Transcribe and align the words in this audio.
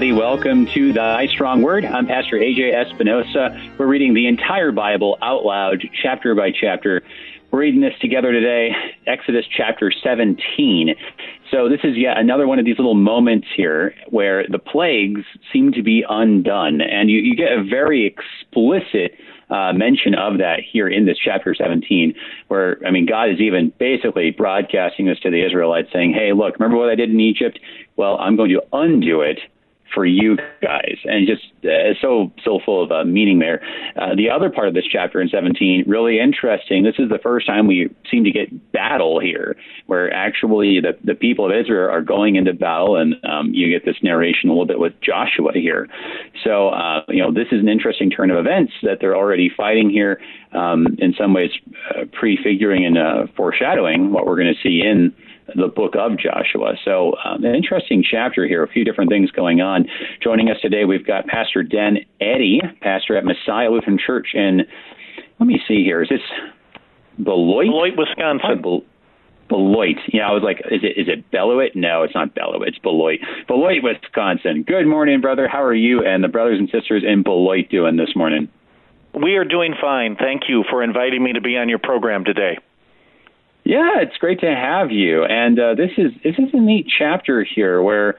everybody. 0.00 0.18
Welcome 0.18 0.64
to 0.68 0.94
Thy 0.94 1.26
Strong 1.26 1.60
Word. 1.60 1.84
I'm 1.84 2.06
Pastor 2.06 2.38
AJ 2.38 2.72
Espinosa. 2.72 3.70
We're 3.76 3.86
reading 3.86 4.14
the 4.14 4.28
entire 4.28 4.72
Bible 4.72 5.18
out 5.20 5.44
loud, 5.44 5.86
chapter 6.02 6.34
by 6.34 6.52
chapter. 6.58 7.02
We're 7.50 7.58
reading 7.58 7.82
this 7.82 7.92
together 8.00 8.32
today, 8.32 8.70
Exodus 9.06 9.44
chapter 9.54 9.92
17. 9.92 10.94
So, 11.50 11.68
this 11.68 11.80
is 11.84 11.98
yet 11.98 12.16
another 12.16 12.46
one 12.48 12.58
of 12.58 12.64
these 12.64 12.78
little 12.78 12.94
moments 12.94 13.48
here 13.54 13.94
where 14.08 14.46
the 14.48 14.58
plagues 14.58 15.20
seem 15.52 15.72
to 15.72 15.82
be 15.82 16.02
undone. 16.08 16.80
And 16.80 17.10
you, 17.10 17.18
you 17.18 17.36
get 17.36 17.52
a 17.52 17.62
very 17.62 18.06
explicit 18.06 19.18
uh, 19.50 19.74
mention 19.74 20.14
of 20.14 20.38
that 20.38 20.60
here 20.60 20.88
in 20.88 21.04
this 21.04 21.18
chapter 21.22 21.54
17, 21.54 22.14
where, 22.48 22.78
I 22.86 22.90
mean, 22.90 23.04
God 23.04 23.28
is 23.28 23.38
even 23.38 23.70
basically 23.78 24.30
broadcasting 24.30 25.04
this 25.04 25.20
to 25.20 25.30
the 25.30 25.44
Israelites, 25.44 25.90
saying, 25.92 26.14
hey, 26.14 26.32
look, 26.32 26.58
remember 26.58 26.78
what 26.78 26.88
I 26.88 26.94
did 26.94 27.10
in 27.10 27.20
Egypt? 27.20 27.60
Well, 27.96 28.16
I'm 28.18 28.36
going 28.36 28.50
to 28.52 28.62
undo 28.72 29.20
it 29.20 29.40
for 29.92 30.06
you 30.06 30.36
guys, 30.62 30.96
and 31.04 31.26
just 31.26 31.42
uh, 31.64 31.94
so 32.00 32.32
so 32.44 32.60
full 32.64 32.84
of 32.84 32.90
uh, 32.92 33.04
meaning 33.04 33.38
there. 33.38 33.62
Uh, 33.96 34.14
the 34.14 34.30
other 34.30 34.50
part 34.50 34.68
of 34.68 34.74
this 34.74 34.84
chapter 34.90 35.20
in 35.20 35.28
17 35.28 35.84
really 35.86 36.20
interesting. 36.20 36.82
This 36.82 36.96
is 36.98 37.08
the 37.08 37.18
first 37.18 37.46
time 37.46 37.66
we 37.66 37.94
seem 38.10 38.24
to 38.24 38.30
get 38.30 38.72
battle 38.72 39.20
here, 39.20 39.56
where 39.86 40.12
actually 40.12 40.80
the 40.80 40.96
the 41.04 41.14
people 41.14 41.46
of 41.46 41.52
Israel 41.52 41.90
are 41.90 42.02
going 42.02 42.36
into 42.36 42.52
battle, 42.52 42.96
and 42.96 43.14
um, 43.24 43.52
you 43.52 43.70
get 43.70 43.84
this 43.84 43.96
narration 44.02 44.48
a 44.48 44.52
little 44.52 44.66
bit 44.66 44.78
with 44.78 44.92
Joshua 45.00 45.52
here. 45.52 45.88
So 46.44 46.68
uh, 46.68 47.02
you 47.08 47.22
know 47.22 47.32
this 47.32 47.48
is 47.52 47.60
an 47.60 47.68
interesting 47.68 48.10
turn 48.10 48.30
of 48.30 48.38
events 48.38 48.72
that 48.82 48.98
they're 49.00 49.16
already 49.16 49.50
fighting 49.54 49.90
here. 49.90 50.20
Um, 50.52 50.96
in 50.98 51.14
some 51.16 51.32
ways, 51.32 51.50
uh, 51.94 52.06
prefiguring 52.12 52.84
and 52.84 52.98
uh, 52.98 53.26
foreshadowing 53.36 54.12
what 54.12 54.26
we're 54.26 54.34
going 54.34 54.52
to 54.52 54.60
see 54.60 54.82
in 54.84 55.14
the 55.54 55.68
book 55.68 55.94
of 55.98 56.12
Joshua. 56.18 56.74
So, 56.84 57.14
um, 57.24 57.44
an 57.44 57.54
interesting 57.54 58.04
chapter 58.08 58.46
here, 58.46 58.62
a 58.62 58.68
few 58.68 58.84
different 58.84 59.10
things 59.10 59.30
going 59.30 59.60
on. 59.60 59.86
Joining 60.22 60.50
us 60.50 60.56
today, 60.62 60.84
we've 60.84 61.06
got 61.06 61.26
Pastor 61.26 61.62
Dan 61.62 61.98
Eddy, 62.20 62.60
pastor 62.80 63.16
at 63.16 63.24
Messiah 63.24 63.70
Lutheran 63.70 63.98
Church 63.98 64.28
in, 64.34 64.62
let 65.38 65.46
me 65.46 65.60
see 65.66 65.84
here, 65.84 66.02
is 66.02 66.08
this 66.08 66.20
Beloit? 67.22 67.66
Beloit, 67.66 67.96
Wisconsin. 67.96 68.62
Bel- 68.62 68.84
Beloit. 69.48 69.96
Yeah, 70.12 70.28
I 70.28 70.32
was 70.32 70.42
like, 70.44 70.58
is 70.70 70.80
it 70.84 70.96
is 70.96 71.08
it 71.08 71.28
Beloit? 71.32 71.72
No, 71.74 72.04
it's 72.04 72.14
not 72.14 72.34
Beloit. 72.34 72.68
It's 72.68 72.78
Beloit. 72.78 73.18
Beloit, 73.48 73.82
Wisconsin. 73.82 74.62
Good 74.62 74.86
morning, 74.86 75.20
brother. 75.20 75.48
How 75.48 75.62
are 75.62 75.74
you 75.74 76.06
and 76.06 76.22
the 76.22 76.28
brothers 76.28 76.60
and 76.60 76.70
sisters 76.70 77.02
in 77.04 77.24
Beloit 77.24 77.68
doing 77.68 77.96
this 77.96 78.14
morning? 78.14 78.48
We 79.12 79.34
are 79.34 79.44
doing 79.44 79.74
fine. 79.80 80.14
Thank 80.14 80.42
you 80.48 80.62
for 80.70 80.84
inviting 80.84 81.24
me 81.24 81.32
to 81.32 81.40
be 81.40 81.56
on 81.56 81.68
your 81.68 81.80
program 81.80 82.24
today. 82.24 82.58
Yeah, 83.70 84.00
it's 84.02 84.16
great 84.16 84.40
to 84.40 84.52
have 84.52 84.90
you. 84.90 85.22
And 85.22 85.56
uh, 85.56 85.74
this 85.76 85.92
is 85.96 86.10
this 86.24 86.34
is 86.38 86.52
a 86.52 86.58
neat 86.58 86.88
chapter 86.98 87.44
here 87.44 87.80
where, 87.80 88.18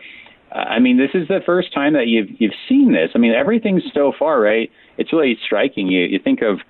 uh, 0.49 0.59
I 0.59 0.79
mean, 0.79 0.97
this 0.97 1.09
is 1.13 1.27
the 1.27 1.41
first 1.45 1.73
time 1.73 1.91
that 1.91 2.07
you've 2.07 2.29
you've 2.39 2.53
seen 2.69 2.93
this. 2.93 3.09
I 3.15 3.17
mean, 3.17 3.33
everything 3.33 3.81
so 3.93 4.13
far, 4.17 4.39
right? 4.39 4.71
It's 4.97 5.11
really 5.11 5.37
striking. 5.45 5.87
You 5.87 6.05
you 6.05 6.19
think 6.19 6.41
of 6.41 6.61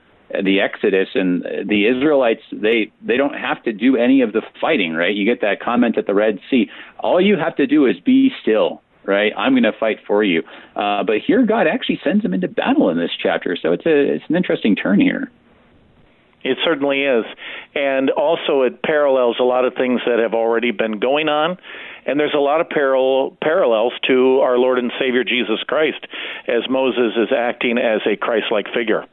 the 0.43 0.61
Exodus 0.61 1.09
and 1.13 1.43
the 1.43 1.85
Israelites. 1.85 2.41
They 2.51 2.91
they 3.03 3.17
don't 3.17 3.35
have 3.35 3.61
to 3.65 3.71
do 3.71 3.97
any 3.97 4.23
of 4.23 4.33
the 4.33 4.41
fighting, 4.59 4.93
right? 4.95 5.13
You 5.15 5.25
get 5.25 5.41
that 5.41 5.59
comment 5.61 5.95
at 5.99 6.07
the 6.07 6.15
Red 6.15 6.39
Sea. 6.49 6.67
All 7.01 7.21
you 7.21 7.37
have 7.37 7.55
to 7.57 7.67
do 7.67 7.85
is 7.85 7.99
be 7.99 8.31
still. 8.41 8.81
Right, 9.03 9.33
I'm 9.35 9.53
going 9.53 9.63
to 9.63 9.73
fight 9.79 9.97
for 10.05 10.23
you. 10.23 10.43
Uh, 10.75 11.03
but 11.03 11.17
here, 11.25 11.43
God 11.43 11.65
actually 11.65 11.99
sends 12.03 12.21
them 12.21 12.35
into 12.35 12.47
battle 12.47 12.87
in 12.91 12.97
this 12.97 13.09
chapter, 13.19 13.57
so 13.59 13.73
it's 13.73 13.85
a 13.85 14.13
it's 14.13 14.25
an 14.29 14.35
interesting 14.35 14.75
turn 14.75 15.01
here. 15.01 15.31
It 16.43 16.57
certainly 16.63 17.03
is. 17.03 17.25
And 17.75 18.09
also, 18.09 18.63
it 18.63 18.81
parallels 18.81 19.37
a 19.39 19.43
lot 19.43 19.65
of 19.65 19.73
things 19.75 20.01
that 20.05 20.19
have 20.19 20.33
already 20.33 20.71
been 20.71 20.99
going 20.99 21.29
on. 21.29 21.57
And 22.05 22.19
there's 22.19 22.33
a 22.33 22.39
lot 22.39 22.61
of 22.61 22.69
parallel, 22.69 23.37
parallels 23.41 23.93
to 24.07 24.39
our 24.39 24.57
Lord 24.57 24.79
and 24.79 24.91
Savior 24.99 25.23
Jesus 25.23 25.59
Christ 25.67 26.07
as 26.47 26.67
Moses 26.69 27.13
is 27.15 27.29
acting 27.35 27.77
as 27.77 28.01
a 28.07 28.15
Christ 28.17 28.45
like 28.51 28.65
figure. 28.73 29.05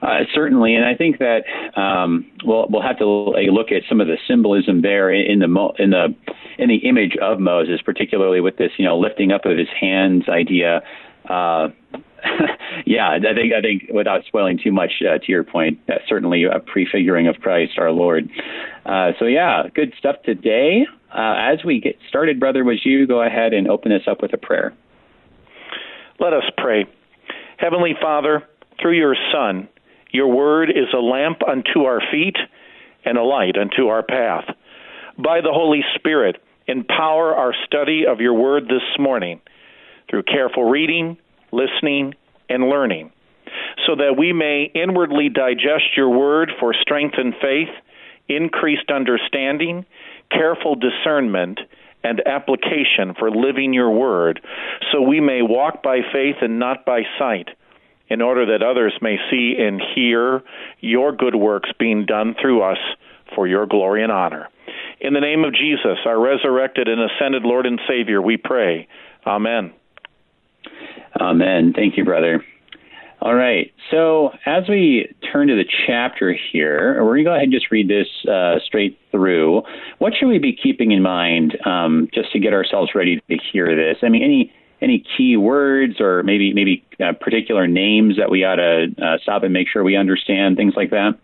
Uh, 0.00 0.20
certainly, 0.32 0.76
and 0.76 0.84
I 0.84 0.94
think 0.94 1.18
that 1.18 1.42
um, 1.76 2.30
we'll 2.44 2.68
we'll 2.70 2.82
have 2.82 2.98
to 2.98 3.06
look 3.06 3.72
at 3.72 3.82
some 3.88 4.00
of 4.00 4.06
the 4.06 4.16
symbolism 4.28 4.80
there 4.80 5.10
in 5.10 5.40
the 5.40 5.72
in 5.78 5.90
the 5.90 6.14
in 6.56 6.68
the 6.68 6.76
image 6.88 7.16
of 7.20 7.40
Moses, 7.40 7.80
particularly 7.84 8.40
with 8.40 8.56
this 8.56 8.70
you 8.76 8.84
know 8.84 8.96
lifting 8.96 9.32
up 9.32 9.44
of 9.44 9.58
his 9.58 9.68
hands 9.80 10.28
idea. 10.28 10.82
Uh, 11.28 11.68
yeah, 12.86 13.10
I 13.10 13.18
think 13.20 13.52
I 13.52 13.60
think 13.60 13.90
without 13.92 14.24
spoiling 14.26 14.58
too 14.62 14.72
much 14.72 14.90
uh, 15.02 15.18
to 15.18 15.24
your 15.28 15.44
point, 15.44 15.78
uh, 15.88 15.94
certainly 16.08 16.44
a 16.44 16.58
prefiguring 16.58 17.28
of 17.28 17.36
Christ 17.36 17.78
our 17.78 17.90
Lord. 17.90 18.28
Uh, 18.84 19.12
so 19.18 19.26
yeah, 19.26 19.64
good 19.74 19.92
stuff 19.98 20.16
today. 20.24 20.86
Uh, 21.12 21.34
as 21.52 21.64
we 21.64 21.80
get 21.80 21.96
started, 22.08 22.38
brother, 22.38 22.64
would 22.64 22.80
you 22.84 23.06
go 23.06 23.22
ahead 23.22 23.52
and 23.52 23.68
open 23.68 23.92
us 23.92 24.02
up 24.10 24.20
with 24.20 24.32
a 24.32 24.36
prayer? 24.36 24.74
Let 26.20 26.32
us 26.32 26.44
pray. 26.56 26.86
Heavenly 27.56 27.94
Father, 28.00 28.42
through 28.80 28.96
your 28.98 29.16
Son, 29.32 29.68
your 30.10 30.28
word 30.28 30.70
is 30.70 30.92
a 30.92 30.98
lamp 30.98 31.38
unto 31.48 31.84
our 31.84 32.00
feet 32.10 32.36
and 33.04 33.16
a 33.16 33.22
light 33.22 33.56
unto 33.56 33.88
our 33.88 34.02
path. 34.02 34.44
By 35.16 35.40
the 35.40 35.52
Holy 35.52 35.82
Spirit, 35.94 36.42
empower 36.66 37.34
our 37.34 37.54
study 37.66 38.04
of 38.06 38.20
your 38.20 38.34
word 38.34 38.64
this 38.64 38.82
morning 38.98 39.40
through 40.10 40.24
careful 40.24 40.64
reading 40.64 41.16
listening, 41.52 42.14
and 42.48 42.64
learning, 42.68 43.12
so 43.86 43.96
that 43.96 44.16
we 44.18 44.32
may 44.32 44.70
inwardly 44.74 45.28
digest 45.28 45.96
your 45.96 46.10
word 46.10 46.50
for 46.58 46.74
strength 46.74 47.14
and 47.18 47.34
faith, 47.40 47.68
increased 48.28 48.90
understanding, 48.90 49.84
careful 50.30 50.74
discernment, 50.74 51.60
and 52.04 52.22
application 52.26 53.14
for 53.18 53.30
living 53.30 53.74
your 53.74 53.90
word, 53.90 54.40
so 54.92 55.02
we 55.02 55.20
may 55.20 55.42
walk 55.42 55.82
by 55.82 56.00
faith 56.12 56.36
and 56.40 56.58
not 56.58 56.84
by 56.84 57.02
sight, 57.18 57.48
in 58.08 58.22
order 58.22 58.46
that 58.46 58.64
others 58.64 58.94
may 59.02 59.16
see 59.30 59.56
and 59.58 59.82
hear 59.94 60.42
your 60.80 61.12
good 61.12 61.34
works 61.34 61.70
being 61.78 62.06
done 62.06 62.34
through 62.40 62.62
us 62.62 62.78
for 63.34 63.46
your 63.46 63.66
glory 63.66 64.02
and 64.02 64.12
honor. 64.12 64.48
In 65.00 65.12
the 65.12 65.20
name 65.20 65.44
of 65.44 65.54
Jesus, 65.54 65.98
our 66.06 66.18
resurrected 66.18 66.88
and 66.88 67.00
ascended 67.00 67.42
Lord 67.42 67.66
and 67.66 67.80
Savior, 67.88 68.22
we 68.22 68.36
pray. 68.36 68.88
Amen. 69.26 69.72
Amen. 71.20 71.72
Thank 71.74 71.96
you, 71.96 72.04
brother. 72.04 72.44
All 73.20 73.34
right. 73.34 73.72
So 73.90 74.30
as 74.46 74.68
we 74.68 75.12
turn 75.32 75.48
to 75.48 75.56
the 75.56 75.64
chapter 75.86 76.36
here, 76.52 77.02
we're 77.04 77.14
going 77.14 77.24
to 77.24 77.24
go 77.24 77.32
ahead 77.32 77.44
and 77.44 77.52
just 77.52 77.70
read 77.70 77.88
this 77.88 78.06
uh, 78.30 78.60
straight 78.64 78.96
through. 79.10 79.62
What 79.98 80.12
should 80.14 80.28
we 80.28 80.38
be 80.38 80.56
keeping 80.56 80.92
in 80.92 81.02
mind 81.02 81.58
um, 81.66 82.08
just 82.14 82.30
to 82.32 82.38
get 82.38 82.52
ourselves 82.52 82.92
ready 82.94 83.20
to 83.28 83.36
hear 83.52 83.74
this? 83.74 83.98
I 84.02 84.08
mean, 84.08 84.22
any 84.22 84.52
any 84.80 85.04
key 85.16 85.36
words 85.36 86.00
or 86.00 86.22
maybe 86.22 86.52
maybe 86.54 86.84
uh, 87.00 87.12
particular 87.20 87.66
names 87.66 88.16
that 88.16 88.30
we 88.30 88.44
ought 88.44 88.56
to 88.56 88.86
uh, 89.04 89.18
stop 89.20 89.42
and 89.42 89.52
make 89.52 89.66
sure 89.68 89.82
we 89.82 89.96
understand, 89.96 90.56
things 90.56 90.74
like 90.76 90.90
that? 90.90 91.18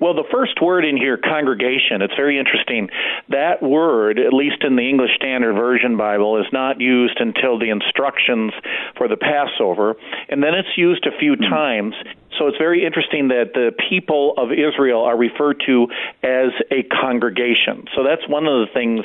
Well, 0.00 0.14
the 0.14 0.28
first 0.30 0.60
word 0.62 0.84
in 0.84 0.96
here, 0.96 1.18
congregation, 1.18 2.00
it's 2.00 2.14
very 2.16 2.38
interesting. 2.38 2.88
That 3.28 3.62
word, 3.62 4.18
at 4.18 4.32
least 4.32 4.64
in 4.64 4.76
the 4.76 4.88
English 4.88 5.10
Standard 5.16 5.54
Version 5.54 5.96
Bible, 5.96 6.40
is 6.40 6.46
not 6.52 6.80
used 6.80 7.20
until 7.20 7.58
the 7.58 7.70
instructions 7.70 8.52
for 8.96 9.08
the 9.08 9.16
Passover, 9.16 9.96
and 10.28 10.42
then 10.42 10.54
it's 10.54 10.76
used 10.76 11.06
a 11.06 11.18
few 11.18 11.34
mm-hmm. 11.34 11.52
times. 11.52 11.94
So 12.38 12.46
it's 12.46 12.58
very 12.58 12.84
interesting 12.84 13.28
that 13.28 13.52
the 13.54 13.72
people 13.88 14.34
of 14.36 14.50
Israel 14.52 15.02
are 15.02 15.16
referred 15.16 15.62
to 15.66 15.88
as 16.22 16.50
a 16.70 16.82
congregation. 16.84 17.84
So 17.94 18.04
that's 18.04 18.26
one 18.28 18.46
of 18.46 18.66
the 18.66 18.72
things 18.72 19.04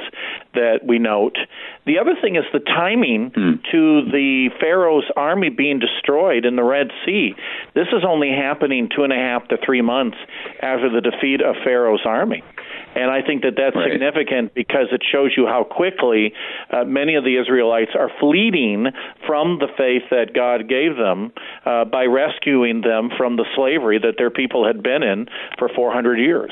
that 0.53 0.81
we 0.85 0.99
note. 0.99 1.37
The 1.85 1.99
other 1.99 2.15
thing 2.21 2.35
is 2.35 2.43
the 2.53 2.59
timing 2.59 3.31
mm. 3.31 3.61
to 3.71 4.11
the 4.11 4.49
Pharaoh's 4.59 5.09
army 5.15 5.49
being 5.49 5.79
destroyed 5.79 6.45
in 6.45 6.55
the 6.55 6.63
Red 6.63 6.87
Sea. 7.05 7.33
This 7.73 7.87
is 7.87 8.03
only 8.07 8.29
happening 8.29 8.89
two 8.95 9.03
and 9.03 9.13
a 9.13 9.17
half 9.17 9.47
to 9.49 9.57
three 9.63 9.81
months 9.81 10.17
after 10.61 10.89
the 10.89 11.01
defeat 11.01 11.41
of 11.41 11.55
Pharaoh's 11.63 12.05
army. 12.05 12.43
And 12.95 13.11
I 13.11 13.21
think 13.21 13.43
that 13.43 13.53
that's 13.57 13.75
right. 13.75 13.91
significant 13.91 14.53
because 14.53 14.87
it 14.91 15.03
shows 15.03 15.31
you 15.35 15.45
how 15.45 15.63
quickly 15.63 16.33
uh, 16.71 16.85
many 16.85 17.15
of 17.15 17.23
the 17.23 17.37
Israelites 17.37 17.91
are 17.93 18.09
fleeing 18.19 18.87
from 19.27 19.59
the 19.59 19.67
faith 19.77 20.03
that 20.11 20.33
God 20.33 20.69
gave 20.69 20.95
them 20.95 21.31
uh, 21.65 21.85
by 21.85 22.05
rescuing 22.05 22.81
them 22.81 23.09
from 23.17 23.35
the 23.35 23.45
slavery 23.55 23.99
that 23.99 24.15
their 24.17 24.31
people 24.31 24.65
had 24.65 24.81
been 24.81 25.03
in 25.03 25.27
for 25.59 25.69
400 25.69 26.17
years. 26.19 26.51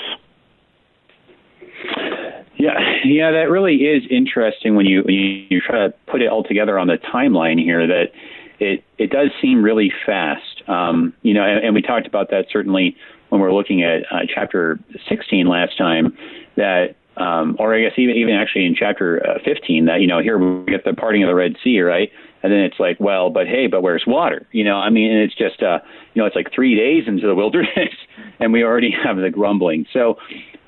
Yeah, 2.55 2.79
yeah, 3.03 3.31
that 3.31 3.49
really 3.49 3.75
is 3.75 4.03
interesting 4.09 4.75
when 4.75 4.85
you 4.85 5.01
when 5.03 5.15
you, 5.15 5.45
you 5.49 5.61
try 5.61 5.87
to 5.87 5.93
put 6.07 6.21
it 6.21 6.29
all 6.29 6.43
together 6.43 6.79
on 6.79 6.87
the 6.87 6.97
timeline 7.13 7.59
here. 7.61 7.85
That 7.87 8.11
it 8.59 8.83
it 8.97 9.09
does 9.09 9.31
seem 9.41 9.63
really 9.63 9.91
fast. 10.05 10.63
Um, 10.67 11.13
you 11.23 11.33
know, 11.33 11.43
and, 11.43 11.65
and 11.65 11.75
we 11.75 11.81
talked 11.81 12.07
about 12.07 12.29
that 12.29 12.45
certainly 12.51 12.95
when 13.33 13.41
we 13.41 13.47
are 13.47 13.53
looking 13.53 13.81
at 13.81 14.03
uh, 14.11 14.19
chapter 14.31 14.79
16 15.09 15.47
last 15.47 15.75
time 15.75 16.15
that 16.55 16.95
um, 17.17 17.55
or 17.57 17.75
I 17.75 17.81
guess 17.81 17.93
even 17.97 18.15
even 18.15 18.35
actually 18.35 18.65
in 18.65 18.75
chapter 18.75 19.25
uh, 19.27 19.39
15 19.43 19.85
that 19.85 20.01
you 20.01 20.07
know 20.07 20.21
here 20.21 20.37
we 20.37 20.71
get 20.71 20.85
the 20.85 20.93
parting 20.93 21.23
of 21.23 21.27
the 21.27 21.33
Red 21.35 21.55
Sea 21.63 21.81
right 21.81 22.11
and 22.43 22.51
then 22.51 22.59
it's 22.59 22.79
like 22.79 22.99
well 22.99 23.31
but 23.31 23.47
hey 23.47 23.65
but 23.65 23.81
where's 23.81 24.03
water 24.05 24.47
you 24.51 24.63
know 24.63 24.75
I 24.75 24.91
mean 24.91 25.11
it's 25.11 25.35
just 25.35 25.63
uh, 25.63 25.79
you 26.13 26.21
know 26.21 26.27
it's 26.27 26.35
like 26.35 26.53
three 26.53 26.75
days 26.75 27.07
into 27.07 27.25
the 27.25 27.33
wilderness 27.33 27.95
and 28.39 28.53
we 28.53 28.63
already 28.63 28.91
have 29.03 29.17
the 29.17 29.31
grumbling 29.31 29.87
so 29.91 30.17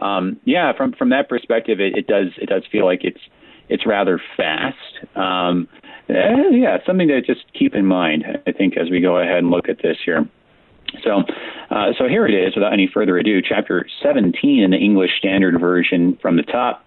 um, 0.01 0.39
yeah 0.45 0.73
from 0.75 0.93
from 0.93 1.09
that 1.09 1.29
perspective 1.29 1.79
it, 1.79 1.95
it 1.95 2.07
does 2.07 2.33
it 2.37 2.49
does 2.49 2.63
feel 2.71 2.85
like 2.85 3.03
it's 3.03 3.21
it's 3.69 3.85
rather 3.85 4.21
fast. 4.37 4.77
Um, 5.15 5.67
uh, 6.09 6.49
yeah, 6.51 6.77
something 6.85 7.07
to 7.07 7.21
just 7.21 7.51
keep 7.57 7.73
in 7.73 7.85
mind, 7.85 8.23
I 8.45 8.51
think, 8.51 8.77
as 8.77 8.89
we 8.89 9.01
go 9.01 9.17
ahead 9.17 9.39
and 9.39 9.49
look 9.49 9.69
at 9.69 9.81
this 9.81 9.97
here. 10.05 10.29
So, 11.03 11.23
uh, 11.69 11.93
so 11.97 12.07
here 12.07 12.25
it 12.25 12.33
is. 12.33 12.55
Without 12.55 12.73
any 12.73 12.89
further 12.91 13.17
ado, 13.17 13.41
chapter 13.41 13.85
17 14.01 14.63
in 14.63 14.71
the 14.71 14.77
English 14.77 15.11
Standard 15.17 15.59
Version 15.59 16.17
from 16.21 16.37
the 16.37 16.43
top. 16.43 16.85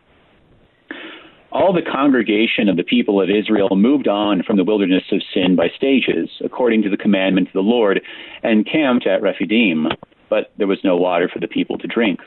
All 1.50 1.72
the 1.72 1.82
congregation 1.82 2.69
of 2.69 2.76
the 2.76 2.84
people 2.84 3.22
of 3.22 3.31
Israel 3.31 3.75
moved 3.75 4.06
on 4.06 4.43
from 4.43 4.58
the 4.58 4.64
wilderness 4.64 5.05
of 5.12 5.22
sin 5.32 5.56
by 5.56 5.69
stages, 5.75 6.28
according 6.44 6.82
to 6.82 6.90
the 6.90 6.96
commandment 6.96 7.49
of 7.49 7.55
the 7.55 7.60
Lord, 7.60 8.02
and 8.43 8.66
camped 8.70 9.06
at 9.06 9.22
Rephidim. 9.22 9.88
But 10.28 10.52
there 10.58 10.66
was 10.66 10.78
no 10.84 10.96
water 10.96 11.28
for 11.32 11.40
the 11.40 11.49
people 11.49 11.78
to 11.78 11.87
drink. 11.87 12.20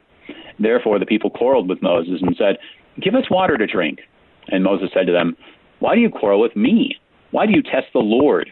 Therefore, 0.59 0.97
the 0.97 1.05
people 1.05 1.29
quarreled 1.29 1.69
with 1.69 1.83
Moses 1.83 2.19
and 2.21 2.35
said, 2.35 2.57
Give 2.99 3.13
us 3.13 3.29
water 3.29 3.57
to 3.57 3.67
drink. 3.67 3.99
And 4.47 4.63
Moses 4.63 4.89
said 4.93 5.05
to 5.05 5.13
them, 5.13 5.37
Why 5.79 5.93
do 5.93 6.01
you 6.01 6.09
quarrel 6.09 6.41
with 6.41 6.55
me? 6.55 6.95
Why 7.29 7.45
do 7.45 7.53
you 7.53 7.61
test 7.61 7.87
the 7.93 7.99
Lord? 7.99 8.51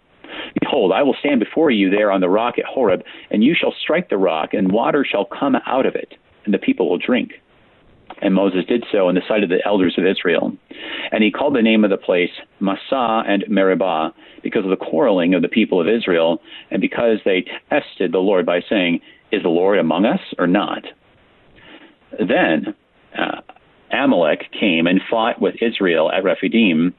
Behold, 0.59 0.91
I 0.91 1.03
will 1.03 1.15
stand 1.19 1.39
before 1.39 1.71
you 1.71 1.89
there 1.89 2.11
on 2.11 2.21
the 2.21 2.29
rock 2.29 2.55
at 2.57 2.65
Horeb, 2.65 3.03
and 3.29 3.43
you 3.43 3.55
shall 3.59 3.73
strike 3.81 4.09
the 4.09 4.17
rock, 4.17 4.53
and 4.53 4.71
water 4.71 5.05
shall 5.09 5.25
come 5.25 5.55
out 5.65 5.85
of 5.85 5.95
it, 5.95 6.13
and 6.45 6.53
the 6.53 6.59
people 6.59 6.89
will 6.89 6.97
drink. 6.97 7.31
And 8.21 8.35
Moses 8.35 8.65
did 8.67 8.83
so 8.91 9.09
in 9.09 9.15
the 9.15 9.21
sight 9.27 9.43
of 9.43 9.49
the 9.49 9.65
elders 9.65 9.95
of 9.97 10.05
Israel. 10.05 10.55
And 11.11 11.23
he 11.23 11.31
called 11.31 11.55
the 11.55 11.61
name 11.61 11.83
of 11.83 11.89
the 11.89 11.97
place 11.97 12.29
Massah 12.59 13.23
and 13.27 13.45
Meribah, 13.47 14.13
because 14.43 14.63
of 14.63 14.69
the 14.69 14.75
quarreling 14.75 15.33
of 15.33 15.41
the 15.41 15.47
people 15.47 15.79
of 15.79 15.87
Israel, 15.87 16.41
and 16.69 16.81
because 16.81 17.19
they 17.25 17.45
tested 17.69 18.11
the 18.11 18.19
Lord 18.19 18.45
by 18.45 18.61
saying, 18.69 18.99
Is 19.31 19.43
the 19.43 19.49
Lord 19.49 19.79
among 19.79 20.05
us 20.05 20.19
or 20.37 20.47
not? 20.47 20.83
Then 22.19 22.75
uh, 23.17 23.41
Amalek 23.91 24.51
came 24.57 24.87
and 24.87 25.01
fought 25.09 25.41
with 25.41 25.55
Israel 25.61 26.11
at 26.11 26.23
Rephidim. 26.23 26.93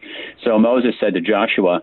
So 0.45 0.59
Moses 0.59 0.95
said 1.01 1.15
to 1.15 1.21
Joshua, 1.21 1.83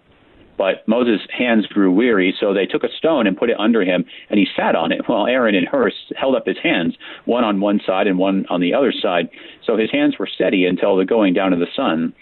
But 0.61 0.87
Moses' 0.87 1.21
hands 1.35 1.65
grew 1.65 1.91
weary, 1.91 2.35
so 2.39 2.53
they 2.53 2.67
took 2.67 2.83
a 2.83 2.95
stone 2.95 3.25
and 3.25 3.35
put 3.35 3.49
it 3.49 3.59
under 3.59 3.81
him, 3.81 4.05
and 4.29 4.37
he 4.37 4.45
sat 4.55 4.75
on 4.75 4.91
it, 4.91 5.01
while 5.07 5.25
Aaron 5.25 5.55
and 5.55 5.67
Hur 5.67 5.89
held 6.15 6.35
up 6.35 6.45
his 6.45 6.59
hands, 6.61 6.95
one 7.25 7.43
on 7.43 7.59
one 7.59 7.81
side 7.83 8.05
and 8.05 8.19
one 8.19 8.45
on 8.47 8.61
the 8.61 8.71
other 8.71 8.91
side. 8.91 9.27
So 9.65 9.75
his 9.75 9.89
hands 9.89 10.19
were 10.19 10.27
steady 10.27 10.67
until 10.67 10.95
the 10.95 11.03
going 11.03 11.33
down 11.33 11.51
of 11.51 11.57
the 11.57 11.73
sun. 11.75 12.13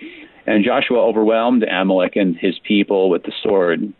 And 0.47 0.63
Joshua 0.63 1.05
overwhelmed 1.05 1.63
Amalek 1.63 2.15
and 2.15 2.37
his 2.37 2.57
people 2.65 3.09
with 3.09 3.23
the 3.23 3.33
sword. 3.43 3.93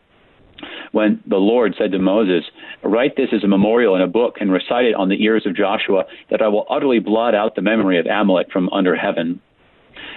When 0.94 1.21
the 1.27 1.36
Lord 1.36 1.75
said 1.77 1.91
to 1.91 2.00
Moses, 2.00 2.45
Write 2.81 3.18
this 3.18 3.33
as 3.33 3.44
a 3.44 3.47
memorial 3.47 3.97
in 3.97 4.01
a 4.01 4.07
book 4.07 4.38
and 4.39 4.53
recite 4.53 4.86
it 4.86 4.95
on 4.95 5.09
the 5.09 5.21
ears 5.21 5.45
of 5.45 5.53
Joshua, 5.53 6.06
that 6.30 6.41
I 6.41 6.47
will 6.47 6.65
utterly 6.69 7.00
blot 7.00 7.36
out 7.36 7.56
the 7.56 7.62
memory 7.62 8.00
of 8.00 8.06
Amalek 8.06 8.53
from 8.53 8.69
under 8.69 8.95
heaven. 8.95 9.41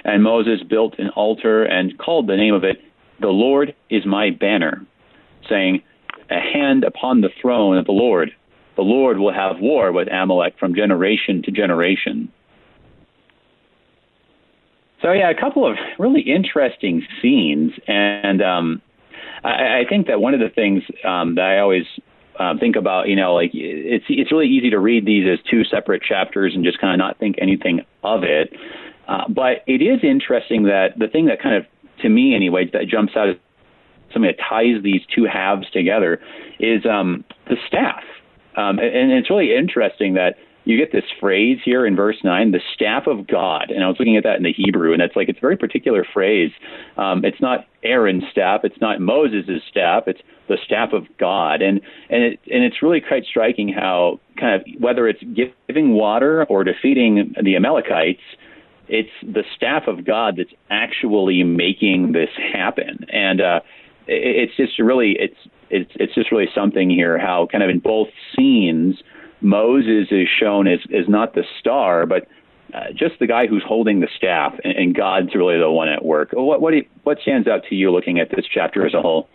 And 0.05 0.23
Moses 0.23 0.63
built 0.63 0.95
an 1.01 1.09
altar 1.17 1.65
and 1.65 1.99
called 1.99 2.29
the 2.29 2.37
name 2.37 2.55
of 2.55 2.63
it 2.63 2.77
the 3.23 3.29
Lord 3.29 3.75
is 3.91 4.05
my 4.05 4.31
banner, 4.31 4.85
saying, 5.49 5.83
A 6.31 6.41
hand 6.41 6.85
upon 6.85 7.21
the 7.21 7.31
throne 7.41 7.79
of 7.79 7.87
the 7.87 7.93
Lord. 7.93 8.31
The 8.77 8.83
Lord 8.83 9.19
will 9.19 9.33
have 9.33 9.61
war 9.61 9.93
with 9.93 10.09
Amalek 10.11 10.59
from 10.59 10.75
generation 10.75 11.43
to 11.43 11.51
generation. 11.51 12.33
So, 15.03 15.13
yeah, 15.13 15.31
a 15.31 15.39
couple 15.39 15.69
of 15.69 15.77
really 15.99 16.21
interesting 16.21 17.05
scenes. 17.21 17.73
And 17.89 18.41
um, 18.41 18.83
I, 19.43 19.81
I, 19.81 19.83
think 19.89 20.07
that 20.07 20.21
one 20.21 20.33
of 20.33 20.41
the 20.41 20.49
things 20.49 20.85
um, 21.05 21.35
that 21.35 21.45
I 21.45 21.59
always 21.59 21.85
uh, 22.39 22.55
think 22.59 22.77
about, 22.77 23.09
you 23.09 23.17
know, 23.17 23.35
like 23.35 23.51
it's, 23.53 24.05
it's 24.09 24.31
really 24.31 24.47
easy 24.47 24.71
to 24.71 24.79
read 24.79 25.05
these 25.05 25.27
as 25.31 25.39
two 25.51 25.65
separate 25.65 26.03
chapters 26.03 26.53
and 26.55 26.65
just 26.65 26.81
kind 26.81 26.95
of 26.95 26.99
not 26.99 27.19
think 27.19 27.37
anything 27.41 27.81
of 28.05 28.23
it. 28.23 28.53
Uh, 29.09 29.25
but 29.29 29.65
it 29.67 29.83
is 29.83 30.01
interesting 30.05 30.65
that 30.65 30.91
the 30.97 31.09
thing 31.09 31.27
that 31.27 31.43
kind 31.43 31.57
of 31.57 31.67
to 32.03 32.09
me 32.09 32.35
anyway, 32.35 32.69
that 32.73 32.87
jumps 32.89 33.15
out 33.17 33.29
as 33.29 33.37
something 34.13 34.31
that 34.31 34.43
ties 34.43 34.83
these 34.83 35.01
two 35.15 35.25
halves 35.25 35.71
together 35.71 36.21
is 36.61 36.85
um, 36.87 37.25
the 37.49 37.57
staff. 37.67 38.03
Um, 38.57 38.79
and, 38.79 38.95
and 38.95 39.13
it's 39.13 39.31
really 39.31 39.55
interesting 39.57 40.15
that 40.15 40.37
you 40.65 40.79
get 40.79 40.93
this 40.93 41.05
phrase 41.19 41.59
here 41.65 41.85
in 41.85 41.97
verse 41.97 42.19
9, 42.23 42.53
the 42.53 42.61
staff 42.75 43.07
of 43.07 43.27
God. 43.27 43.71
And 43.71 43.83
I 43.83 43.89
was 43.89 43.97
looking 43.99 44.17
at 44.17 44.23
that 44.25 44.37
in 44.37 44.45
the 44.45 44.53
Hebrew, 44.53 44.93
and 44.93 45.03
it's 45.03 45.17
like, 45.17 45.29
it's 45.29 45.39
a 45.39 45.41
very 45.41 45.57
particular 45.57 46.07
phrase. 46.13 46.53
Um, 46.97 47.25
it's 47.25 47.41
not 47.41 47.67
Aaron's 47.83 48.25
staff, 48.31 48.61
it's 48.63 48.81
not 48.81 49.01
Moses' 49.01 49.63
staff, 49.69 50.05
it's 50.07 50.21
the 50.49 50.57
staff 50.65 50.93
of 50.93 51.05
God. 51.19 51.63
And, 51.63 51.81
and, 52.11 52.23
it, 52.23 52.41
and 52.51 52.63
it's 52.63 52.81
really 52.81 53.01
quite 53.01 53.25
striking 53.25 53.73
how, 53.73 54.21
kind 54.39 54.55
of, 54.55 54.81
whether 54.81 55.09
it's 55.09 55.23
giving 55.67 55.95
water 55.95 56.45
or 56.45 56.63
defeating 56.63 57.35
the 57.43 57.57
Amalekites, 57.57 58.23
it's 58.93 59.11
the 59.23 59.43
staff 59.57 59.85
of 59.89 60.05
God 60.05 60.35
that's 60.37 60.53
actually 60.71 61.43
making 61.43 62.13
this 62.13 62.29
happen. 62.37 63.07
And 63.11 63.41
uh, 63.41 63.61
it's 64.07 64.55
just 64.55 64.79
really 64.79 65.17
it's 65.19 65.37
it's 65.71 65.91
it's 65.95 66.15
just 66.15 66.31
really 66.31 66.49
something 66.55 66.91
here 66.91 67.19
how 67.19 67.49
kind 67.51 67.65
of 67.65 67.71
in 67.71 67.79
both 67.79 68.09
scenes 68.37 69.03
Moses 69.41 70.09
is 70.11 70.29
shown 70.39 70.69
as 70.69 70.81
as 70.95 71.09
not 71.09 71.35
the 71.35 71.45
star, 71.59 72.05
but 72.05 72.29
uh, 72.75 72.93
just 72.95 73.19
the 73.19 73.27
guy 73.27 73.47
who's 73.47 73.65
holding 73.67 74.01
the 74.01 74.09
staff, 74.15 74.55
and, 74.63 74.75
and 74.75 74.95
God's 74.95 75.35
really 75.35 75.59
the 75.59 75.71
one 75.71 75.89
at 75.89 76.05
work. 76.05 76.31
What 76.33 76.61
what, 76.61 76.75
you, 76.75 76.85
what 77.05 77.19
stands 77.23 77.49
out 77.49 77.63
to 77.71 77.75
you 77.75 77.91
looking 77.91 78.21
at 78.21 78.29
this 78.29 78.45
chapter 78.53 78.87
as 78.87 78.93
a 78.93 79.01
whole? 79.01 79.27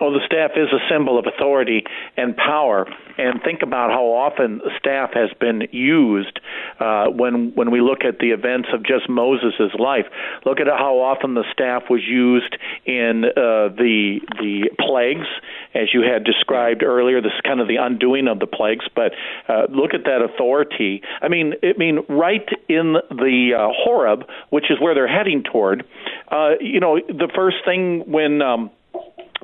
Well, 0.00 0.12
the 0.12 0.24
staff 0.26 0.52
is 0.56 0.68
a 0.72 0.78
symbol 0.88 1.18
of 1.18 1.26
authority 1.26 1.84
and 2.16 2.36
power, 2.36 2.86
and 3.16 3.42
think 3.42 3.62
about 3.62 3.90
how 3.90 4.04
often 4.04 4.58
the 4.58 4.70
staff 4.78 5.10
has 5.14 5.30
been 5.40 5.68
used 5.72 6.38
uh, 6.78 7.06
when 7.06 7.52
when 7.54 7.70
we 7.70 7.80
look 7.80 8.04
at 8.04 8.20
the 8.20 8.30
events 8.30 8.68
of 8.72 8.84
just 8.84 9.08
Moses' 9.08 9.74
life. 9.78 10.06
Look 10.44 10.60
at 10.60 10.68
how 10.68 10.98
often 10.98 11.34
the 11.34 11.44
staff 11.52 11.84
was 11.90 12.02
used 12.06 12.56
in 12.86 13.24
uh, 13.24 13.74
the 13.74 14.20
the 14.38 14.70
plagues, 14.78 15.26
as 15.74 15.88
you 15.92 16.02
had 16.02 16.22
described 16.22 16.82
earlier. 16.84 17.20
This 17.20 17.32
is 17.34 17.40
kind 17.42 17.60
of 17.60 17.66
the 17.66 17.76
undoing 17.76 18.28
of 18.28 18.38
the 18.38 18.46
plagues, 18.46 18.86
but 18.94 19.12
uh, 19.48 19.66
look 19.68 19.94
at 19.94 20.04
that 20.04 20.22
authority. 20.22 21.02
I 21.20 21.28
mean, 21.28 21.54
I 21.62 21.76
mean, 21.76 22.04
right 22.08 22.48
in 22.68 22.94
the 23.10 23.50
uh, 23.58 23.72
Horeb, 23.74 24.24
which 24.50 24.70
is 24.70 24.78
where 24.80 24.94
they're 24.94 25.08
heading 25.08 25.42
toward. 25.42 25.84
Uh, 26.30 26.50
you 26.60 26.78
know, 26.78 27.00
the 27.00 27.28
first 27.34 27.56
thing 27.64 28.04
when 28.06 28.42
um, 28.42 28.70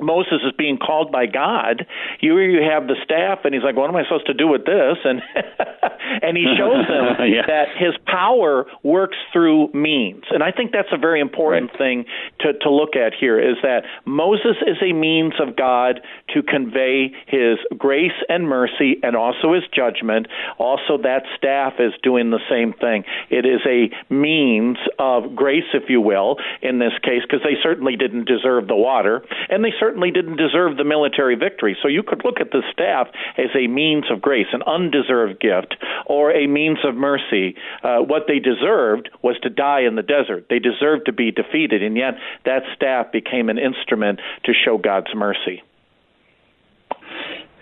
Moses 0.00 0.40
is 0.44 0.52
being 0.56 0.78
called 0.78 1.12
by 1.12 1.26
God. 1.26 1.86
Here 2.20 2.40
you 2.42 2.62
have 2.62 2.86
the 2.86 2.96
staff, 3.04 3.40
and 3.44 3.54
he's 3.54 3.62
like, 3.62 3.76
"What 3.76 3.90
am 3.90 3.96
I 3.96 4.04
supposed 4.04 4.26
to 4.26 4.34
do 4.34 4.48
with 4.48 4.64
this?" 4.64 4.98
And 5.04 5.22
and 6.22 6.36
he 6.36 6.46
shows 6.56 6.86
them 6.86 7.16
yeah. 7.28 7.46
that 7.46 7.68
his 7.76 7.94
power 8.06 8.66
works 8.82 9.16
through 9.32 9.68
means. 9.72 10.24
And 10.30 10.42
I 10.42 10.52
think 10.52 10.72
that's 10.72 10.92
a 10.92 10.98
very 10.98 11.20
important 11.20 11.70
right. 11.72 11.78
thing 11.78 12.04
to 12.40 12.52
to 12.52 12.70
look 12.70 12.96
at 12.96 13.12
here 13.18 13.38
is 13.38 13.56
that 13.62 13.84
Moses 14.04 14.56
is 14.66 14.76
a 14.82 14.92
means 14.92 15.34
of 15.40 15.56
God 15.56 16.00
to 16.34 16.42
convey 16.42 17.12
His 17.26 17.58
grace 17.76 18.18
and 18.28 18.48
mercy, 18.48 18.98
and 19.02 19.16
also 19.16 19.54
His 19.54 19.64
judgment. 19.74 20.26
Also, 20.58 20.98
that 21.02 21.24
staff 21.36 21.74
is 21.78 21.92
doing 22.02 22.30
the 22.30 22.40
same 22.50 22.72
thing. 22.72 23.04
It 23.30 23.46
is 23.46 23.60
a 23.66 23.90
means 24.12 24.78
of 24.98 25.34
grace, 25.34 25.68
if 25.72 25.88
you 25.88 26.00
will, 26.00 26.36
in 26.62 26.78
this 26.78 26.92
case, 27.02 27.22
because 27.22 27.42
they 27.44 27.56
certainly 27.62 27.96
didn't 27.96 28.26
deserve 28.26 28.66
the 28.68 28.76
water, 28.76 29.24
and 29.48 29.64
they 29.64 29.72
certainly 29.84 30.10
didn't 30.10 30.36
deserve 30.36 30.76
the 30.76 30.84
military 30.84 31.34
victory. 31.34 31.76
So 31.82 31.88
you 31.88 32.02
could 32.02 32.22
look 32.24 32.40
at 32.40 32.50
the 32.52 32.62
staff 32.72 33.08
as 33.36 33.50
a 33.54 33.66
means 33.66 34.04
of 34.10 34.22
grace, 34.22 34.46
an 34.52 34.62
undeserved 34.62 35.40
gift, 35.40 35.76
or 36.06 36.32
a 36.32 36.46
means 36.46 36.78
of 36.84 36.94
mercy. 36.94 37.54
Uh, 37.82 37.98
what 37.98 38.22
they 38.26 38.38
deserved 38.38 39.10
was 39.22 39.36
to 39.42 39.50
die 39.50 39.82
in 39.82 39.96
the 39.96 40.02
desert. 40.02 40.46
They 40.48 40.58
deserved 40.58 41.06
to 41.06 41.12
be 41.12 41.30
defeated, 41.30 41.82
and 41.82 41.96
yet 41.96 42.14
that 42.46 42.62
staff 42.74 43.12
became 43.12 43.50
an 43.50 43.58
instrument 43.58 44.20
to 44.44 44.52
show 44.54 44.78
God's 44.78 45.14
mercy. 45.14 45.62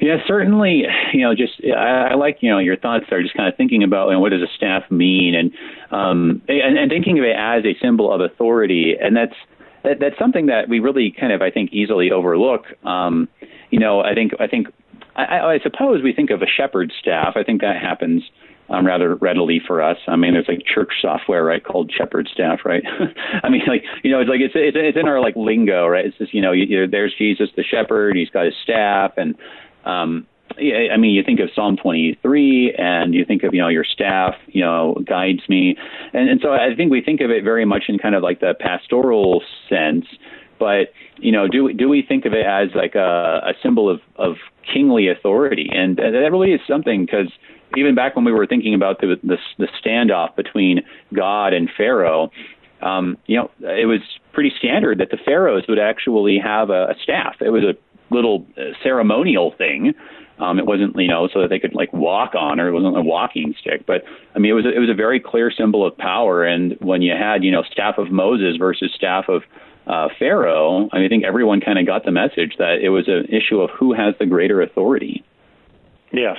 Yeah, 0.00 0.16
certainly. 0.26 0.84
You 1.12 1.28
know, 1.28 1.34
just 1.34 1.52
I, 1.64 2.12
I 2.12 2.14
like 2.14 2.38
you 2.40 2.50
know 2.50 2.58
your 2.58 2.76
thoughts 2.76 3.04
there. 3.10 3.22
Just 3.22 3.36
kind 3.36 3.48
of 3.48 3.56
thinking 3.56 3.82
about 3.82 4.06
you 4.06 4.14
know, 4.14 4.20
what 4.20 4.30
does 4.30 4.40
a 4.40 4.50
staff 4.56 4.90
mean, 4.90 5.34
and 5.34 5.52
um, 5.90 6.40
and, 6.48 6.78
and 6.78 6.90
thinking 6.90 7.18
of 7.18 7.24
it 7.24 7.36
as 7.36 7.64
a 7.66 7.78
symbol 7.84 8.10
of 8.10 8.22
authority, 8.22 8.94
and 8.98 9.14
that's 9.14 9.34
that, 9.84 9.98
that's 10.00 10.18
something 10.18 10.46
that 10.46 10.68
we 10.68 10.80
really 10.80 11.14
kind 11.18 11.32
of 11.32 11.42
I 11.42 11.50
think 11.50 11.72
easily 11.72 12.10
overlook. 12.10 12.64
Um, 12.84 13.28
you 13.70 13.78
know, 13.78 14.00
I 14.00 14.14
think 14.14 14.32
I 14.40 14.46
think 14.46 14.68
I, 15.16 15.40
I 15.40 15.58
suppose 15.62 16.02
we 16.02 16.12
think 16.12 16.30
of 16.30 16.42
a 16.42 16.46
shepherd's 16.46 16.94
staff. 17.00 17.34
I 17.36 17.42
think 17.42 17.60
that 17.60 17.76
happens 17.80 18.22
um, 18.70 18.86
rather 18.86 19.14
readily 19.16 19.60
for 19.66 19.82
us. 19.82 19.98
I 20.06 20.16
mean, 20.16 20.32
there's 20.32 20.48
like 20.48 20.64
church 20.64 20.92
software, 21.00 21.44
right, 21.44 21.62
called 21.62 21.92
shepherd 21.96 22.28
staff, 22.32 22.60
right? 22.64 22.82
I 23.42 23.48
mean, 23.48 23.62
like 23.66 23.84
you 24.02 24.10
know, 24.10 24.20
it's 24.20 24.30
like 24.30 24.40
it's 24.40 24.54
it's, 24.54 24.76
it's 24.78 24.98
in 24.98 25.08
our 25.08 25.20
like 25.20 25.36
lingo, 25.36 25.86
right? 25.86 26.06
It's 26.06 26.16
just 26.18 26.32
you 26.32 26.40
know, 26.40 26.52
you, 26.52 26.86
there's 26.86 27.14
Jesus 27.16 27.50
the 27.56 27.62
shepherd, 27.62 28.16
he's 28.16 28.30
got 28.30 28.46
his 28.46 28.54
staff, 28.62 29.12
and 29.16 29.34
um, 29.84 30.26
yeah, 30.59 30.92
I 30.92 30.97
mean, 30.97 31.14
you 31.14 31.23
think 31.23 31.40
of 31.40 31.50
Psalm 31.54 31.76
23, 31.76 32.75
and 32.76 33.14
you 33.14 33.25
think 33.25 33.42
of 33.42 33.54
you 33.54 33.61
know 33.61 33.68
your 33.68 33.85
staff, 33.85 34.35
you 34.49 34.62
know, 34.62 34.97
guides 35.06 35.40
me, 35.49 35.76
and 36.12 36.28
and 36.28 36.40
so 36.40 36.52
I 36.52 36.75
think 36.76 36.90
we 36.90 37.02
think 37.02 37.21
of 37.21 37.30
it 37.30 37.44
very 37.44 37.64
much 37.64 37.85
in 37.88 37.99
kind 37.99 38.14
of 38.14 38.23
like 38.23 38.40
the 38.40 38.54
pastoral 38.59 39.42
sense. 39.68 40.06
But 40.59 40.92
you 41.16 41.32
know, 41.32 41.49
do 41.49 41.73
do 41.73 41.88
we 41.88 42.02
think 42.02 42.25
of 42.25 42.32
it 42.32 42.47
as 42.47 42.68
like 42.75 42.94
a, 42.94 43.40
a 43.44 43.52
symbol 43.62 43.90
of, 43.90 44.00
of 44.16 44.37
kingly 44.73 45.09
authority? 45.09 45.68
And 45.73 45.97
that 45.97 46.28
really 46.30 46.52
is 46.52 46.61
something 46.68 47.04
because 47.04 47.32
even 47.76 47.94
back 47.94 48.16
when 48.16 48.25
we 48.25 48.32
were 48.32 48.47
thinking 48.47 48.75
about 48.75 49.00
the, 49.00 49.16
the, 49.23 49.38
the 49.59 49.68
standoff 49.82 50.37
between 50.37 50.82
God 51.14 51.52
and 51.54 51.71
Pharaoh, 51.76 52.30
um, 52.82 53.16
you 53.26 53.37
know, 53.37 53.50
it 53.61 53.87
was 53.87 54.00
pretty 54.32 54.52
standard 54.59 54.99
that 54.99 55.11
the 55.11 55.18
pharaohs 55.25 55.64
would 55.68 55.78
actually 55.78 56.38
have 56.38 56.71
a, 56.71 56.88
a 56.88 56.94
staff. 57.02 57.37
It 57.40 57.50
was 57.50 57.62
a 57.62 57.75
little 58.14 58.47
uh, 58.59 58.73
ceremonial 58.82 59.54
thing. 59.56 59.94
Um, 60.38 60.58
it 60.58 60.66
wasn't, 60.66 60.96
you 60.96 61.08
know, 61.08 61.28
so 61.32 61.42
that 61.42 61.50
they 61.50 61.58
could 61.58 61.74
like 61.74 61.92
walk 61.92 62.34
on, 62.34 62.58
or 62.58 62.68
it 62.68 62.72
wasn't 62.72 62.96
a 62.96 63.02
walking 63.02 63.54
stick. 63.60 63.86
But 63.86 64.02
I 64.34 64.38
mean, 64.38 64.50
it 64.50 64.54
was 64.54 64.64
a, 64.64 64.72
it 64.74 64.78
was 64.78 64.90
a 64.90 64.94
very 64.94 65.20
clear 65.20 65.50
symbol 65.50 65.86
of 65.86 65.96
power. 65.96 66.44
And 66.44 66.76
when 66.80 67.02
you 67.02 67.12
had, 67.12 67.44
you 67.44 67.50
know, 67.50 67.62
staff 67.62 67.98
of 67.98 68.10
Moses 68.10 68.56
versus 68.56 68.92
staff 68.94 69.28
of 69.28 69.42
uh, 69.86 70.08
Pharaoh, 70.18 70.88
I, 70.92 70.96
mean, 70.96 71.06
I 71.06 71.08
think 71.08 71.24
everyone 71.24 71.60
kind 71.60 71.78
of 71.78 71.86
got 71.86 72.04
the 72.04 72.12
message 72.12 72.54
that 72.58 72.78
it 72.82 72.88
was 72.88 73.08
an 73.08 73.26
issue 73.26 73.60
of 73.60 73.70
who 73.70 73.92
has 73.92 74.14
the 74.18 74.26
greater 74.26 74.62
authority. 74.62 75.24
Yes, 76.12 76.36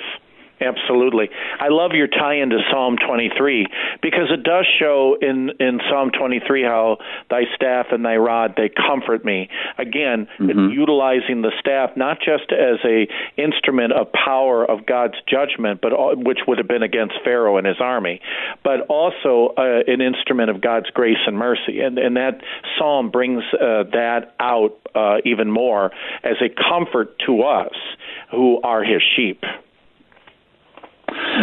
Absolutely. 0.64 1.30
I 1.60 1.68
love 1.70 1.92
your 1.94 2.08
tie 2.08 2.36
into 2.36 2.60
Psalm 2.72 2.96
23 2.98 3.68
because 4.02 4.32
it 4.32 4.44
does 4.44 4.66
show 4.80 5.18
in, 5.22 5.52
in 5.60 5.80
Psalm 5.90 6.12
23 6.12 6.64
how 6.64 6.98
thy 7.30 7.44
staff 7.56 7.88
and 7.92 8.06
thy 8.06 8.16
rod, 8.16 8.54
they 8.56 8.70
comfort 8.70 9.26
me. 9.26 9.50
Again, 9.78 10.28
mm-hmm. 10.40 10.70
utilizing 10.70 11.42
the 11.42 11.52
staff 11.60 11.92
not 11.96 12.20
just 12.20 12.52
as 12.52 12.80
a 12.86 13.08
instrument 13.38 13.94
of 13.94 14.12
power 14.14 14.64
of 14.70 14.86
God's 14.86 15.16
judgment, 15.28 15.82
but 15.82 15.92
which 16.18 16.40
would 16.48 16.58
have 16.58 16.68
been 16.68 16.84
against 16.84 17.16
Pharaoh 17.24 17.58
and 17.58 17.68
his 17.68 17.78
army, 17.80 18.22
but 18.64 18.82
also 18.88 19.54
uh, 19.58 19.84
an 19.88 20.02
instrument 20.02 20.50
of 20.50 20.62
God's 20.62 20.90
grace 20.92 21.18
and 21.26 21.38
mercy. 21.38 21.82
And, 21.82 21.98
and 21.98 22.16
that 22.16 22.42
psalm 22.78 23.12
brings 23.12 23.44
uh, 23.54 23.84
that 23.92 24.36
out 24.40 24.80
uh, 24.96 25.18
even 25.26 25.52
more 25.52 25.92
as 26.24 26.38
a 26.42 26.50
comfort 26.50 27.18
to 27.26 27.42
us 27.44 27.74
who 28.32 28.62
are 28.62 28.84
his 28.84 29.02
sheep. 29.16 29.44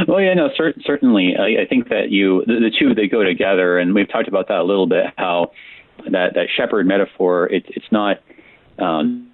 Well, 0.08 0.20
yeah, 0.20 0.34
no, 0.34 0.48
cer- 0.56 0.74
certainly. 0.84 1.34
I, 1.38 1.62
I 1.62 1.66
think 1.66 1.88
that 1.88 2.10
you 2.10 2.44
the, 2.46 2.54
the 2.54 2.70
two 2.76 2.94
they 2.94 3.06
go 3.06 3.24
together, 3.24 3.78
and 3.78 3.94
we've 3.94 4.10
talked 4.10 4.28
about 4.28 4.48
that 4.48 4.58
a 4.58 4.64
little 4.64 4.86
bit. 4.86 5.06
How 5.16 5.52
that 6.10 6.34
that 6.34 6.46
shepherd 6.56 6.86
metaphor, 6.86 7.46
it, 7.46 7.64
it's 7.68 7.90
not 7.90 8.18
um, 8.78 9.30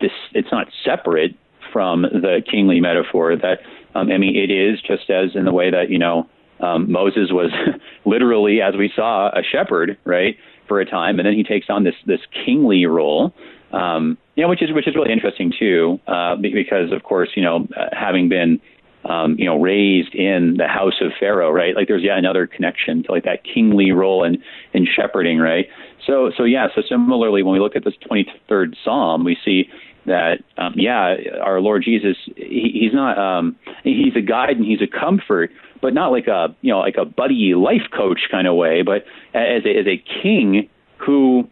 this, 0.00 0.12
it's 0.32 0.48
not 0.52 0.68
separate 0.84 1.36
from 1.72 2.02
the 2.02 2.42
kingly 2.50 2.80
metaphor. 2.80 3.36
That 3.36 3.60
um, 3.94 4.10
I 4.10 4.18
mean, 4.18 4.36
it 4.36 4.50
is 4.50 4.80
just 4.80 5.10
as 5.10 5.34
in 5.34 5.44
the 5.44 5.52
way 5.52 5.70
that 5.70 5.90
you 5.90 5.98
know 5.98 6.28
um, 6.60 6.90
Moses 6.90 7.30
was 7.30 7.50
literally, 8.04 8.60
as 8.60 8.74
we 8.76 8.90
saw, 8.94 9.28
a 9.28 9.42
shepherd, 9.42 9.98
right, 10.04 10.36
for 10.66 10.80
a 10.80 10.86
time, 10.86 11.18
and 11.18 11.26
then 11.26 11.34
he 11.34 11.44
takes 11.44 11.66
on 11.68 11.84
this 11.84 11.94
this 12.06 12.20
kingly 12.44 12.86
role. 12.86 13.34
Um, 13.72 14.16
you 14.34 14.42
know, 14.42 14.48
which 14.48 14.62
is 14.62 14.72
which 14.72 14.88
is 14.88 14.94
really 14.94 15.12
interesting 15.12 15.52
too, 15.56 16.00
uh, 16.06 16.36
because 16.36 16.92
of 16.92 17.02
course, 17.02 17.30
you 17.34 17.42
know, 17.42 17.66
uh, 17.76 17.88
having 17.92 18.28
been 18.28 18.60
um, 19.04 19.36
you 19.38 19.46
know, 19.46 19.60
raised 19.60 20.14
in 20.14 20.56
the 20.58 20.66
house 20.66 21.00
of 21.00 21.12
Pharaoh, 21.18 21.50
right? 21.50 21.74
Like 21.74 21.88
there's 21.88 22.02
yet 22.02 22.18
another 22.18 22.46
connection 22.46 23.02
to 23.04 23.12
like 23.12 23.24
that 23.24 23.44
kingly 23.44 23.92
role 23.92 24.24
in, 24.24 24.42
in 24.72 24.86
shepherding, 24.86 25.38
right? 25.38 25.66
So, 26.06 26.30
so 26.36 26.44
yeah, 26.44 26.68
so 26.74 26.82
similarly, 26.88 27.42
when 27.42 27.52
we 27.52 27.60
look 27.60 27.76
at 27.76 27.84
this 27.84 27.94
23rd 28.10 28.74
Psalm, 28.84 29.24
we 29.24 29.36
see 29.44 29.68
that, 30.06 30.38
um, 30.56 30.74
yeah, 30.76 31.16
our 31.42 31.60
Lord 31.60 31.84
Jesus, 31.84 32.16
he, 32.36 32.70
he's 32.72 32.94
not, 32.94 33.18
um, 33.18 33.56
he's 33.84 34.16
a 34.16 34.20
guide 34.20 34.56
and 34.56 34.64
he's 34.64 34.80
a 34.80 34.86
comfort, 34.86 35.50
but 35.80 35.94
not 35.94 36.08
like 36.08 36.26
a, 36.26 36.54
you 36.62 36.72
know, 36.72 36.80
like 36.80 36.96
a 36.98 37.04
buddy 37.04 37.54
life 37.54 37.90
coach 37.94 38.20
kind 38.30 38.46
of 38.46 38.56
way, 38.56 38.82
but 38.82 39.04
as 39.34 39.64
a, 39.64 39.78
as 39.78 39.86
a 39.86 40.02
king 40.22 40.68
who, 40.96 41.48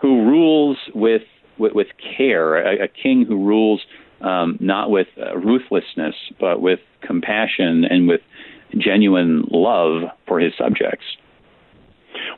who 0.00 0.24
rules 0.24 0.76
with, 0.94 1.22
with, 1.58 1.72
with 1.74 1.88
care, 2.16 2.56
a, 2.56 2.84
a 2.84 2.88
king 2.88 3.24
who 3.26 3.44
rules 3.44 3.80
um, 4.20 4.58
not 4.60 4.90
with 4.90 5.08
uh, 5.16 5.36
ruthlessness, 5.36 6.14
but 6.38 6.60
with 6.60 6.80
compassion 7.02 7.84
and 7.84 8.08
with 8.08 8.20
genuine 8.76 9.44
love 9.50 10.02
for 10.26 10.38
his 10.40 10.52
subjects. 10.56 11.04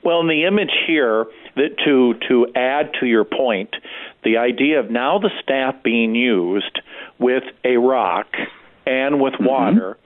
Well, 0.05 0.21
in 0.21 0.29
the 0.29 0.45
image 0.45 0.73
here, 0.87 1.27
that 1.57 1.77
to 1.85 2.15
to 2.29 2.47
add 2.55 2.91
to 3.01 3.07
your 3.07 3.25
point, 3.25 3.75
the 4.25 4.39
idea 4.39 4.81
of 4.81 4.91
now 4.91 5.19
the 5.19 5.31
staff 5.43 5.83
being 5.83 6.15
used 6.15 6.81
with 7.19 7.45
a 7.65 7.77
rock 7.77 8.27
and 8.87 9.21
with 9.21 9.35
mm-hmm. 9.35 9.45
water 9.45 9.97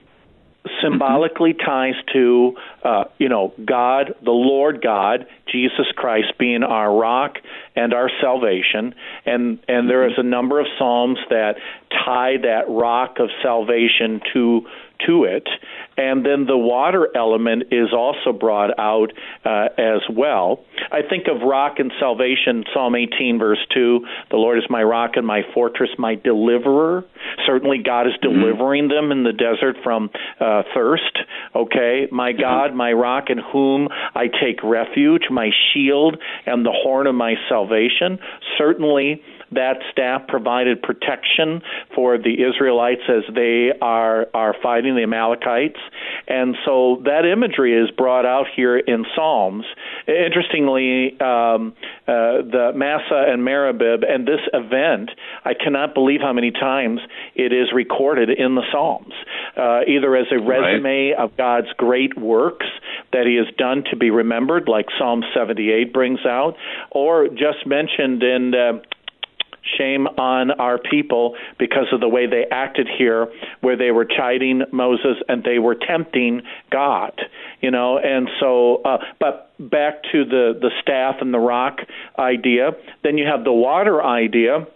symbolically 0.81 1.53
ties 1.53 1.95
to 2.13 2.55
uh, 2.83 3.05
you 3.17 3.29
know 3.29 3.53
God, 3.63 4.15
the 4.23 4.31
Lord 4.31 4.81
God, 4.81 5.27
Jesus 5.51 5.85
Christ 5.95 6.33
being 6.37 6.63
our 6.63 6.95
rock 6.95 7.37
and 7.75 7.93
our 7.93 8.09
salvation, 8.21 8.95
and 9.25 9.59
and 9.67 9.89
there 9.89 10.07
is 10.07 10.13
a 10.17 10.23
number 10.23 10.59
of 10.59 10.67
psalms 10.77 11.19
that 11.29 11.55
tie 12.05 12.37
that 12.43 12.69
rock 12.69 13.17
of 13.19 13.29
salvation 13.41 14.21
to 14.33 14.61
to 15.05 15.23
it. 15.23 15.47
And 15.97 16.25
then 16.25 16.45
the 16.45 16.57
water 16.57 17.07
element 17.15 17.63
is 17.71 17.89
also 17.91 18.31
brought 18.31 18.77
out 18.79 19.11
uh, 19.43 19.69
as 19.77 20.01
well. 20.09 20.63
I 20.91 21.01
think 21.07 21.25
of 21.27 21.41
rock 21.41 21.75
and 21.79 21.91
salvation, 21.99 22.63
Psalm 22.73 22.95
18, 22.95 23.39
verse 23.39 23.59
2 23.73 23.99
The 24.29 24.37
Lord 24.37 24.59
is 24.59 24.65
my 24.69 24.83
rock 24.83 25.11
and 25.15 25.25
my 25.25 25.41
fortress, 25.53 25.89
my 25.97 26.15
deliverer. 26.15 27.03
Certainly, 27.45 27.79
God 27.83 28.07
is 28.07 28.13
mm-hmm. 28.13 28.39
delivering 28.39 28.87
them 28.89 29.11
in 29.11 29.23
the 29.23 29.33
desert 29.33 29.77
from 29.83 30.09
uh, 30.39 30.63
thirst. 30.73 31.17
Okay, 31.55 32.07
my 32.11 32.31
mm-hmm. 32.31 32.41
God, 32.41 32.75
my 32.75 32.91
rock, 32.93 33.25
in 33.29 33.39
whom 33.39 33.87
I 34.15 34.27
take 34.27 34.63
refuge, 34.63 35.23
my 35.31 35.49
shield, 35.73 36.17
and 36.45 36.65
the 36.65 36.73
horn 36.73 37.07
of 37.07 37.15
my 37.15 37.35
salvation. 37.49 38.19
Certainly, 38.57 39.23
that 39.51 39.77
staff 39.91 40.27
provided 40.27 40.81
protection 40.81 41.61
for 41.95 42.17
the 42.17 42.43
Israelites 42.43 43.01
as 43.07 43.23
they 43.33 43.71
are 43.81 44.27
are 44.33 44.55
fighting 44.61 44.95
the 44.95 45.03
Amalekites, 45.03 45.79
and 46.27 46.55
so 46.65 47.01
that 47.05 47.25
imagery 47.25 47.73
is 47.73 47.89
brought 47.91 48.25
out 48.25 48.47
here 48.55 48.77
in 48.77 49.05
Psalms. 49.15 49.65
Interestingly, 50.07 51.19
um, 51.19 51.73
uh, 52.07 52.43
the 52.43 52.71
Massah 52.75 53.25
and 53.27 53.43
Meribah 53.43 53.97
and 54.07 54.27
this 54.27 54.41
event, 54.53 55.11
I 55.45 55.53
cannot 55.53 55.93
believe 55.93 56.21
how 56.21 56.33
many 56.33 56.51
times 56.51 56.99
it 57.35 57.53
is 57.53 57.71
recorded 57.73 58.29
in 58.29 58.55
the 58.55 58.63
Psalms, 58.71 59.13
uh, 59.55 59.81
either 59.87 60.15
as 60.15 60.27
a 60.31 60.39
resume 60.39 61.11
right. 61.11 61.23
of 61.23 61.37
God's 61.37 61.71
great 61.77 62.17
works 62.17 62.65
that 63.13 63.25
He 63.25 63.35
has 63.35 63.53
done 63.57 63.83
to 63.91 63.95
be 63.95 64.09
remembered, 64.09 64.67
like 64.67 64.87
Psalm 64.97 65.23
78 65.33 65.93
brings 65.93 66.25
out, 66.25 66.55
or 66.91 67.27
just 67.27 67.65
mentioned 67.65 68.23
in 68.23 68.53
uh, 68.53 68.79
Shame 69.77 70.07
on 70.07 70.51
our 70.51 70.77
people 70.77 71.35
because 71.57 71.87
of 71.91 71.99
the 71.99 72.07
way 72.07 72.27
they 72.27 72.45
acted 72.51 72.87
here, 72.87 73.27
where 73.61 73.75
they 73.75 73.91
were 73.91 74.05
chiding 74.05 74.63
Moses 74.71 75.17
and 75.27 75.43
they 75.43 75.59
were 75.59 75.75
tempting 75.75 76.41
God. 76.71 77.19
You 77.61 77.71
know, 77.71 77.97
and 77.97 78.29
so, 78.39 78.81
uh, 78.83 78.97
but 79.19 79.51
back 79.59 80.03
to 80.11 80.25
the 80.25 80.57
the 80.59 80.71
staff 80.81 81.15
and 81.21 81.33
the 81.33 81.39
rock 81.39 81.79
idea. 82.17 82.71
Then 83.03 83.17
you 83.17 83.25
have 83.25 83.43
the 83.43 83.53
water 83.53 84.03
idea. 84.03 84.67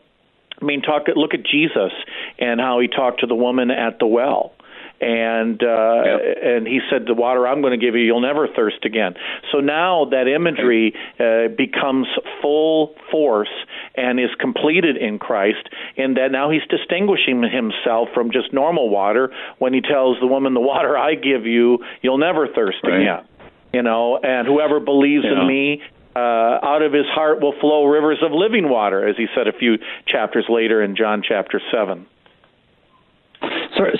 I 0.61 0.65
mean, 0.65 0.81
talk. 0.81 1.03
Look 1.15 1.33
at 1.33 1.43
Jesus 1.43 1.91
and 2.39 2.59
how 2.59 2.79
he 2.79 2.87
talked 2.87 3.21
to 3.21 3.27
the 3.27 3.35
woman 3.35 3.71
at 3.71 3.99
the 3.99 4.07
well 4.07 4.53
and 5.01 5.61
uh, 5.63 6.03
yep. 6.05 6.37
and 6.43 6.67
he 6.67 6.79
said, 6.89 7.05
"The 7.07 7.15
water 7.15 7.47
I'm 7.47 7.61
going 7.61 7.77
to 7.77 7.83
give 7.83 7.95
you, 7.95 8.01
you'll 8.01 8.21
never 8.21 8.47
thirst 8.47 8.85
again." 8.85 9.15
So 9.51 9.59
now 9.59 10.05
that 10.11 10.27
imagery 10.27 10.93
uh, 11.19 11.49
becomes 11.57 12.07
full 12.41 12.95
force 13.09 13.49
and 13.95 14.19
is 14.19 14.29
completed 14.39 14.97
in 14.97 15.17
Christ, 15.17 15.67
in 15.97 16.13
that 16.13 16.31
now 16.31 16.51
he's 16.51 16.61
distinguishing 16.69 17.41
himself 17.41 18.09
from 18.13 18.31
just 18.31 18.53
normal 18.53 18.89
water 18.89 19.33
when 19.57 19.73
he 19.73 19.81
tells 19.81 20.19
the 20.19 20.27
woman, 20.27 20.53
"The 20.53 20.59
water 20.59 20.95
I 20.95 21.15
give 21.15 21.47
you, 21.47 21.79
you'll 22.01 22.19
never 22.19 22.47
thirst 22.47 22.77
right. 22.83 23.01
again." 23.01 23.25
You 23.73 23.81
know, 23.81 24.19
and 24.21 24.47
whoever 24.47 24.79
believes 24.79 25.23
yeah. 25.25 25.41
in 25.41 25.47
me, 25.47 25.81
uh, 26.15 26.19
out 26.19 26.81
of 26.81 26.93
his 26.93 27.05
heart 27.07 27.41
will 27.41 27.53
flow 27.59 27.85
rivers 27.85 28.19
of 28.21 28.33
living 28.33 28.69
water, 28.69 29.07
as 29.07 29.15
he 29.17 29.27
said 29.33 29.47
a 29.47 29.53
few 29.53 29.77
chapters 30.05 30.45
later 30.49 30.83
in 30.83 30.95
John 30.95 31.23
chapter 31.27 31.61
7. 31.71 32.05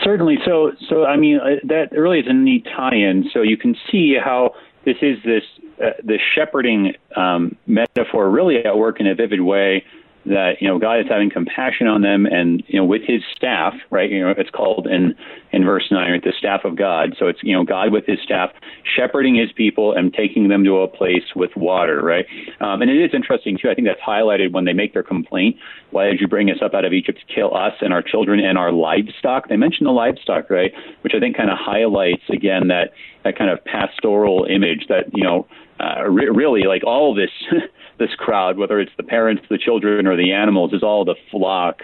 Certainly. 0.04 0.38
So, 0.46 0.72
so 0.90 1.06
I 1.06 1.18
mean, 1.18 1.38
uh, 1.38 1.56
that 1.68 1.92
really 1.92 2.20
is 2.20 2.26
a 2.28 2.34
neat 2.34 2.66
tie-in. 2.66 3.30
So 3.34 3.42
you 3.42 3.58
can 3.58 3.76
see 3.92 4.16
how 4.24 4.56
this 4.86 4.98
is 5.02 5.18
this 5.24 5.44
uh, 5.84 5.92
the 6.04 6.18
shepherding 6.36 6.94
um, 7.16 7.56
metaphor 7.68 8.30
really 8.30 8.58
at 8.64 8.78
work 8.78 9.00
in 9.00 9.08
a 9.08 9.16
vivid 9.16 9.42
way 9.42 9.84
that 10.26 10.62
you 10.62 10.68
know 10.68 10.78
God 10.78 11.00
is 11.00 11.08
having 11.10 11.30
compassion 11.30 11.88
on 11.88 12.02
them, 12.02 12.26
and 12.26 12.64
you 12.68 12.80
know 12.80 12.86
with 12.86 13.02
His 13.06 13.22
staff, 13.36 13.74
right? 13.90 14.10
You 14.10 14.22
know 14.22 14.34
it's 14.38 14.50
called 14.50 14.88
in 14.88 15.16
in 15.52 15.66
verse 15.66 15.88
nine, 15.92 16.12
right, 16.12 16.24
the 16.24 16.34
staff 16.38 16.62
of 16.64 16.76
God. 16.76 17.16
So 17.18 17.28
it's 17.28 17.40
you 17.44 17.56
know 17.56 17.64
God 17.64 17.92
with 17.92 18.06
His 18.06 18.20
staff 18.24 18.52
shepherding 18.96 19.36
His 19.36 19.52
people 19.52 19.94
and 19.94 20.14
taking 20.14 20.48
them 20.48 20.64
to 20.64 20.78
a 20.78 20.88
place 20.88 21.36
with 21.36 21.52
water, 21.56 22.02
right? 22.02 22.26
Um, 22.60 22.82
and 22.82 22.92
it 22.92 23.04
is 23.04 23.12
interesting 23.14 23.58
too. 23.62 23.70
I 23.70 23.74
think 23.74 23.88
that's 23.88 24.02
highlighted 24.02 24.52
when 24.52 24.66
they 24.66 24.74
make 24.74 24.94
their 24.94 25.04
complaint. 25.04 25.56
Why 25.90 26.06
did 26.06 26.22
you 26.22 26.28
bring 26.28 26.50
us 26.50 26.58
up 26.64 26.74
out 26.74 26.86
of 26.86 26.94
Egypt 26.94 27.20
to 27.28 27.34
kill 27.34 27.56
us 27.56 27.74
and 27.82 27.92
our 27.92 28.02
children 28.02 28.40
and 28.40 28.58
our 28.58 28.72
livestock? 28.72 29.50
They 29.50 29.58
mention 29.58 29.86
the 29.86 29.92
livestock, 29.92 30.50
right? 30.50 30.72
Which 31.02 31.14
I 31.16 31.20
think 31.20 31.36
kind 31.36 31.50
of 31.50 31.58
highlights 31.60 32.24
again 32.30 32.68
that 32.68 32.94
that 33.24 33.38
kind 33.38 33.50
of 33.50 33.64
pastoral 33.66 34.46
image 34.46 34.86
that 34.90 35.06
you 35.14 35.24
know 35.24 35.48
uh, 35.80 36.04
re- 36.10 36.30
really 36.30 36.64
like 36.64 36.84
all 36.84 37.14
this 37.16 37.32
this 38.00 38.10
crowd, 38.18 38.58
whether 38.58 38.80
it's 38.80 38.92
the 38.98 39.04
parents, 39.04 39.44
the 39.50 39.58
children, 39.58 40.08
or 40.08 40.16
the 40.16 40.32
animals, 40.32 40.74
is 40.74 40.84
all 40.84 41.06
the 41.06 41.16
flock 41.30 41.82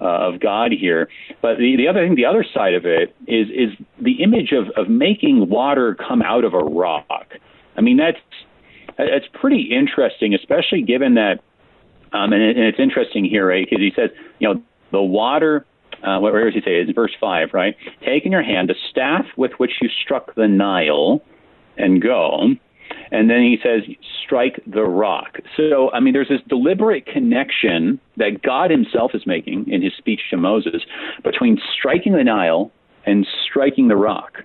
uh, 0.00 0.04
of 0.04 0.40
God 0.40 0.72
here. 0.72 1.08
But 1.42 1.58
the, 1.58 1.76
the 1.76 1.88
other 1.88 2.06
thing, 2.06 2.14
the 2.14 2.26
other 2.26 2.44
side 2.54 2.74
of 2.74 2.86
it 2.86 3.14
is 3.26 3.48
is 3.48 3.86
the 4.00 4.22
image 4.22 4.52
of, 4.52 4.68
of 4.76 4.88
making 4.88 5.48
water 5.48 5.94
come 5.94 6.22
out 6.22 6.44
of 6.44 6.54
a 6.54 6.58
rock. 6.58 7.34
I 7.76 7.80
mean, 7.80 7.96
that's 7.96 8.18
that's 8.96 9.26
pretty 9.32 9.70
interesting, 9.72 10.34
especially 10.34 10.82
given 10.82 11.14
that. 11.14 11.40
Um, 12.10 12.32
and, 12.32 12.42
it, 12.42 12.56
and 12.56 12.64
it's 12.64 12.80
interesting 12.80 13.26
here, 13.26 13.46
right? 13.46 13.66
Because 13.68 13.80
he 13.82 13.92
says, 13.94 14.10
you 14.38 14.48
know, 14.48 14.62
the 14.92 15.02
water. 15.02 15.66
Uh, 16.02 16.20
where 16.20 16.44
does 16.44 16.54
he 16.54 16.60
say? 16.60 16.76
It's 16.76 16.92
verse 16.92 17.10
five, 17.20 17.48
right? 17.52 17.76
Take 18.04 18.24
in 18.24 18.30
your 18.30 18.42
hand 18.42 18.68
the 18.68 18.76
staff 18.88 19.24
with 19.36 19.50
which 19.58 19.72
you 19.82 19.88
struck 20.04 20.34
the 20.36 20.46
Nile, 20.46 21.20
and 21.76 22.00
go. 22.00 22.54
And 23.10 23.30
then 23.30 23.40
he 23.40 23.58
says, 23.62 23.82
strike 24.24 24.60
the 24.66 24.84
rock. 24.84 25.38
So, 25.56 25.90
I 25.92 26.00
mean, 26.00 26.12
there's 26.12 26.28
this 26.28 26.42
deliberate 26.48 27.06
connection 27.06 28.00
that 28.16 28.42
God 28.42 28.70
himself 28.70 29.12
is 29.14 29.26
making 29.26 29.70
in 29.70 29.82
his 29.82 29.92
speech 29.96 30.20
to 30.30 30.36
Moses 30.36 30.82
between 31.24 31.58
striking 31.74 32.12
the 32.12 32.24
Nile 32.24 32.70
and 33.06 33.26
striking 33.46 33.88
the 33.88 33.96
rock. 33.96 34.38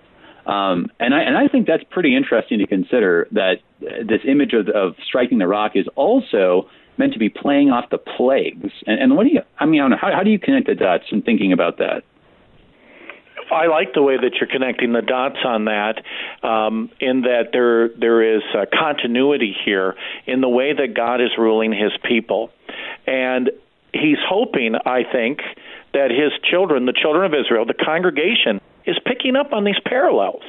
Um, 0.45 0.87
and 0.99 1.13
I 1.13 1.21
and 1.21 1.37
I 1.37 1.47
think 1.47 1.67
that's 1.67 1.83
pretty 1.89 2.15
interesting 2.15 2.59
to 2.59 2.67
consider 2.67 3.27
that 3.31 3.55
this 3.79 4.21
image 4.27 4.53
of, 4.53 4.67
of 4.69 4.95
striking 5.05 5.37
the 5.37 5.47
rock 5.47 5.71
is 5.75 5.85
also 5.95 6.69
meant 6.97 7.13
to 7.13 7.19
be 7.19 7.29
playing 7.29 7.69
off 7.69 7.89
the 7.89 7.97
plagues. 7.97 8.71
And, 8.85 9.01
and 9.01 9.15
what 9.15 9.23
do 9.23 9.29
you? 9.29 9.41
I 9.59 9.65
mean, 9.65 9.81
I 9.81 9.95
how, 9.95 10.11
how 10.13 10.23
do 10.23 10.29
you 10.29 10.39
connect 10.39 10.67
the 10.67 10.75
dots 10.75 11.05
in 11.11 11.21
thinking 11.21 11.53
about 11.53 11.77
that? 11.77 12.03
I 13.51 13.67
like 13.67 13.93
the 13.93 14.01
way 14.01 14.17
that 14.17 14.35
you're 14.39 14.49
connecting 14.49 14.93
the 14.93 15.01
dots 15.01 15.39
on 15.45 15.65
that, 15.65 16.03
um, 16.43 16.89
in 16.99 17.21
that 17.21 17.49
there 17.51 17.89
there 17.89 18.35
is 18.35 18.41
continuity 18.73 19.55
here 19.65 19.95
in 20.25 20.41
the 20.41 20.49
way 20.49 20.73
that 20.73 20.93
God 20.95 21.21
is 21.21 21.31
ruling 21.37 21.71
His 21.71 21.91
people, 22.03 22.51
and 23.07 23.51
He's 23.93 24.17
hoping, 24.27 24.75
I 24.85 25.03
think, 25.09 25.39
that 25.93 26.09
His 26.09 26.31
children, 26.49 26.85
the 26.85 26.93
children 26.93 27.25
of 27.25 27.33
Israel, 27.33 27.65
the 27.65 27.73
congregation, 27.73 28.59
is 28.85 28.97
picking 29.05 29.35
up 29.35 29.53
on 29.53 29.63
these 29.63 29.79
parallels. 29.85 30.43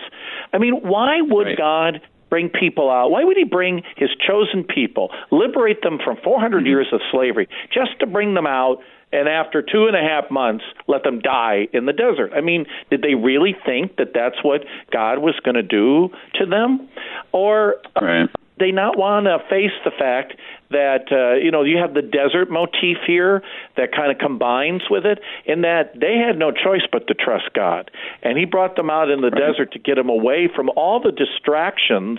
I 0.53 0.59
mean, 0.59 0.75
why 0.83 1.21
would 1.21 1.47
right. 1.47 1.59
God 1.59 2.01
bring 2.31 2.49
people 2.49 2.91
out? 2.91 3.11
Why 3.11 3.23
would 3.23 3.37
he 3.37 3.45
bring 3.45 3.83
his 3.97 4.11
chosen 4.27 4.65
people, 4.65 5.11
liberate 5.31 5.83
them 5.83 5.99
from 6.05 6.17
400 6.25 6.59
mm-hmm. 6.59 6.67
years 6.67 6.87
of 6.93 7.01
slavery, 7.13 7.49
just 7.73 7.99
to 8.01 8.07
bring 8.07 8.35
them 8.35 8.47
out 8.47 8.79
and 9.15 9.29
after 9.29 9.63
two 9.63 9.87
and 9.87 9.95
a 9.95 10.01
half 10.01 10.29
months, 10.29 10.65
let 10.89 11.05
them 11.05 11.21
die 11.21 11.69
in 11.73 11.87
the 11.87 11.93
desert. 11.93 12.33
I 12.35 12.41
mean, 12.41 12.67
did 12.91 13.01
they 13.01 13.15
really 13.15 13.55
think 13.65 13.97
that 13.97 14.09
that's 14.13 14.43
what 14.43 14.63
God 14.93 15.21
was 15.21 15.35
going 15.45 15.55
to 15.55 15.63
do 15.63 16.11
to 16.35 16.47
them? 16.47 16.89
Or 17.31 17.77
right. 18.01 18.29
they 18.59 18.73
not 18.73 18.99
want 18.99 19.27
to 19.27 19.39
face 19.49 19.71
the 19.85 19.93
fact 19.97 20.35
that 20.71 21.13
uh, 21.13 21.35
you 21.37 21.53
know 21.53 21.63
you 21.63 21.79
have 21.79 21.95
the 21.95 22.03
desert 22.03 22.51
motif 22.51 22.99
here 23.07 23.43
that 23.77 23.93
kind 23.95 24.11
of 24.11 24.19
combines 24.19 24.83
with 24.91 25.07
it 25.07 25.21
in 25.47 25.61
that 25.61 25.93
they 25.95 26.17
had 26.17 26.37
no 26.37 26.51
choice 26.51 26.83
but 26.91 27.07
to 27.07 27.15
trust 27.15 27.53
God 27.55 27.93
and 28.23 28.37
he 28.37 28.45
brought 28.45 28.75
them 28.75 28.91
out 28.91 29.11
in 29.11 29.21
the 29.21 29.31
right. 29.31 29.39
desert 29.39 29.73
to 29.73 29.79
get 29.79 29.95
them 29.95 30.09
away 30.09 30.49
from 30.53 30.71
all 30.71 31.01
the 31.01 31.13
distractions 31.13 32.19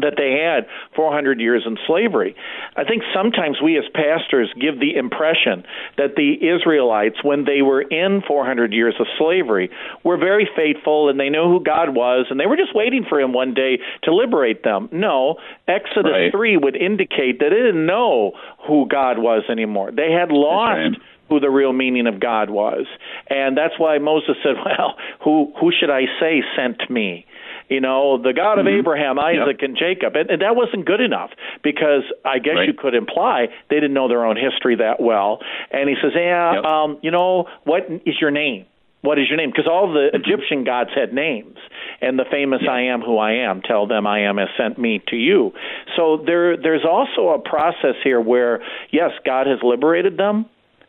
that 0.00 0.14
they 0.16 0.42
had 0.42 0.66
400 0.94 1.40
years 1.40 1.64
in 1.66 1.76
slavery. 1.86 2.34
I 2.76 2.84
think 2.84 3.02
sometimes 3.14 3.58
we 3.62 3.78
as 3.78 3.84
pastors 3.94 4.52
give 4.60 4.80
the 4.80 4.96
impression 4.96 5.64
that 5.96 6.16
the 6.16 6.34
Israelites, 6.34 7.22
when 7.22 7.44
they 7.44 7.62
were 7.62 7.82
in 7.82 8.22
400 8.26 8.72
years 8.72 8.94
of 9.00 9.06
slavery, 9.18 9.70
were 10.04 10.16
very 10.16 10.48
faithful 10.56 11.08
and 11.08 11.18
they 11.18 11.28
knew 11.28 11.44
who 11.44 11.62
God 11.62 11.94
was 11.94 12.26
and 12.30 12.38
they 12.38 12.46
were 12.46 12.56
just 12.56 12.74
waiting 12.74 13.04
for 13.08 13.20
Him 13.20 13.32
one 13.32 13.54
day 13.54 13.78
to 14.04 14.14
liberate 14.14 14.62
them. 14.62 14.88
No, 14.92 15.36
Exodus 15.68 16.12
right. 16.12 16.32
3 16.32 16.56
would 16.58 16.76
indicate 16.76 17.38
that 17.40 17.50
they 17.50 17.62
didn't 17.62 17.86
know 17.86 18.32
who 18.66 18.86
God 18.88 19.18
was 19.18 19.44
anymore. 19.48 19.90
They 19.90 20.12
had 20.12 20.30
lost 20.30 20.98
who 21.28 21.40
the 21.40 21.50
real 21.50 21.72
meaning 21.72 22.06
of 22.06 22.20
God 22.20 22.50
was. 22.50 22.86
And 23.28 23.56
that's 23.56 23.74
why 23.78 23.98
Moses 23.98 24.36
said, 24.42 24.54
Well, 24.64 24.94
who 25.24 25.52
who 25.60 25.70
should 25.78 25.90
I 25.90 26.02
say 26.20 26.42
sent 26.56 26.88
me? 26.90 27.26
You 27.68 27.80
know, 27.80 28.20
the 28.22 28.32
God 28.32 28.58
of 28.58 28.66
mm-hmm. 28.66 28.78
Abraham, 28.78 29.18
Isaac, 29.18 29.58
yep. 29.60 29.68
and 29.68 29.76
Jacob. 29.76 30.16
And, 30.16 30.30
and, 30.30 30.42
that 30.42 30.54
wasn't 30.54 30.86
good 30.86 31.00
enough 31.00 31.30
because 31.62 32.02
I 32.24 32.38
guess 32.38 32.54
right. 32.56 32.68
you 32.68 32.74
could 32.74 32.94
imply 32.94 33.46
they 33.70 33.76
didn't 33.76 33.94
know 33.94 34.08
their 34.08 34.24
own 34.24 34.36
history 34.36 34.76
that 34.76 35.00
well. 35.00 35.40
And 35.70 35.88
he 35.88 35.96
says, 36.00 36.12
Yeah, 36.14 36.54
yep. 36.54 36.64
um, 36.64 36.98
you 37.02 37.10
know, 37.10 37.48
what 37.64 37.82
is 38.04 38.14
your 38.20 38.30
name? 38.30 38.66
What 39.02 39.18
is 39.18 39.28
your 39.28 39.36
name? 39.36 39.50
Because 39.50 39.68
all 39.70 39.92
the 39.92 40.10
mm-hmm. 40.12 40.22
Egyptian 40.22 40.64
gods 40.64 40.90
had 40.94 41.12
names, 41.12 41.58
and 42.00 42.18
the 42.18 42.24
famous 42.30 42.62
"I 42.68 42.82
am 42.82 43.02
who 43.02 43.18
I 43.18 43.46
am." 43.48 43.62
Tell 43.62 43.86
them 43.86 44.04
I 44.06 44.22
am 44.22 44.38
has 44.38 44.48
sent 44.56 44.78
me 44.78 45.00
to 45.08 45.16
you. 45.16 45.52
So 45.96 46.22
there, 46.24 46.56
there's 46.56 46.84
also 46.84 47.28
a 47.28 47.38
process 47.38 47.94
here 48.02 48.20
where, 48.20 48.62
yes, 48.90 49.10
God 49.24 49.46
has 49.46 49.58
liberated 49.62 50.16
them, 50.16 50.46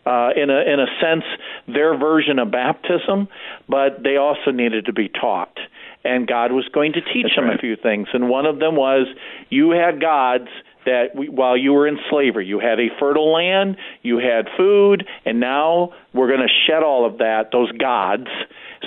uh, 0.08 0.30
in 0.36 0.50
a 0.50 0.62
in 0.62 0.80
a 0.80 0.88
sense 1.02 1.26
their 1.68 1.98
version 1.98 2.40
of 2.40 2.50
baptism, 2.50 3.28
but 3.68 4.02
they 4.04 4.16
also 4.16 4.52
needed 4.52 4.86
to 4.86 4.94
be 4.94 5.10
taught 5.10 5.56
and 6.04 6.28
God 6.28 6.52
was 6.52 6.68
going 6.74 6.94
to 6.94 7.02
teach 7.02 7.24
That's 7.24 7.36
them 7.36 7.46
right. 7.46 7.56
a 7.56 7.60
few 7.60 7.76
things. 7.76 8.08
And 8.14 8.30
one 8.30 8.46
of 8.46 8.60
them 8.60 8.76
was 8.76 9.08
you 9.50 9.72
had 9.72 10.00
gods 10.02 10.48
that 10.86 11.16
we, 11.16 11.28
while 11.28 11.58
you 11.58 11.74
were 11.74 11.88
in 11.88 11.98
slavery, 12.10 12.46
you 12.46 12.60
had 12.60 12.80
a 12.80 12.88
fertile 13.00 13.34
land, 13.34 13.78
you 14.04 14.18
had 14.20 14.48
food, 14.56 15.06
and 15.26 15.40
now 15.40 15.92
we're 16.14 16.28
going 16.28 16.40
to 16.40 16.54
shed 16.66 16.82
all 16.82 17.06
of 17.06 17.18
that, 17.18 17.50
those 17.52 17.72
gods, 17.74 18.28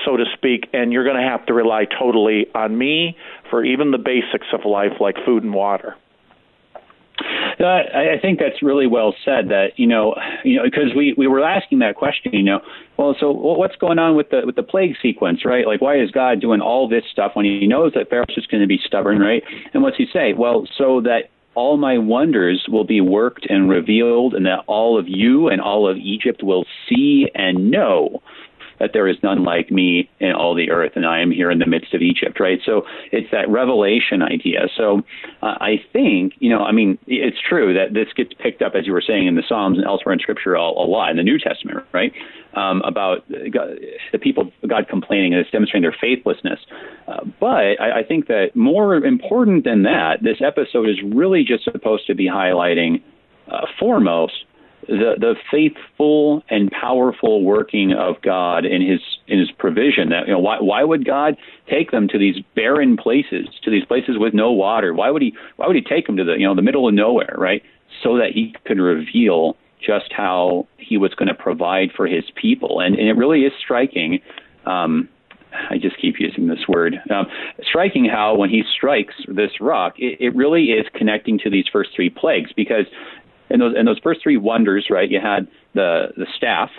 so 0.05 0.16
to 0.16 0.25
speak, 0.35 0.68
and 0.73 0.92
you're 0.92 1.05
going 1.05 1.23
to 1.23 1.29
have 1.29 1.44
to 1.46 1.53
rely 1.53 1.85
totally 1.85 2.46
on 2.55 2.77
me 2.77 3.16
for 3.51 3.62
even 3.62 3.90
the 3.90 3.99
basics 3.99 4.46
of 4.55 4.64
life 4.64 4.92
like 4.99 5.16
food 5.27 5.42
and 5.42 5.53
water. 5.53 5.94
Uh, 7.61 7.66
I 7.66 8.18
think 8.20 8.38
that's 8.38 8.62
really 8.62 8.87
well 8.87 9.14
said. 9.25 9.51
That 9.51 9.73
you 9.77 9.87
know, 9.87 10.14
you 10.44 10.57
know, 10.57 10.62
because 10.64 10.94
we 10.96 11.14
we 11.18 11.27
were 11.27 11.44
asking 11.44 11.81
that 11.81 11.94
question. 11.94 12.33
You 12.33 12.42
know, 12.42 12.61
well, 12.96 13.14
so 13.20 13.31
what's 13.31 13.77
going 13.77 13.99
on 13.99 14.16
with 14.16 14.31
the 14.31 14.42
with 14.46 14.57
the 14.57 14.62
plague 14.62 14.96
sequence, 15.03 15.44
right? 15.44 15.66
Like, 15.66 15.83
why 15.83 16.01
is 16.01 16.11
God 16.11 16.40
doing 16.40 16.61
all 16.61 16.88
this 16.88 17.05
stuff 17.12 17.33
when 17.35 17.44
He 17.44 17.66
knows 17.66 17.92
that 17.94 18.09
Pharaoh's 18.09 18.35
just 18.35 18.51
going 18.51 18.62
to 18.62 18.66
be 18.66 18.81
stubborn, 18.85 19.18
right? 19.18 19.42
And 19.75 19.83
what's 19.83 19.99
He 19.99 20.07
say? 20.11 20.33
Well, 20.33 20.66
so 20.79 21.03
that 21.03 21.31
all 21.55 21.77
my 21.77 21.99
wonders 21.99 22.64
will 22.68 22.85
be 22.85 23.01
worked 23.01 23.44
and 23.51 23.68
revealed, 23.68 24.35
and 24.35 24.46
that 24.46 24.61
all 24.66 24.99
of 24.99 25.07
you 25.09 25.49
and 25.49 25.61
all 25.61 25.88
of 25.88 25.99
Egypt 25.99 26.42
will 26.42 26.64
see 26.88 27.29
and 27.35 27.70
know 27.70 28.23
that 28.81 28.90
there 28.93 29.07
is 29.07 29.16
none 29.23 29.45
like 29.45 29.71
me 29.71 30.11
in 30.19 30.33
all 30.33 30.55
the 30.55 30.71
earth, 30.71 30.93
and 30.97 31.07
I 31.07 31.21
am 31.21 31.31
here 31.31 31.51
in 31.51 31.59
the 31.59 31.66
midst 31.66 31.95
of 31.95 32.01
Egypt, 32.01 32.40
right? 32.40 32.59
So 32.64 32.83
it's 33.12 33.31
that 33.31 33.49
revelation 33.49 34.23
idea. 34.23 34.69
So 34.77 35.03
uh, 35.43 35.55
I 35.61 35.83
think, 35.93 36.33
you 36.38 36.51
know, 36.51 36.61
I 36.61 36.73
mean, 36.73 36.99
it's 37.07 37.37
true 37.47 37.75
that 37.75 37.95
this 37.95 38.09
gets 38.16 38.33
picked 38.40 38.62
up, 38.62 38.73
as 38.75 38.87
you 38.87 38.93
were 38.93 39.03
saying, 39.07 39.27
in 39.27 39.37
the 39.37 39.43
Psalms 39.47 39.79
and 39.79 39.87
elsewhere 39.87 40.14
in 40.14 40.19
Scripture 40.19 40.55
a, 40.55 40.62
a 40.62 40.87
lot, 40.88 41.11
in 41.11 41.16
the 41.16 41.23
New 41.23 41.38
Testament, 41.38 41.85
right? 41.93 42.12
Um, 42.57 42.83
about 42.83 43.19
God, 43.53 43.79
the 44.11 44.19
people, 44.19 44.51
God 44.66 44.88
complaining, 44.88 45.35
and 45.35 45.40
it's 45.40 45.51
demonstrating 45.51 45.83
their 45.83 45.97
faithlessness. 46.01 46.59
Uh, 47.07 47.25
but 47.38 47.79
I, 47.81 48.01
I 48.01 48.03
think 48.03 48.27
that 48.27 48.57
more 48.57 48.97
important 48.97 49.64
than 49.64 49.85
that, 49.85 50.23
this 50.23 50.38
episode 50.45 50.88
is 50.88 50.97
really 51.05 51.45
just 51.45 51.64
supposed 51.64 52.07
to 52.09 52.14
be 52.14 52.27
highlighting 52.27 53.03
uh, 53.49 53.66
foremost 53.79 54.47
the 54.90 55.14
the 55.18 55.35
faithful 55.50 56.42
and 56.50 56.70
powerful 56.70 57.42
working 57.42 57.92
of 57.92 58.20
God 58.22 58.64
in 58.64 58.83
his 58.83 59.00
in 59.26 59.38
his 59.38 59.50
provision. 59.50 60.11
That 60.11 60.26
you 60.26 60.33
know 60.33 60.38
why 60.38 60.59
why 60.61 60.85
would 60.85 61.05
God 61.05 61.37
take 61.68 61.90
them 61.90 62.09
to 62.09 62.18
these 62.18 62.37
barren 62.55 62.96
places 62.96 63.48
to 63.62 63.70
these 63.70 63.85
places 63.85 64.18
with 64.18 64.35
no 64.35 64.53
water? 64.53 64.92
Why 64.92 65.11
would 65.11 65.22
he 65.22 65.35
why 65.57 65.66
would 65.66 65.76
he 65.76 65.83
take 65.83 66.07
them 66.07 66.16
to 66.16 66.24
the 66.24 66.33
you 66.33 66.46
know 66.46 66.55
the 66.55 66.62
middle 66.62 66.88
of 66.88 66.94
nowhere 66.94 67.35
right? 67.38 67.62
So 68.03 68.16
that 68.18 68.33
he 68.33 68.55
could 68.64 68.79
reveal 68.79 69.57
just 69.81 70.12
how 70.12 70.66
he 70.76 70.96
was 70.96 71.14
going 71.14 71.29
to 71.29 71.35
provide 71.35 71.90
for 71.96 72.07
his 72.07 72.24
people. 72.35 72.81
And, 72.81 72.96
and 72.96 73.09
it 73.09 73.14
really 73.14 73.42
is 73.44 73.53
striking 73.59 74.20
um, 74.66 75.09
I 75.53 75.79
just 75.79 75.98
keep 76.00 76.16
using 76.18 76.46
this 76.46 76.68
word. 76.68 77.00
Um, 77.11 77.26
striking 77.62 78.05
how 78.05 78.37
when 78.37 78.50
he 78.50 78.62
strikes 78.76 79.14
this 79.29 79.61
rock, 79.61 79.94
it, 79.98 80.18
it 80.20 80.35
really 80.35 80.66
is 80.66 80.87
connecting 80.94 81.38
to 81.40 81.50
these 81.50 81.64
first 81.72 81.90
three 81.94 82.11
plagues. 82.11 82.53
Because 82.55 82.87
in 83.50 83.60
those 83.60 83.74
in 83.76 83.86
those 83.86 83.98
first 84.02 84.22
three 84.22 84.36
wonders, 84.36 84.86
right? 84.90 85.10
You 85.10 85.20
had 85.20 85.48
the 85.74 86.08
the 86.16 86.26
staff, 86.36 86.70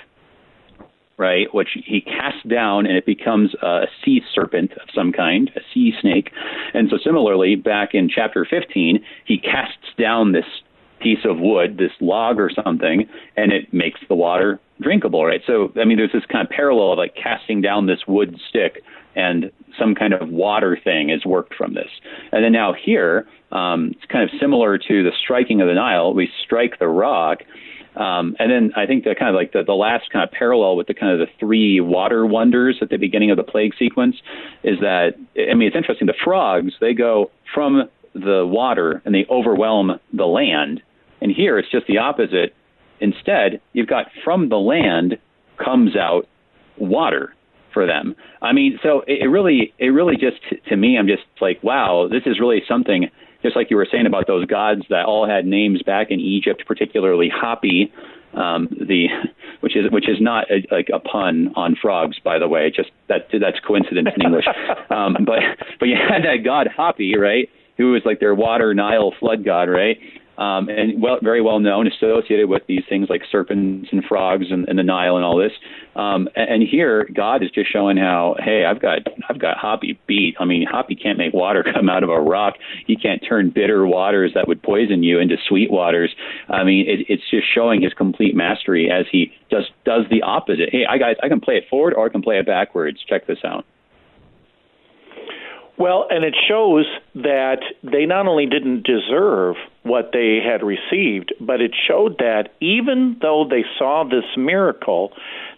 right, 1.17 1.53
which 1.53 1.69
he 1.86 2.01
casts 2.01 2.41
down 2.49 2.86
and 2.86 2.97
it 2.97 3.05
becomes 3.05 3.53
a 3.62 3.86
sea 4.03 4.21
serpent 4.34 4.71
of 4.73 4.89
some 4.93 5.12
kind, 5.12 5.51
a 5.55 5.62
sea 5.73 5.93
snake. 6.01 6.31
And 6.73 6.89
so, 6.89 6.97
similarly, 7.03 7.55
back 7.55 7.93
in 7.93 8.10
chapter 8.10 8.45
15, 8.49 9.03
he 9.25 9.38
casts 9.38 9.93
down 9.99 10.31
this 10.31 10.45
piece 11.02 11.26
of 11.26 11.40
wood, 11.40 11.78
this 11.78 11.92
log 12.00 12.40
or 12.40 12.50
something, 12.50 13.08
and 13.36 13.52
it 13.52 13.74
makes 13.74 14.00
the 14.08 14.16
water 14.16 14.60
drinkable, 14.82 15.26
right? 15.26 15.42
So, 15.46 15.72
I 15.80 15.86
mean, 15.86 15.98
there's 15.98 16.12
this 16.12 16.26
kind 16.32 16.46
of 16.46 16.50
parallel 16.50 16.94
of 16.94 16.98
like 16.98 17.16
casting 17.16 17.62
down 17.62 17.88
this 17.88 18.00
wood 18.08 18.38
stick 18.50 18.84
and 19.16 19.52
some 19.78 19.96
kind 19.96 20.14
of 20.14 20.30
water 20.30 20.78
thing 20.82 21.10
is 21.10 21.26
worked 21.26 21.56
from 21.56 21.74
this. 21.74 21.90
And 22.32 22.44
then 22.44 22.52
now 22.52 22.74
here, 22.74 23.28
um, 23.52 23.92
it's 23.92 24.06
kind 24.12 24.24
of 24.24 24.30
similar 24.40 24.78
to 24.78 25.04
the 25.04 25.12
striking 25.24 25.62
of 25.62 25.68
the 25.68 25.74
Nile. 25.74 26.14
We 26.14 26.30
strike 26.44 26.80
the 26.80 26.88
rock, 26.88 27.40
um, 27.96 28.38
and 28.40 28.50
then 28.52 28.72
I 28.76 28.86
think 28.86 29.04
the 29.04 29.16
kind 29.16 29.30
of 29.30 29.36
like 29.36 29.52
the, 29.52 29.64
the 29.64 29.74
last 29.74 30.10
kind 30.12 30.24
of 30.24 30.32
parallel 30.32 30.78
with 30.78 30.88
the 30.88 30.94
kind 30.94 31.12
of 31.12 31.20
the 31.20 31.32
three 31.40 31.82
water 31.82 32.26
wonders 32.26 32.78
at 32.82 32.90
the 32.90 32.98
beginning 32.98 33.32
of 33.32 33.38
the 33.38 33.44
plague 33.44 33.74
sequence 33.78 34.16
is 34.64 34.80
that 34.80 35.16
I 35.38 35.54
mean 35.54 35.68
it's 35.68 35.76
interesting. 35.76 36.08
The 36.08 36.14
frogs 36.24 36.74
they 36.80 36.94
go 36.94 37.32
from 37.54 37.90
the 38.14 38.46
water 38.46 39.02
and 39.04 39.14
they 39.14 39.26
overwhelm 39.30 40.00
the 40.14 40.26
land, 40.26 40.82
and 41.21 41.31
here 41.31 41.57
it's 41.57 41.71
just 41.71 41.88
the 41.88 41.97
opposite. 41.97 42.53
Instead, 42.99 43.62
you've 43.73 43.88
got 43.88 44.07
from 44.23 44.49
the 44.49 44.57
land 44.57 45.17
comes 45.63 45.95
out 45.95 46.27
water 46.77 47.34
for 47.73 47.86
them. 47.88 48.15
I 48.41 48.53
mean, 48.53 48.79
so 48.84 49.01
it, 49.07 49.23
it 49.23 49.27
really, 49.27 49.73
it 49.79 49.88
really 49.88 50.15
just 50.15 50.41
to 50.67 50.75
me, 50.75 50.97
I'm 50.97 51.07
just 51.07 51.23
like, 51.39 51.63
wow, 51.63 52.07
this 52.12 52.23
is 52.25 52.39
really 52.39 52.62
something 52.67 53.10
just 53.41 53.55
like 53.55 53.71
you 53.71 53.77
were 53.77 53.88
saying 53.91 54.05
about 54.05 54.27
those 54.27 54.45
gods 54.45 54.81
that 54.89 55.05
all 55.05 55.27
had 55.27 55.45
names 55.45 55.81
back 55.81 56.07
in 56.12 56.19
Egypt, 56.19 56.63
particularly 56.67 57.29
Hapi, 57.29 57.91
um, 58.34 58.67
the 58.69 59.07
which 59.62 59.75
is 59.75 59.91
which 59.91 60.07
is 60.07 60.17
not 60.19 60.45
a, 60.51 60.65
like 60.73 60.89
a 60.93 60.99
pun 60.99 61.51
on 61.55 61.75
frogs, 61.81 62.17
by 62.23 62.39
the 62.39 62.47
way. 62.47 62.71
Just 62.73 62.91
that 63.10 63.27
that's 63.31 63.60
coincidence 63.65 64.10
in 64.15 64.21
English. 64.21 64.45
um, 64.89 65.17
but 65.25 65.39
but 65.79 65.88
you 65.88 65.95
had 65.95 66.23
that 66.23 66.43
god 66.45 66.69
Hapi, 66.77 67.17
right? 67.17 67.49
Who 67.77 67.91
was 67.91 68.03
like 68.05 68.19
their 68.19 68.36
water 68.36 68.73
Nile 68.73 69.13
flood 69.19 69.43
god, 69.43 69.69
right? 69.69 69.97
Um, 70.41 70.69
and 70.69 70.99
well, 70.99 71.19
very 71.21 71.39
well 71.39 71.60
known, 71.60 71.86
associated 71.86 72.49
with 72.49 72.63
these 72.67 72.82
things 72.89 73.10
like 73.12 73.21
serpents 73.32 73.89
and 73.91 74.04
frogs 74.04 74.47
and, 74.49 74.67
and 74.67 74.80
the 74.80 74.84
Nile 74.84 75.15
and 75.15 75.23
all 75.23 75.38
this. 75.38 75.51
Um, 75.95 76.27
and, 76.36 76.49
and 76.49 76.67
here, 76.67 77.08
God 77.13 77.43
is 77.43 77.51
just 77.51 77.71
showing 77.71 77.97
how, 77.97 78.36
hey, 78.39 78.65
I've 78.65 78.82
got 78.82 78.99
I've 79.30 79.39
got 79.39 79.58
Hapi 79.58 79.99
beat. 80.08 80.36
I 80.39 80.45
mean, 80.45 80.65
Hapi 80.67 80.99
can't 81.01 81.19
make 81.19 81.32
water 81.32 81.63
come 81.73 81.89
out 81.89 82.01
of 82.01 82.10
a 82.10 82.19
rock. 82.19 82.56
He 82.88 82.95
can't 82.95 83.23
turn 83.27 83.51
bitter 83.54 83.86
waters 83.86 84.32
that 84.34 84.47
would 84.47 84.63
poison 84.63 85.04
you 85.04 85.19
into 85.19 85.36
sweet 85.47 85.69
waters. 85.69 86.10
I 86.49 86.63
mean, 86.63 86.89
it, 86.89 87.06
it's 87.08 87.30
just 87.30 87.45
showing 87.54 87.84
his 87.84 87.93
complete 87.93 88.36
mastery 88.36 88.89
as 88.89 89.06
he 89.12 89.34
just 89.51 89.67
does 89.86 90.06
the 90.10 90.23
opposite. 90.23 90.69
Hey, 90.71 90.86
I 90.89 90.97
guys, 90.97 91.17
I 91.21 91.27
can 91.27 91.39
play 91.39 91.58
it 91.58 91.65
forward 91.69 91.93
or 91.93 92.08
I 92.08 92.10
can 92.10 92.23
play 92.23 92.39
it 92.39 92.47
backwards. 92.47 92.97
Check 93.08 93.27
this 93.27 93.39
out. 93.45 93.63
Well, 95.77 96.08
and 96.10 96.23
it 96.23 96.36
shows 96.47 96.86
that 97.15 97.62
they 97.84 98.06
not 98.06 98.27
only 98.27 98.45
didn't 98.45 98.86
deserve 98.86 99.56
what 99.84 100.12
they 100.13 100.39
had 100.46 100.63
received, 100.63 101.34
but 101.39 101.60
it 101.60 101.72
showed 101.88 102.17
that 102.20 102.50
even 102.60 103.17
though 103.22 103.46
they 103.50 103.63
saw 103.78 104.04
this 104.04 104.26
miracle, 104.38 105.12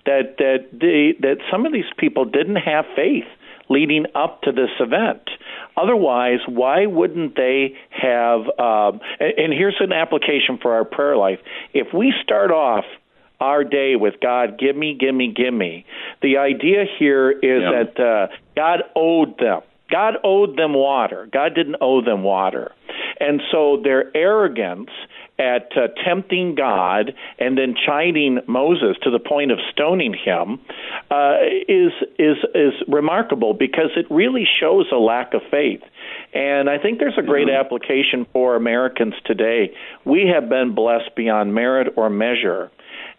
that 0.05 0.37
that 0.37 0.69
they, 0.71 1.15
that 1.19 1.37
some 1.51 1.65
of 1.65 1.73
these 1.73 1.91
people 1.97 2.25
didn't 2.25 2.57
have 2.57 2.85
faith 2.95 3.25
leading 3.69 4.05
up 4.15 4.41
to 4.43 4.51
this 4.51 4.69
event. 4.79 5.29
Otherwise, 5.75 6.39
why 6.47 6.85
wouldn't 6.85 7.35
they 7.35 7.75
have? 7.89 8.41
Um, 8.59 9.01
and, 9.19 9.33
and 9.37 9.53
here's 9.53 9.77
an 9.79 9.91
application 9.91 10.57
for 10.61 10.73
our 10.73 10.85
prayer 10.85 11.17
life: 11.17 11.39
if 11.73 11.93
we 11.93 12.13
start 12.23 12.51
off 12.51 12.85
our 13.41 13.65
day 13.65 13.95
with 13.97 14.15
God, 14.21 14.57
give 14.57 14.75
me, 14.75 14.95
give 14.97 15.13
me, 15.13 15.33
give 15.35 15.53
me. 15.53 15.85
The 16.21 16.37
idea 16.37 16.85
here 16.97 17.29
is 17.29 17.61
yeah. 17.61 17.83
that 17.83 17.99
uh, 17.99 18.27
God 18.55 18.83
owed 18.95 19.37
them. 19.37 19.61
God 19.91 20.13
owed 20.23 20.57
them 20.57 20.73
water. 20.73 21.27
God 21.31 21.53
didn't 21.53 21.75
owe 21.81 22.01
them 22.01 22.23
water. 22.23 22.71
And 23.23 23.41
so 23.53 23.79
their 23.81 24.15
arrogance 24.15 24.89
at 25.39 25.71
uh, 25.77 25.87
tempting 26.05 26.55
God 26.55 27.13
and 27.39 27.57
then 27.57 27.73
chiding 27.73 28.39
Moses 28.47 28.97
to 29.03 29.11
the 29.11 29.19
point 29.19 29.51
of 29.51 29.59
stoning 29.71 30.13
him 30.13 30.59
uh, 31.09 31.37
is 31.69 31.93
is 32.19 32.35
is 32.53 32.73
remarkable 32.85 33.53
because 33.53 33.91
it 33.95 34.05
really 34.09 34.45
shows 34.59 34.87
a 34.91 34.97
lack 34.97 35.33
of 35.33 35.41
faith. 35.49 35.81
And 36.33 36.69
I 36.69 36.77
think 36.77 36.99
there's 36.99 37.17
a 37.17 37.23
great 37.23 37.47
mm-hmm. 37.47 37.65
application 37.65 38.27
for 38.33 38.57
Americans 38.57 39.13
today. 39.25 39.73
We 40.03 40.29
have 40.33 40.49
been 40.49 40.75
blessed 40.75 41.15
beyond 41.15 41.53
merit 41.53 41.93
or 41.95 42.09
measure 42.09 42.71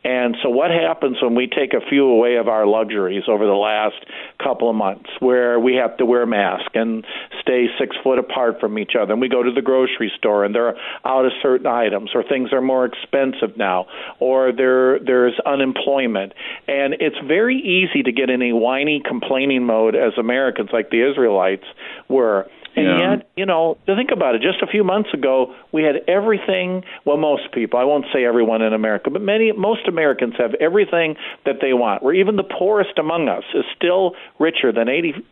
and 0.04 0.36
so, 0.42 0.50
what 0.50 0.70
happens 0.70 1.16
when 1.22 1.34
we 1.34 1.46
take 1.46 1.72
a 1.72 1.80
few 1.88 2.06
away 2.06 2.36
of 2.36 2.46
our 2.46 2.66
luxuries 2.66 3.24
over 3.26 3.46
the 3.46 3.52
last 3.52 3.96
couple 4.42 4.68
of 4.68 4.76
months, 4.76 5.08
where 5.20 5.58
we 5.58 5.76
have 5.76 5.96
to 5.96 6.04
wear 6.04 6.26
masks 6.26 6.68
and 6.74 7.06
stay 7.40 7.68
six 7.78 7.96
foot 8.04 8.18
apart 8.18 8.60
from 8.60 8.78
each 8.78 8.92
other, 9.00 9.12
and 9.12 9.20
we 9.20 9.30
go 9.30 9.42
to 9.42 9.50
the 9.50 9.62
grocery 9.62 10.12
store 10.18 10.44
and 10.44 10.54
they're 10.54 10.76
out 11.06 11.24
of 11.24 11.32
certain 11.40 11.66
items, 11.66 12.10
or 12.14 12.22
things 12.22 12.52
are 12.52 12.60
more 12.60 12.84
expensive 12.84 13.56
now, 13.56 13.86
or 14.20 14.52
there 14.52 14.98
there's 14.98 15.40
unemployment, 15.46 16.34
and 16.68 16.94
it's 17.00 17.16
very 17.26 17.56
easy 17.56 18.02
to 18.02 18.12
get 18.12 18.28
in 18.28 18.42
a 18.42 18.52
whiny, 18.52 19.02
complaining 19.02 19.64
mode 19.64 19.94
as 19.94 20.12
Americans, 20.18 20.68
like 20.70 20.90
the 20.90 21.10
Israelites 21.10 21.64
were 22.08 22.46
and 22.76 22.86
yeah. 22.86 23.10
yet, 23.16 23.30
you 23.36 23.46
know, 23.46 23.78
to 23.86 23.94
think 23.94 24.10
about 24.12 24.34
it, 24.34 24.42
just 24.42 24.62
a 24.62 24.66
few 24.66 24.82
months 24.82 25.10
ago, 25.14 25.54
we 25.72 25.82
had 25.82 25.96
everything. 26.08 26.82
Well, 27.04 27.16
most 27.16 27.52
people, 27.52 27.78
I 27.78 27.84
won't 27.84 28.06
say 28.12 28.24
everyone 28.24 28.62
in 28.62 28.72
America, 28.72 29.10
but 29.10 29.22
many, 29.22 29.52
most 29.52 29.86
Americans 29.86 30.34
have 30.38 30.54
everything 30.54 31.16
that 31.44 31.56
they 31.60 31.72
want. 31.72 32.02
Where 32.02 32.14
even 32.14 32.36
the 32.36 32.44
poorest 32.44 32.98
among 32.98 33.28
us 33.28 33.44
is 33.54 33.64
still 33.76 34.12
richer 34.38 34.72
than 34.72 34.88
80% 34.88 35.22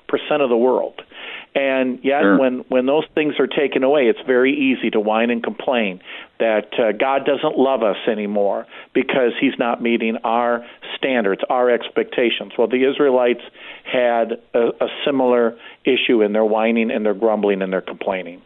of 0.41 0.49
the 0.49 0.57
world. 0.57 1.03
And 1.55 1.99
yet, 2.03 2.23
sure. 2.23 2.39
when 2.39 2.65
when 2.69 2.87
those 2.87 3.05
things 3.15 3.35
are 3.39 3.47
taken 3.47 3.85
away, 3.85 4.03
it's 4.09 4.21
very 4.27 4.55
easy 4.55 4.91
to 4.91 5.01
whine 5.01 5.29
and 5.29 5.43
complain 5.43 6.01
that 6.39 6.73
uh, 6.79 6.93
God 6.93 7.27
doesn't 7.27 7.59
love 7.59 7.83
us 7.83 7.99
anymore 8.09 8.67
because 8.95 9.33
He's 9.39 9.59
not 9.59 9.83
meeting 9.83 10.17
our 10.25 10.65
standards, 10.97 11.43
our 11.51 11.69
expectations. 11.69 12.53
Well, 12.57 12.69
the 12.69 12.89
Israelites 12.91 13.43
had 13.85 14.33
a, 14.55 14.69
a 14.81 14.89
similar 15.05 15.57
issue 15.85 16.23
in 16.23 16.33
their 16.33 16.45
whining 16.45 16.91
and 16.91 17.05
their 17.05 17.15
grumbling 17.15 17.63
and 17.63 17.73
their 17.73 17.81
complaining. 17.81 18.43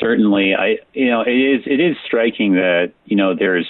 Certainly, 0.00 0.54
I 0.54 0.76
you 0.92 1.10
know 1.10 1.22
it 1.22 1.30
is 1.30 1.62
it 1.66 1.80
is 1.80 1.96
striking 2.06 2.54
that 2.54 2.92
you 3.04 3.16
know 3.16 3.34
there's 3.34 3.66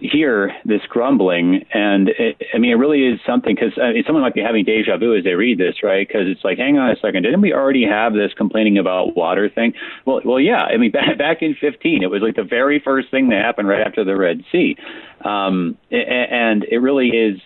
hear 0.00 0.52
this 0.64 0.80
grumbling, 0.88 1.64
and 1.72 2.08
it, 2.08 2.42
I 2.54 2.58
mean, 2.58 2.70
it 2.70 2.74
really 2.74 3.06
is 3.06 3.20
something 3.26 3.54
because 3.54 3.78
I 3.80 3.92
mean, 3.92 4.02
someone 4.06 4.22
might 4.22 4.34
be 4.34 4.40
having 4.40 4.64
deja 4.64 4.96
vu 4.96 5.16
as 5.16 5.24
they 5.24 5.34
read 5.34 5.58
this, 5.58 5.82
right? 5.82 6.06
Because 6.06 6.22
it's 6.26 6.42
like, 6.42 6.58
hang 6.58 6.78
on 6.78 6.90
a 6.90 6.96
second, 6.96 7.22
didn't 7.22 7.40
we 7.40 7.52
already 7.52 7.84
have 7.84 8.14
this 8.14 8.32
complaining 8.36 8.78
about 8.78 9.16
water 9.16 9.48
thing? 9.48 9.74
Well, 10.06 10.20
well, 10.24 10.40
yeah. 10.40 10.62
I 10.62 10.76
mean, 10.76 10.90
back 10.92 11.18
back 11.18 11.42
in 11.42 11.54
15, 11.60 12.02
it 12.02 12.10
was 12.10 12.22
like 12.22 12.36
the 12.36 12.44
very 12.44 12.80
first 12.80 13.10
thing 13.10 13.28
that 13.28 13.42
happened 13.44 13.68
right 13.68 13.86
after 13.86 14.04
the 14.04 14.16
Red 14.16 14.42
Sea, 14.50 14.76
um, 15.24 15.76
and 15.90 16.64
it 16.64 16.78
really 16.78 17.08
is. 17.08 17.40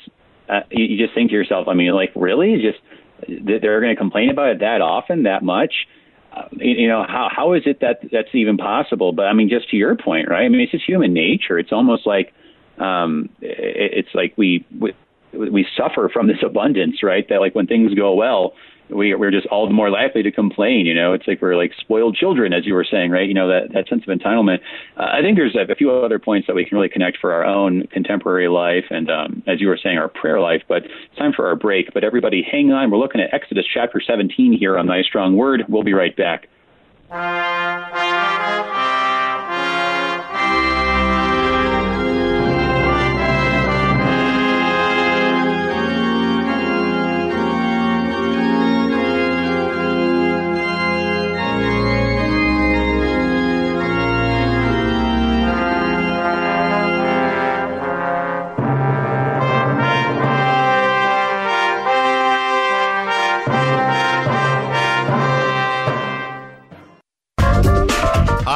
Uh, 0.48 0.60
you, 0.70 0.84
you 0.84 1.04
just 1.04 1.14
think 1.14 1.30
to 1.30 1.34
yourself, 1.36 1.68
I 1.68 1.74
mean, 1.74 1.92
like, 1.92 2.12
really, 2.14 2.60
just 2.62 2.78
they're 3.26 3.80
going 3.80 3.94
to 3.94 3.98
complain 3.98 4.30
about 4.30 4.48
it 4.48 4.60
that 4.60 4.80
often, 4.80 5.24
that 5.24 5.42
much? 5.42 5.74
Uh, 6.32 6.48
you 6.52 6.88
know 6.88 7.04
how 7.06 7.28
how 7.30 7.52
is 7.52 7.62
it 7.64 7.78
that 7.80 8.00
that's 8.10 8.34
even 8.34 8.56
possible 8.56 9.12
but 9.12 9.22
i 9.22 9.32
mean 9.32 9.48
just 9.48 9.70
to 9.70 9.76
your 9.76 9.94
point 9.94 10.28
right 10.28 10.44
i 10.44 10.48
mean 10.48 10.60
it's 10.62 10.72
just 10.72 10.84
human 10.84 11.12
nature 11.14 11.60
it's 11.60 11.70
almost 11.70 12.08
like 12.08 12.34
um, 12.78 13.28
it, 13.40 13.92
it's 14.04 14.14
like 14.14 14.34
we, 14.36 14.66
we 14.78 14.92
we 15.32 15.66
suffer 15.76 16.08
from 16.12 16.28
this 16.28 16.38
abundance, 16.44 17.02
right? 17.02 17.28
That 17.28 17.40
like 17.40 17.54
when 17.54 17.66
things 17.66 17.94
go 17.94 18.14
well, 18.14 18.54
we 18.90 19.14
we're 19.14 19.30
just 19.30 19.46
all 19.46 19.66
the 19.66 19.72
more 19.72 19.90
likely 19.90 20.22
to 20.22 20.30
complain. 20.30 20.86
You 20.86 20.94
know, 20.94 21.12
it's 21.12 21.26
like 21.26 21.40
we're 21.40 21.56
like 21.56 21.72
spoiled 21.78 22.16
children, 22.16 22.52
as 22.52 22.66
you 22.66 22.74
were 22.74 22.86
saying, 22.88 23.10
right? 23.10 23.26
You 23.26 23.34
know 23.34 23.48
that 23.48 23.72
that 23.72 23.88
sense 23.88 24.02
of 24.06 24.16
entitlement. 24.16 24.58
Uh, 24.96 25.06
I 25.12 25.22
think 25.22 25.36
there's 25.36 25.56
a, 25.56 25.70
a, 25.70 25.74
few 25.74 25.90
other 25.90 26.18
points 26.18 26.46
that 26.46 26.54
we 26.54 26.64
can 26.64 26.76
really 26.76 26.88
connect 26.88 27.18
for 27.18 27.32
our 27.32 27.44
own 27.44 27.86
contemporary 27.88 28.48
life, 28.48 28.84
and 28.90 29.10
um, 29.10 29.42
as 29.46 29.60
you 29.60 29.68
were 29.68 29.78
saying, 29.82 29.98
our 29.98 30.08
prayer 30.08 30.40
life. 30.40 30.62
But 30.68 30.84
it's 30.84 31.18
time 31.18 31.32
for 31.32 31.46
our 31.46 31.56
break. 31.56 31.92
But 31.94 32.04
everybody, 32.04 32.42
hang 32.42 32.72
on. 32.72 32.90
We're 32.90 32.98
looking 32.98 33.20
at 33.20 33.32
Exodus 33.32 33.66
chapter 33.72 34.00
17 34.04 34.56
here 34.58 34.78
on 34.78 34.86
Thy 34.86 35.02
Strong 35.02 35.36
Word. 35.36 35.64
We'll 35.68 35.84
be 35.84 35.94
right 35.94 36.16
back. 36.16 36.48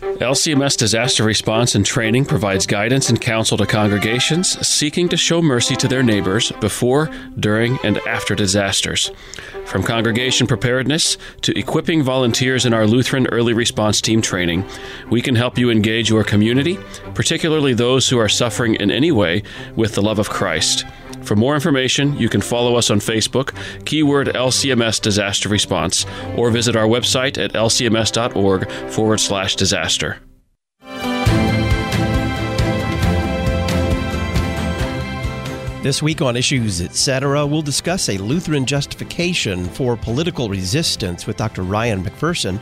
LCMS 0.00 0.76
Disaster 0.76 1.24
Response 1.24 1.74
and 1.74 1.84
Training 1.84 2.24
provides 2.24 2.66
guidance 2.66 3.08
and 3.08 3.20
counsel 3.20 3.58
to 3.58 3.66
congregations 3.66 4.64
seeking 4.64 5.08
to 5.08 5.16
show 5.16 5.42
mercy 5.42 5.74
to 5.74 5.88
their 5.88 6.04
neighbors 6.04 6.52
before, 6.60 7.10
during, 7.40 7.80
and 7.82 7.98
after 8.06 8.36
disasters. 8.36 9.10
From 9.64 9.82
congregation 9.82 10.46
preparedness 10.46 11.18
to 11.42 11.58
equipping 11.58 12.04
volunteers 12.04 12.64
in 12.64 12.72
our 12.72 12.86
Lutheran 12.86 13.26
Early 13.26 13.54
Response 13.54 14.00
Team 14.00 14.22
training, 14.22 14.64
we 15.10 15.20
can 15.20 15.34
help 15.34 15.58
you 15.58 15.68
engage 15.68 16.10
your 16.10 16.22
community, 16.22 16.78
particularly 17.14 17.74
those 17.74 18.08
who 18.08 18.18
are 18.18 18.28
suffering 18.28 18.76
in 18.76 18.92
any 18.92 19.10
way, 19.10 19.42
with 19.74 19.96
the 19.96 20.02
love 20.02 20.20
of 20.20 20.30
Christ. 20.30 20.84
For 21.28 21.36
more 21.36 21.54
information, 21.54 22.16
you 22.16 22.30
can 22.30 22.40
follow 22.40 22.76
us 22.76 22.90
on 22.90 23.00
Facebook, 23.00 23.54
keyword 23.84 24.28
LCMS 24.28 24.98
Disaster 24.98 25.50
Response, 25.50 26.06
or 26.38 26.50
visit 26.50 26.74
our 26.74 26.86
website 26.86 27.36
at 27.36 27.52
lcms.org 27.52 28.70
forward 28.90 29.20
slash 29.20 29.54
disaster. 29.54 30.20
This 35.82 36.02
week 36.02 36.22
on 36.22 36.34
Issues 36.34 36.80
Etc., 36.80 37.46
we'll 37.46 37.60
discuss 37.60 38.08
a 38.08 38.16
Lutheran 38.16 38.64
justification 38.64 39.66
for 39.66 39.98
political 39.98 40.48
resistance 40.48 41.26
with 41.26 41.36
Dr. 41.36 41.62
Ryan 41.62 42.02
MacPherson. 42.02 42.58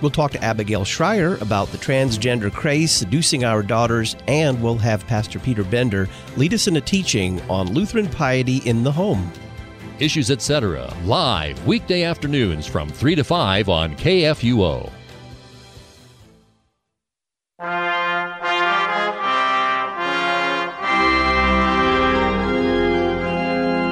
We'll 0.00 0.10
talk 0.12 0.30
to 0.32 0.44
Abigail 0.44 0.84
Shrier 0.84 1.36
about 1.36 1.68
the 1.68 1.78
transgender 1.78 2.52
craze 2.52 2.92
seducing 2.92 3.44
our 3.44 3.62
daughters, 3.62 4.14
and 4.28 4.62
we'll 4.62 4.78
have 4.78 5.06
Pastor 5.06 5.38
Peter 5.40 5.64
Bender 5.64 6.08
lead 6.36 6.54
us 6.54 6.68
in 6.68 6.76
a 6.76 6.80
teaching 6.80 7.40
on 7.50 7.72
Lutheran 7.72 8.08
piety 8.08 8.58
in 8.58 8.84
the 8.84 8.92
home. 8.92 9.32
Issues 9.98 10.30
Etc. 10.30 10.94
live 11.04 11.66
weekday 11.66 12.04
afternoons 12.04 12.66
from 12.66 12.88
3 12.88 13.16
to 13.16 13.24
5 13.24 13.68
on 13.68 13.96
KFUO. 13.96 14.92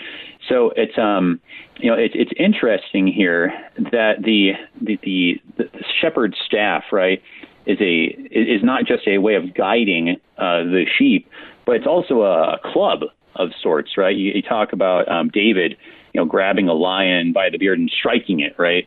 So 0.49 0.73
it's 0.77 0.97
um, 0.99 1.41
you 1.79 1.91
know 1.91 1.97
it, 1.97 2.13
it's 2.15 2.33
interesting 2.39 3.07
here 3.07 3.53
that 3.77 4.23
the 4.23 4.53
the, 4.81 4.99
the, 5.03 5.41
the 5.59 5.65
shepherd 6.01 6.35
staff 6.47 6.85
right 6.93 7.23
is 7.67 7.79
a 7.81 8.05
is 8.31 8.63
not 8.63 8.87
just 8.87 9.07
a 9.07 9.19
way 9.19 9.35
of 9.35 9.55
guiding 9.55 10.17
uh, 10.39 10.65
the 10.65 10.85
sheep, 10.99 11.29
but 11.67 11.77
it's 11.77 11.87
also 11.87 12.23
a 12.23 12.59
club 12.73 13.01
of 13.37 13.51
sorts, 13.63 13.97
right? 13.97 14.15
You, 14.15 14.33
you 14.35 14.43
talk 14.43 14.73
about 14.73 15.09
um, 15.09 15.29
David, 15.29 15.77
you 16.13 16.21
know, 16.21 16.25
grabbing 16.25 16.69
a 16.69 16.75
lion 16.75 17.33
by 17.33 17.51
the 17.51 17.59
beard 17.59 17.79
and 17.79 17.91
striking 17.91 18.41
it, 18.41 18.55
right? 18.59 18.87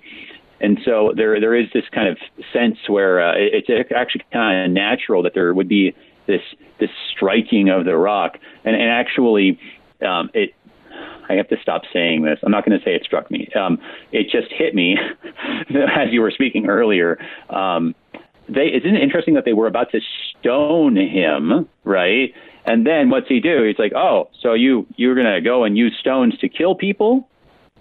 And 0.62 0.80
so 0.86 1.14
there 1.16 1.40
there 1.40 1.56
is 1.56 1.68
this 1.74 1.84
kind 1.94 2.08
of 2.08 2.18
sense 2.54 2.78
where 2.88 3.22
uh, 3.22 3.34
it's 3.36 3.68
actually 3.96 4.24
kind 4.32 4.66
of 4.66 4.72
natural 4.72 5.22
that 5.24 5.34
there 5.34 5.54
would 5.54 5.68
be 5.68 5.94
this 6.28 6.42
this 6.80 6.90
striking 7.12 7.70
of 7.70 7.86
the 7.86 7.98
rock, 7.98 8.38
and, 8.64 8.76
and 8.76 8.90
actually 8.90 9.60
um, 10.06 10.30
it. 10.34 10.52
I 11.28 11.34
have 11.34 11.48
to 11.50 11.58
stop 11.62 11.82
saying 11.92 12.24
this. 12.24 12.38
I'm 12.44 12.52
not 12.52 12.66
going 12.66 12.78
to 12.78 12.86
say 12.86 12.92
it 12.94 13.04
struck 13.04 13.32
me. 13.32 13.50
Um, 13.60 13.80
it 14.12 14.30
just 14.30 14.54
hit 14.54 14.76
me 14.76 14.96
as 15.70 16.12
you 16.12 16.22
were 16.22 16.32
speaking 16.32 16.68
earlier. 16.68 17.18
Um, 17.50 17.96
they 18.48 18.68
isn't 18.68 18.96
it 18.96 19.02
interesting 19.02 19.34
that 19.34 19.44
they 19.44 19.54
were 19.54 19.68
about 19.68 19.92
to 19.92 20.00
stone 20.40 20.96
him, 20.96 21.68
right? 21.84 22.32
And 22.66 22.86
then 22.86 23.10
what's 23.10 23.28
he 23.28 23.40
do? 23.40 23.64
He's 23.64 23.80
like, 23.80 23.94
"Oh, 23.96 24.30
so 24.42 24.54
you 24.54 24.88
you're 24.96 25.16
to 25.16 25.42
go 25.42 25.64
and 25.64 25.78
use 25.78 25.96
stones 26.00 26.38
to 26.40 26.50
kill 26.50 26.76
people?" 26.76 27.30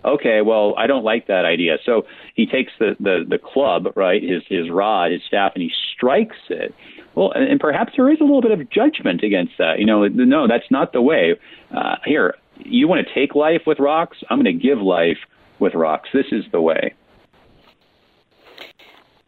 Okay, 0.04 0.42
well, 0.42 0.74
I 0.76 0.86
don't 0.86 1.04
like 1.04 1.28
that 1.28 1.46
idea. 1.46 1.78
So 1.84 2.06
he 2.34 2.46
takes 2.46 2.72
the 2.78 2.94
the 3.00 3.24
the 3.28 3.38
club, 3.38 3.88
right, 3.96 4.22
his 4.22 4.42
his 4.48 4.70
rod, 4.70 5.12
his 5.12 5.22
staff, 5.26 5.52
and 5.54 5.62
he 5.62 5.72
strikes 5.94 6.36
it. 6.50 6.74
Well, 7.14 7.32
and 7.32 7.60
perhaps 7.60 7.92
there 7.96 8.10
is 8.10 8.20
a 8.20 8.24
little 8.24 8.42
bit 8.42 8.50
of 8.50 8.68
judgment 8.70 9.22
against 9.22 9.52
that. 9.58 9.78
You 9.78 9.86
know, 9.86 10.06
no, 10.06 10.48
that's 10.48 10.70
not 10.70 10.92
the 10.92 11.00
way. 11.00 11.38
Uh, 11.74 11.96
here, 12.04 12.34
you 12.58 12.88
want 12.88 13.06
to 13.06 13.14
take 13.14 13.34
life 13.34 13.62
with 13.66 13.78
rocks? 13.78 14.18
I'm 14.28 14.42
going 14.42 14.58
to 14.58 14.62
give 14.62 14.78
life 14.78 15.18
with 15.60 15.74
rocks. 15.74 16.08
This 16.12 16.26
is 16.32 16.44
the 16.52 16.60
way. 16.60 16.94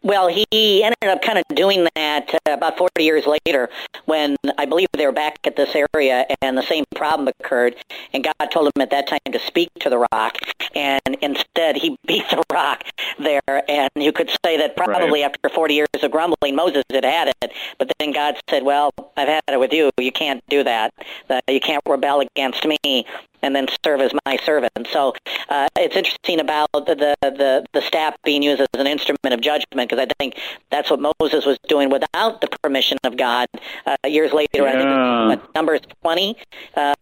Well, 0.07 0.29
he 0.29 0.83
ended 0.85 1.09
up 1.09 1.21
kind 1.21 1.37
of 1.37 1.43
doing 1.53 1.85
that 1.95 2.33
uh, 2.33 2.53
about 2.53 2.77
40 2.77 3.03
years 3.03 3.25
later 3.27 3.67
when 4.05 4.37
I 4.57 4.65
believe 4.65 4.87
they 4.93 5.05
were 5.05 5.11
back 5.11 5.37
at 5.43 5.57
this 5.57 5.75
area 5.93 6.25
and 6.41 6.57
the 6.57 6.63
same 6.63 6.85
problem 6.95 7.27
occurred. 7.27 7.75
And 8.13 8.23
God 8.23 8.47
told 8.49 8.71
him 8.73 8.81
at 8.81 8.89
that 8.91 9.09
time 9.09 9.19
to 9.29 9.39
speak 9.39 9.67
to 9.81 9.89
the 9.89 10.07
rock. 10.13 10.37
And 10.73 11.01
instead, 11.21 11.75
he 11.75 11.97
beat 12.07 12.23
the 12.29 12.41
rock 12.53 12.85
there. 13.19 13.41
And 13.69 13.89
you 13.97 14.13
could 14.13 14.29
say 14.45 14.55
that 14.55 14.77
probably 14.77 15.23
right. 15.23 15.29
after 15.29 15.49
40 15.49 15.73
years 15.73 15.87
of 16.01 16.09
grumbling, 16.09 16.55
Moses 16.55 16.83
had 16.89 17.03
had 17.03 17.33
it. 17.41 17.51
But 17.77 17.91
then 17.99 18.13
God 18.13 18.37
said, 18.49 18.63
Well, 18.63 18.91
I've 19.17 19.27
had 19.27 19.43
it 19.49 19.59
with 19.59 19.73
you. 19.73 19.89
You 19.97 20.13
can't 20.13 20.41
do 20.47 20.63
that. 20.63 20.93
Uh, 21.29 21.41
you 21.49 21.59
can't 21.59 21.83
rebel 21.85 22.21
against 22.21 22.65
me 22.65 23.05
and 23.41 23.55
then 23.55 23.67
serve 23.83 24.01
as 24.01 24.11
my 24.25 24.37
servant. 24.37 24.87
So 24.91 25.13
uh, 25.49 25.67
it's 25.75 25.95
interesting 25.95 26.39
about 26.39 26.69
the, 26.73 27.15
the, 27.21 27.65
the, 27.73 27.81
staff 27.81 28.15
being 28.23 28.43
used 28.43 28.59
as 28.59 28.67
an 28.73 28.87
instrument 28.87 29.33
of 29.33 29.39
judgment 29.39 29.89
because 29.89 29.99
I 29.99 30.07
think 30.19 30.37
that's 30.71 30.89
what 30.89 30.99
Moses 30.99 31.45
was 31.45 31.57
doing 31.67 31.89
without 31.89 32.41
the 32.41 32.49
permission 32.61 32.97
of 33.03 33.15
God. 33.15 33.47
Uh, 33.85 33.95
years 34.05 34.33
later, 34.33 34.63
yeah. 34.63 35.27
I 35.29 35.35
think 35.35 35.55
Numbers 35.55 35.81
20. 36.01 36.35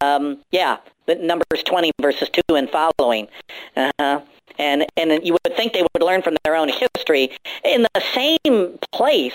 Um, 0.00 0.38
yeah, 0.52 0.78
Numbers 1.08 1.62
20 1.64 1.92
verses 2.00 2.28
2 2.30 2.56
and 2.56 2.70
following. 2.70 3.28
Uh-huh. 3.76 4.20
And 4.58 4.86
and 4.96 5.24
you 5.24 5.32
would 5.32 5.56
think 5.56 5.74
they 5.74 5.82
would 5.82 6.02
learn 6.02 6.22
from 6.22 6.36
their 6.44 6.56
own 6.56 6.68
history. 6.68 7.30
In 7.64 7.86
the 7.94 8.02
same 8.14 8.78
place 8.92 9.34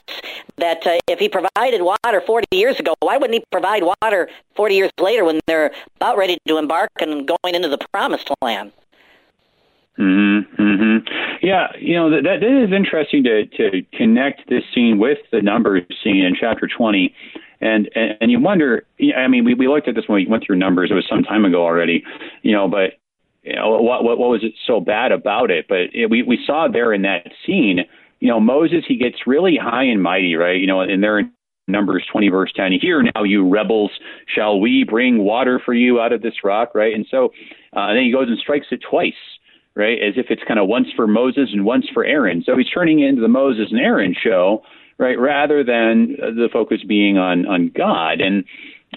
that 0.57 0.85
uh, 0.87 0.97
if 1.07 1.19
he 1.19 1.29
provided 1.29 1.81
water 1.81 2.21
40 2.21 2.47
years 2.51 2.79
ago 2.79 2.95
why 3.01 3.17
wouldn't 3.17 3.33
he 3.33 3.43
provide 3.51 3.83
water 3.83 4.29
40 4.55 4.75
years 4.75 4.91
later 4.99 5.23
when 5.23 5.39
they're 5.47 5.71
about 5.97 6.17
ready 6.17 6.37
to 6.47 6.57
embark 6.57 6.91
and 6.99 7.27
going 7.27 7.55
into 7.55 7.67
the 7.67 7.79
promised 7.91 8.29
land 8.41 8.71
Mm-hmm, 9.99 10.61
mm-hmm. 10.61 11.45
Yeah, 11.45 11.67
you 11.77 11.95
know 11.95 12.09
that 12.09 12.23
that 12.23 12.43
is 12.43 12.71
interesting 12.71 13.23
to 13.23 13.45
to 13.45 13.81
connect 13.93 14.49
this 14.49 14.63
scene 14.73 14.97
with 14.97 15.17
the 15.31 15.41
numbers 15.41 15.83
scene 16.03 16.23
in 16.23 16.33
chapter 16.39 16.67
twenty, 16.67 17.13
and 17.59 17.89
and, 17.93 18.17
and 18.21 18.31
you 18.31 18.39
wonder. 18.39 18.85
I 19.17 19.27
mean, 19.27 19.43
we, 19.43 19.53
we 19.53 19.67
looked 19.67 19.87
at 19.87 19.95
this 19.95 20.05
when 20.07 20.15
we 20.15 20.27
went 20.27 20.45
through 20.45 20.57
numbers. 20.57 20.91
It 20.91 20.95
was 20.95 21.05
some 21.09 21.23
time 21.23 21.43
ago 21.43 21.63
already, 21.63 22.03
you 22.41 22.53
know, 22.53 22.67
but 22.69 22.93
you 23.43 23.55
know, 23.55 23.81
what, 23.81 24.03
what, 24.03 24.17
what 24.17 24.29
was 24.29 24.43
it 24.43 24.53
so 24.67 24.79
bad 24.79 25.11
about 25.11 25.49
it? 25.49 25.65
But 25.67 25.93
it, 25.93 26.09
we, 26.09 26.23
we 26.23 26.39
saw 26.45 26.67
there 26.71 26.93
in 26.93 27.01
that 27.03 27.27
scene, 27.45 27.79
you 28.19 28.27
know, 28.27 28.39
Moses, 28.39 28.83
he 28.87 28.97
gets 28.97 29.25
really 29.25 29.57
high 29.61 29.83
and 29.83 30.01
mighty, 30.01 30.35
right? 30.35 30.59
You 30.59 30.67
know, 30.67 30.81
and 30.81 31.01
there 31.01 31.19
in 31.19 31.31
Numbers 31.67 32.05
20, 32.11 32.29
verse 32.29 32.51
10, 32.55 32.73
here 32.79 33.01
now, 33.01 33.23
you 33.23 33.47
rebels, 33.47 33.91
shall 34.27 34.59
we 34.59 34.83
bring 34.83 35.19
water 35.19 35.59
for 35.63 35.73
you 35.73 35.99
out 35.99 36.13
of 36.13 36.21
this 36.21 36.43
rock, 36.43 36.75
right? 36.75 36.93
And 36.93 37.05
so 37.09 37.33
uh, 37.73 37.93
then 37.93 38.03
he 38.03 38.11
goes 38.11 38.27
and 38.27 38.37
strikes 38.37 38.67
it 38.71 38.81
twice, 38.87 39.13
right? 39.75 39.97
As 40.01 40.13
if 40.17 40.27
it's 40.29 40.41
kind 40.47 40.59
of 40.59 40.67
once 40.67 40.87
for 40.95 41.07
Moses 41.07 41.49
and 41.51 41.65
once 41.65 41.85
for 41.93 42.03
Aaron. 42.03 42.43
So 42.45 42.57
he's 42.57 42.69
turning 42.69 42.99
it 42.99 43.09
into 43.09 43.21
the 43.21 43.27
Moses 43.27 43.67
and 43.71 43.79
Aaron 43.79 44.15
show, 44.21 44.63
right? 44.97 45.17
Rather 45.19 45.63
than 45.63 46.15
the 46.19 46.49
focus 46.51 46.79
being 46.87 47.17
on, 47.17 47.45
on 47.45 47.71
God. 47.75 48.21
And, 48.21 48.43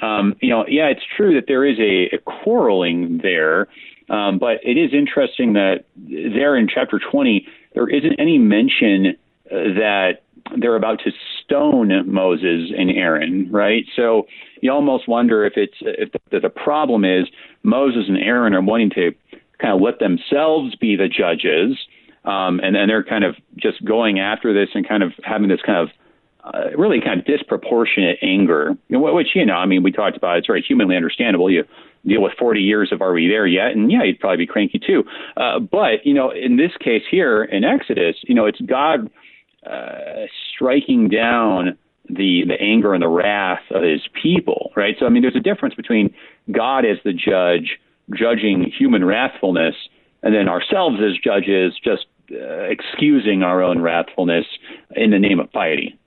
um, 0.03 0.35
you 0.41 0.51
know, 0.51 0.65
yeah, 0.69 0.87
it's 0.87 1.05
true 1.17 1.35
that 1.35 1.45
there 1.47 1.65
is 1.65 1.79
a, 1.79 2.17
a 2.17 2.19
quarreling 2.19 3.21
there. 3.23 3.69
Um, 4.11 4.39
but 4.39 4.59
it 4.63 4.77
is 4.77 4.93
interesting 4.93 5.55
that 5.55 5.85
there 5.97 6.57
in 6.57 6.69
chapter 6.69 6.99
20, 6.99 7.47
there 7.75 7.89
isn't 7.89 8.21
any 8.21 8.39
mention 8.39 9.17
uh, 9.51 9.75
that 9.75 10.23
they're 10.59 10.77
about 10.77 11.01
to 11.05 11.11
stone 11.43 11.91
Moses 12.11 12.71
and 12.77 12.91
Aaron, 12.91 13.51
right? 13.51 13.85
So 13.97 14.27
you 14.61 14.71
almost 14.71 15.09
wonder 15.09 15.45
if 15.45 15.55
it's 15.57 15.77
if 15.81 16.11
the, 16.31 16.41
the 16.41 16.51
problem 16.51 17.05
is 17.05 17.27
Moses 17.63 18.05
and 18.09 18.19
Aaron 18.19 18.55
are 18.55 18.63
wanting 18.63 18.91
to 18.91 19.13
kind 19.61 19.75
of 19.75 19.81
let 19.81 19.99
themselves 19.99 20.75
be 20.77 20.97
the 20.97 21.09
judges, 21.09 21.79
um, 22.25 22.61
and 22.61 22.75
then 22.75 22.89
they're 22.89 23.05
kind 23.05 23.25
of 23.25 23.37
just 23.57 23.85
going 23.85 24.19
after 24.19 24.53
this 24.53 24.71
and 24.75 24.89
kind 24.89 25.03
of 25.03 25.13
having 25.23 25.49
this 25.49 25.61
kind 25.65 25.79
of 25.79 25.89
uh, 26.45 26.77
really 26.77 27.01
kind 27.01 27.21
of 27.21 27.27
disproportionate 27.27 28.19
anger, 28.23 28.77
which 28.91 29.29
you 29.35 29.47
know, 29.47 29.55
I 29.55 29.67
mean, 29.67 29.83
we 29.83 29.93
talked 29.93 30.17
about. 30.17 30.39
It's 30.39 30.47
very 30.47 30.63
humanly 30.63 30.97
understandable. 30.97 31.51
You 31.51 31.65
deal 32.07 32.23
with 32.23 32.33
40 32.39 32.61
years 32.61 32.91
of 32.93 33.01
Are 33.01 33.13
We 33.13 33.29
There 33.29 33.47
Yet? 33.47 33.73
And 33.73 33.91
yeah, 33.91 34.03
you'd 34.03 34.21
probably 34.21 34.39
be 34.39 34.47
cranky 34.47 34.79
too. 34.79 35.05
Uh, 35.37 35.59
but, 35.59 36.05
you 36.05 36.13
know, 36.15 36.31
in 36.31 36.57
this 36.57 36.73
case 36.79 37.03
here 37.11 37.45
in 37.45 37.65
Exodus, 37.65 38.17
you 38.25 38.35
know, 38.35 38.47
it's 38.47 38.61
God 38.61 39.11
uh, 39.67 40.27
striking 40.55 41.09
down 41.09 41.79
the, 42.09 42.43
the 42.47 42.61
anger 42.61 42.93
and 42.93 43.03
the 43.03 43.09
wrath 43.09 43.63
of 43.71 43.83
his 43.83 44.03
people, 44.23 44.71
right? 44.77 44.95
So, 44.99 45.07
I 45.07 45.09
mean, 45.09 45.23
there's 45.23 45.37
a 45.37 45.41
difference 45.41 45.75
between 45.75 46.15
God 46.53 46.85
as 46.85 46.99
the 47.05 47.13
judge 47.13 47.79
judging 48.13 48.71
human 48.77 49.03
wrathfulness 49.03 49.75
and 50.23 50.35
then 50.35 50.49
ourselves 50.49 50.97
as 51.01 51.17
judges 51.23 51.75
just 51.83 52.07
uh, 52.33 52.65
excusing 52.65 53.43
our 53.43 53.63
own 53.63 53.79
wrathfulness 53.79 54.45
in 54.97 55.11
the 55.11 55.19
name 55.19 55.41
of 55.41 55.53
piety 55.53 55.99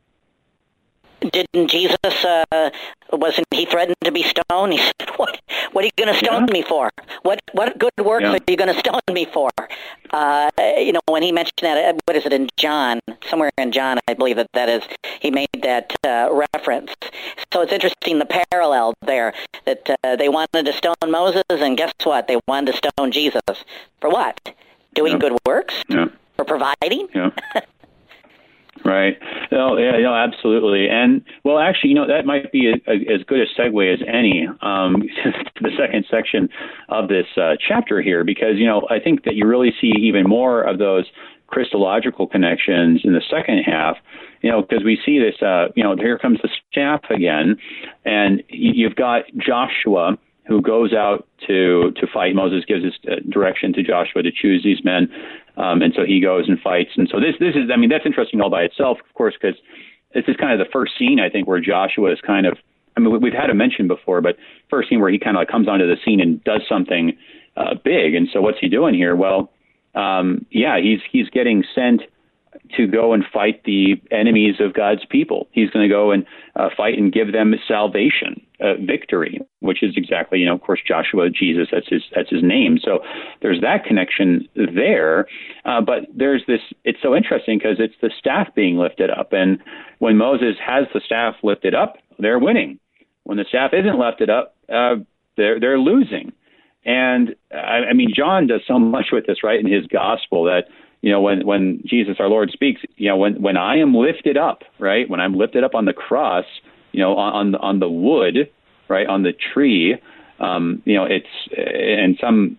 didn't 1.21 1.69
Jesus 1.69 1.97
uh, 2.03 2.69
wasn't 3.11 3.47
he 3.51 3.65
threatened 3.65 3.95
to 4.03 4.11
be 4.11 4.23
stoned? 4.23 4.73
He 4.73 4.79
said, 4.79 5.09
"What? 5.17 5.39
What 5.71 5.83
are 5.83 5.85
you 5.85 5.91
going 5.97 6.13
to 6.13 6.19
stone 6.19 6.47
yeah. 6.47 6.53
me 6.53 6.61
for? 6.61 6.89
What? 7.23 7.39
What 7.53 7.77
good 7.77 7.91
works 8.03 8.23
yeah. 8.23 8.33
are 8.33 8.39
you 8.47 8.57
going 8.57 8.73
to 8.73 8.79
stone 8.79 9.01
me 9.11 9.25
for?" 9.25 9.49
Uh, 10.11 10.49
you 10.77 10.93
know, 10.93 11.01
when 11.07 11.23
he 11.23 11.31
mentioned 11.31 11.63
that, 11.63 11.95
uh, 11.95 11.97
what 12.05 12.15
is 12.15 12.25
it 12.25 12.33
in 12.33 12.47
John? 12.57 12.99
Somewhere 13.29 13.51
in 13.57 13.71
John, 13.71 13.99
I 14.07 14.13
believe 14.13 14.37
that 14.37 14.47
that 14.53 14.69
is. 14.69 14.83
He 15.19 15.31
made 15.31 15.49
that 15.63 15.95
uh, 16.05 16.29
reference. 16.31 16.93
So 17.53 17.61
it's 17.61 17.73
interesting 17.73 18.19
the 18.19 18.43
parallel 18.51 18.93
there 19.01 19.33
that 19.65 19.89
uh, 20.03 20.15
they 20.15 20.29
wanted 20.29 20.65
to 20.65 20.73
stone 20.73 20.95
Moses, 21.07 21.43
and 21.49 21.77
guess 21.77 21.93
what? 22.03 22.27
They 22.27 22.39
wanted 22.47 22.73
to 22.73 22.77
stone 22.77 23.11
Jesus 23.11 23.41
for 23.99 24.09
what? 24.09 24.55
Doing 24.93 25.13
yeah. 25.13 25.19
good 25.19 25.37
works? 25.45 25.75
Yeah. 25.89 26.07
For 26.35 26.45
providing? 26.45 27.07
Right. 28.87 29.17
No, 29.51 29.77
yeah, 29.77 29.99
no, 29.99 30.15
absolutely. 30.15 30.87
And 30.87 31.21
well, 31.43 31.59
actually, 31.59 31.89
you 31.89 31.95
know, 31.95 32.07
that 32.07 32.25
might 32.25 32.53
be 32.53 32.71
a, 32.71 32.75
a, 32.89 33.13
as 33.13 33.21
good 33.27 33.39
a 33.41 33.61
segue 33.61 33.93
as 33.93 33.99
any 34.07 34.47
um, 34.61 35.01
to 35.01 35.31
the 35.61 35.71
second 35.77 36.05
section 36.09 36.47
of 36.87 37.09
this 37.09 37.25
uh, 37.35 37.55
chapter 37.59 38.01
here, 38.01 38.23
because 38.23 38.55
you 38.55 38.65
know, 38.65 38.87
I 38.89 39.01
think 39.01 39.25
that 39.25 39.35
you 39.35 39.45
really 39.45 39.73
see 39.81 39.91
even 39.99 40.23
more 40.23 40.61
of 40.63 40.77
those 40.79 41.03
Christological 41.47 42.27
connections 42.27 43.01
in 43.03 43.11
the 43.11 43.21
second 43.29 43.63
half. 43.65 43.97
You 44.41 44.51
know, 44.51 44.61
because 44.61 44.85
we 44.85 44.97
see 45.05 45.19
this. 45.19 45.35
Uh, 45.41 45.67
you 45.75 45.83
know, 45.83 45.97
here 45.97 46.17
comes 46.17 46.39
the 46.41 46.49
staff 46.71 47.01
again, 47.09 47.57
and 48.05 48.41
you've 48.47 48.95
got 48.95 49.23
Joshua 49.35 50.17
who 50.47 50.61
goes 50.61 50.93
out 50.93 51.27
to 51.47 51.91
to 51.97 52.07
fight. 52.11 52.35
Moses 52.35 52.63
gives 52.65 52.83
his 52.83 52.93
uh, 53.09 53.15
direction 53.29 53.73
to 53.73 53.83
Joshua 53.83 54.23
to 54.23 54.31
choose 54.31 54.63
these 54.63 54.83
men, 54.83 55.09
um, 55.57 55.81
and 55.81 55.93
so 55.95 56.05
he 56.05 56.21
goes 56.21 56.47
and 56.47 56.59
fights. 56.59 56.91
And 56.95 57.07
so 57.11 57.19
this 57.19 57.35
this 57.39 57.55
is 57.55 57.69
I 57.73 57.77
mean 57.77 57.89
that's 57.89 58.05
interesting 58.05 58.41
all 58.41 58.49
by 58.49 58.63
itself, 58.63 58.97
of 59.07 59.13
course, 59.13 59.35
because 59.39 59.59
this 60.13 60.23
is 60.27 60.35
kind 60.37 60.59
of 60.59 60.65
the 60.65 60.71
first 60.71 60.93
scene 60.97 61.19
I 61.19 61.29
think 61.29 61.47
where 61.47 61.59
Joshua 61.59 62.11
is 62.11 62.19
kind 62.25 62.45
of 62.45 62.57
I 62.95 62.99
mean 62.99 63.19
we've 63.21 63.33
had 63.33 63.49
a 63.49 63.55
mention 63.55 63.87
before, 63.87 64.21
but 64.21 64.37
first 64.69 64.89
scene 64.89 64.99
where 64.99 65.11
he 65.11 65.19
kind 65.19 65.35
of 65.35 65.41
like 65.41 65.49
comes 65.49 65.67
onto 65.67 65.85
the 65.85 65.97
scene 66.03 66.21
and 66.21 66.43
does 66.43 66.61
something 66.67 67.17
uh, 67.57 67.75
big. 67.83 68.15
And 68.15 68.27
so 68.31 68.41
what's 68.41 68.59
he 68.59 68.69
doing 68.69 68.93
here? 68.93 69.15
Well, 69.15 69.51
um, 69.95 70.45
yeah, 70.51 70.79
he's 70.79 70.99
he's 71.11 71.29
getting 71.29 71.63
sent 71.75 72.03
to 72.75 72.87
go 72.87 73.13
and 73.13 73.23
fight 73.31 73.63
the 73.63 73.95
enemies 74.11 74.55
of 74.59 74.73
God's 74.73 75.05
people. 75.09 75.47
He's 75.51 75.69
going 75.69 75.87
to 75.87 75.93
go 75.93 76.11
and 76.11 76.25
uh, 76.55 76.69
fight 76.75 76.97
and 76.97 77.11
give 77.11 77.31
them 77.31 77.53
salvation, 77.67 78.41
uh, 78.61 78.73
victory, 78.85 79.39
which 79.59 79.83
is 79.83 79.93
exactly, 79.95 80.39
you 80.39 80.45
know, 80.45 80.55
of 80.55 80.61
course, 80.61 80.79
Joshua, 80.87 81.29
Jesus. 81.29 81.67
That's 81.71 81.87
his 81.87 82.03
that's 82.15 82.29
his 82.29 82.43
name. 82.43 82.77
So 82.83 82.99
there's 83.41 83.61
that 83.61 83.85
connection 83.85 84.47
there. 84.55 85.27
Uh, 85.65 85.81
but 85.81 86.03
there's 86.13 86.43
this. 86.47 86.61
It's 86.83 86.99
so 87.01 87.15
interesting 87.15 87.57
because 87.57 87.77
it's 87.79 87.95
the 88.01 88.11
staff 88.17 88.47
being 88.55 88.77
lifted 88.77 89.09
up, 89.09 89.33
and 89.33 89.59
when 89.99 90.17
Moses 90.17 90.55
has 90.65 90.85
the 90.93 91.01
staff 91.05 91.35
lifted 91.43 91.73
up, 91.73 91.97
they're 92.19 92.39
winning. 92.39 92.79
When 93.23 93.37
the 93.37 93.45
staff 93.47 93.71
isn't 93.73 93.99
lifted 93.99 94.29
up, 94.29 94.55
uh, 94.69 94.95
they're 95.35 95.59
they're 95.59 95.79
losing. 95.79 96.31
And 96.85 97.35
I, 97.51 97.89
I 97.89 97.93
mean, 97.93 98.13
John 98.15 98.47
does 98.47 98.61
so 98.65 98.79
much 98.79 99.07
with 99.11 99.27
this, 99.27 99.43
right, 99.43 99.59
in 99.59 99.71
his 99.71 99.85
gospel 99.87 100.45
that 100.45 100.65
you 101.01 101.11
know, 101.11 101.21
when 101.21 101.45
when 101.45 101.81
Jesus 101.85 102.17
our 102.19 102.29
Lord 102.29 102.51
speaks, 102.51 102.81
you 102.95 103.09
know, 103.09 103.17
when 103.17 103.41
when 103.41 103.57
I 103.57 103.77
am 103.77 103.93
lifted 103.93 104.37
up, 104.37 104.63
right, 104.79 105.09
when 105.09 105.19
I'm 105.19 105.35
lifted 105.35 105.63
up 105.63 105.75
on 105.75 105.85
the 105.85 105.93
cross, 105.93 106.45
you 106.91 107.01
know, 107.01 107.15
on 107.15 107.55
on 107.55 107.79
the 107.79 107.89
wood, 107.89 108.49
right, 108.89 109.07
on 109.07 109.23
the 109.23 109.33
tree, 109.53 109.95
um, 110.39 110.81
you 110.85 110.95
know, 110.95 111.05
it's 111.05 111.27
and 111.55 112.17
some 112.19 112.57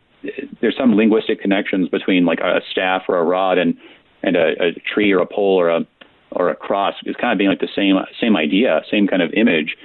there's 0.60 0.76
some 0.76 0.94
linguistic 0.94 1.40
connections 1.40 1.88
between 1.88 2.24
like 2.24 2.40
a 2.40 2.60
staff 2.70 3.02
or 3.08 3.18
a 3.18 3.24
rod 3.24 3.58
and 3.58 3.76
and 4.22 4.36
a, 4.36 4.52
a 4.60 4.72
tree 4.94 5.12
or 5.12 5.20
a 5.20 5.26
pole 5.26 5.58
or 5.60 5.70
a 5.70 5.86
or 6.32 6.50
a 6.50 6.56
cross 6.56 6.94
is 7.04 7.16
kind 7.16 7.32
of 7.32 7.38
being 7.38 7.50
like 7.50 7.60
the 7.60 7.68
same 7.74 7.96
same 8.20 8.36
idea, 8.36 8.82
same 8.90 9.06
kind 9.06 9.22
of 9.22 9.32
image. 9.32 9.76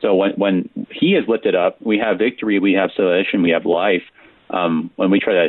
So 0.00 0.14
when 0.14 0.32
when 0.32 0.68
he 0.90 1.14
is 1.14 1.24
lifted 1.28 1.54
up, 1.54 1.80
we 1.80 1.98
have 1.98 2.18
victory, 2.18 2.58
we 2.58 2.72
have 2.74 2.90
salvation, 2.96 3.42
we 3.42 3.50
have 3.50 3.64
life. 3.64 4.02
Um, 4.50 4.90
when 4.96 5.10
we 5.10 5.18
try 5.18 5.32
to 5.32 5.48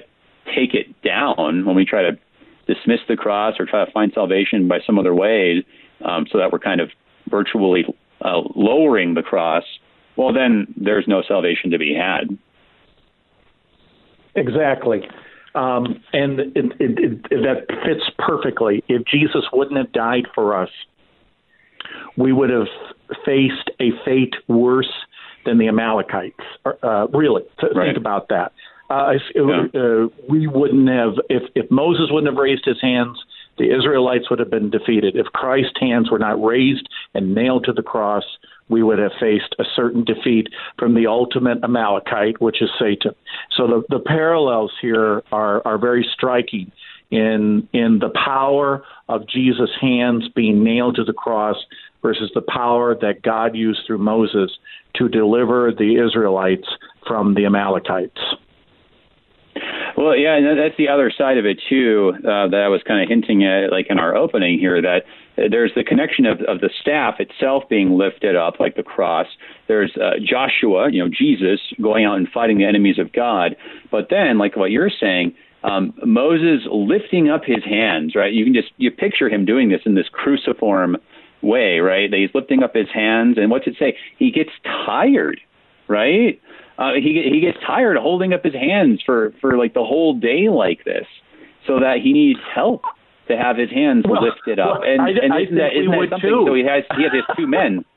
take 0.55 0.73
it 0.73 1.01
down, 1.01 1.65
when 1.65 1.75
we 1.75 1.85
try 1.85 2.03
to 2.03 2.17
dismiss 2.67 2.99
the 3.07 3.15
cross 3.15 3.55
or 3.59 3.65
try 3.65 3.85
to 3.85 3.91
find 3.91 4.11
salvation 4.13 4.67
by 4.67 4.79
some 4.85 4.97
other 4.97 5.13
way, 5.13 5.65
um, 6.03 6.25
so 6.31 6.37
that 6.37 6.51
we're 6.51 6.59
kind 6.59 6.81
of 6.81 6.89
virtually 7.29 7.85
uh, 8.21 8.41
lowering 8.55 9.13
the 9.13 9.21
cross, 9.21 9.63
well, 10.15 10.33
then 10.33 10.73
there's 10.77 11.05
no 11.07 11.23
salvation 11.27 11.71
to 11.71 11.77
be 11.77 11.93
had. 11.93 12.37
Exactly. 14.35 15.07
Um, 15.55 16.01
and 16.13 16.39
it, 16.39 16.51
it, 16.55 16.73
it, 16.79 17.21
that 17.29 17.65
fits 17.85 18.09
perfectly. 18.17 18.83
If 18.87 19.05
Jesus 19.05 19.43
wouldn't 19.53 19.77
have 19.77 19.91
died 19.91 20.25
for 20.33 20.57
us, 20.57 20.69
we 22.17 22.31
would 22.31 22.49
have 22.49 22.67
faced 23.25 23.69
a 23.79 23.89
fate 24.05 24.33
worse 24.47 24.91
than 25.45 25.57
the 25.57 25.67
Amalekites. 25.67 26.39
Uh, 26.65 27.07
really, 27.09 27.43
right. 27.61 27.87
think 27.87 27.97
about 27.97 28.29
that. 28.29 28.53
Uh, 28.93 29.13
yeah. 29.35 29.81
uh, 29.81 30.07
we 30.29 30.47
wouldn't 30.47 30.87
have 30.87 31.13
if 31.29 31.43
if 31.55 31.71
Moses 31.71 32.07
wouldn't 32.11 32.31
have 32.31 32.41
raised 32.41 32.65
his 32.65 32.79
hands, 32.81 33.17
the 33.57 33.75
Israelites 33.75 34.29
would 34.29 34.39
have 34.39 34.51
been 34.51 34.69
defeated. 34.69 35.15
If 35.15 35.27
Christ's 35.27 35.79
hands 35.79 36.11
were 36.11 36.19
not 36.19 36.41
raised 36.43 36.87
and 37.13 37.33
nailed 37.33 37.65
to 37.65 37.73
the 37.73 37.81
cross, 37.81 38.23
we 38.69 38.83
would 38.83 38.99
have 38.99 39.11
faced 39.19 39.55
a 39.59 39.63
certain 39.75 40.03
defeat 40.03 40.47
from 40.77 40.93
the 40.93 41.07
ultimate 41.07 41.63
Amalekite, 41.63 42.39
which 42.39 42.61
is 42.61 42.69
Satan. 42.79 43.15
So 43.57 43.67
the 43.67 43.83
the 43.89 43.99
parallels 43.99 44.71
here 44.81 45.23
are 45.31 45.65
are 45.65 45.77
very 45.77 46.07
striking 46.13 46.71
in 47.09 47.67
in 47.73 47.99
the 47.99 48.11
power 48.23 48.83
of 49.09 49.27
Jesus' 49.27 49.71
hands 49.81 50.29
being 50.35 50.63
nailed 50.63 50.95
to 50.97 51.03
the 51.03 51.13
cross 51.13 51.57
versus 52.03 52.31
the 52.35 52.41
power 52.41 52.95
that 53.01 53.23
God 53.23 53.55
used 53.55 53.81
through 53.87 53.99
Moses 53.99 54.51
to 54.95 55.09
deliver 55.09 55.71
the 55.71 55.95
Israelites 56.05 56.67
from 57.07 57.33
the 57.33 57.45
Amalekites. 57.45 58.19
Well, 59.95 60.15
yeah, 60.15 60.35
and 60.35 60.57
that's 60.57 60.77
the 60.77 60.89
other 60.89 61.11
side 61.15 61.37
of 61.37 61.45
it 61.45 61.61
too 61.69 62.13
uh, 62.17 62.47
that 62.49 62.63
I 62.65 62.67
was 62.67 62.81
kind 62.87 63.01
of 63.01 63.09
hinting 63.09 63.45
at, 63.45 63.71
like 63.71 63.87
in 63.89 63.99
our 63.99 64.15
opening 64.15 64.57
here, 64.59 64.81
that 64.81 65.03
there's 65.35 65.71
the 65.75 65.83
connection 65.83 66.25
of, 66.25 66.41
of 66.41 66.61
the 66.61 66.69
staff 66.81 67.15
itself 67.19 67.63
being 67.69 67.97
lifted 67.97 68.35
up, 68.35 68.59
like 68.59 68.75
the 68.75 68.83
cross. 68.83 69.27
There's 69.67 69.95
uh, 69.95 70.17
Joshua, 70.23 70.91
you 70.91 71.03
know, 71.03 71.09
Jesus 71.09 71.59
going 71.81 72.05
out 72.05 72.17
and 72.17 72.27
fighting 72.27 72.57
the 72.57 72.65
enemies 72.65 72.99
of 72.99 73.13
God. 73.13 73.55
But 73.91 74.07
then, 74.09 74.37
like 74.37 74.55
what 74.55 74.71
you're 74.71 74.91
saying, 74.91 75.35
um, 75.63 75.93
Moses 76.05 76.67
lifting 76.69 77.29
up 77.29 77.43
his 77.45 77.63
hands, 77.63 78.15
right? 78.15 78.33
You 78.33 78.43
can 78.43 78.53
just 78.53 78.69
you 78.77 78.91
picture 78.91 79.29
him 79.29 79.45
doing 79.45 79.69
this 79.69 79.81
in 79.85 79.95
this 79.95 80.07
cruciform 80.11 80.97
way, 81.41 81.79
right? 81.79 82.09
That 82.09 82.17
he's 82.17 82.33
lifting 82.33 82.63
up 82.63 82.75
his 82.75 82.87
hands, 82.93 83.37
and 83.37 83.49
what's 83.49 83.67
it 83.67 83.75
say? 83.79 83.95
He 84.17 84.31
gets 84.31 84.49
tired, 84.63 85.39
right? 85.87 86.41
Uh, 86.77 86.93
he 86.95 87.21
he 87.31 87.39
gets 87.39 87.57
tired 87.65 87.97
holding 87.97 88.33
up 88.33 88.43
his 88.43 88.53
hands 88.53 89.01
for 89.05 89.33
for 89.41 89.57
like 89.57 89.73
the 89.73 89.83
whole 89.83 90.17
day 90.17 90.49
like 90.49 90.83
this, 90.85 91.05
so 91.67 91.79
that 91.79 91.97
he 92.03 92.13
needs 92.13 92.39
help 92.53 92.83
to 93.27 93.37
have 93.37 93.57
his 93.57 93.69
hands 93.69 94.05
well, 94.07 94.23
lifted 94.23 94.59
up. 94.59 94.81
Well, 94.81 94.89
and 94.89 95.01
I, 95.01 95.09
and 95.09 95.33
isn't 95.43 95.55
that, 95.55 95.71
isn't 95.77 95.91
that 95.91 96.07
something? 96.09 96.29
Too. 96.29 96.45
So 96.47 96.53
he 96.55 96.63
has 96.65 96.83
he 96.97 97.03
has 97.03 97.13
his 97.13 97.23
two 97.37 97.47
men. 97.47 97.85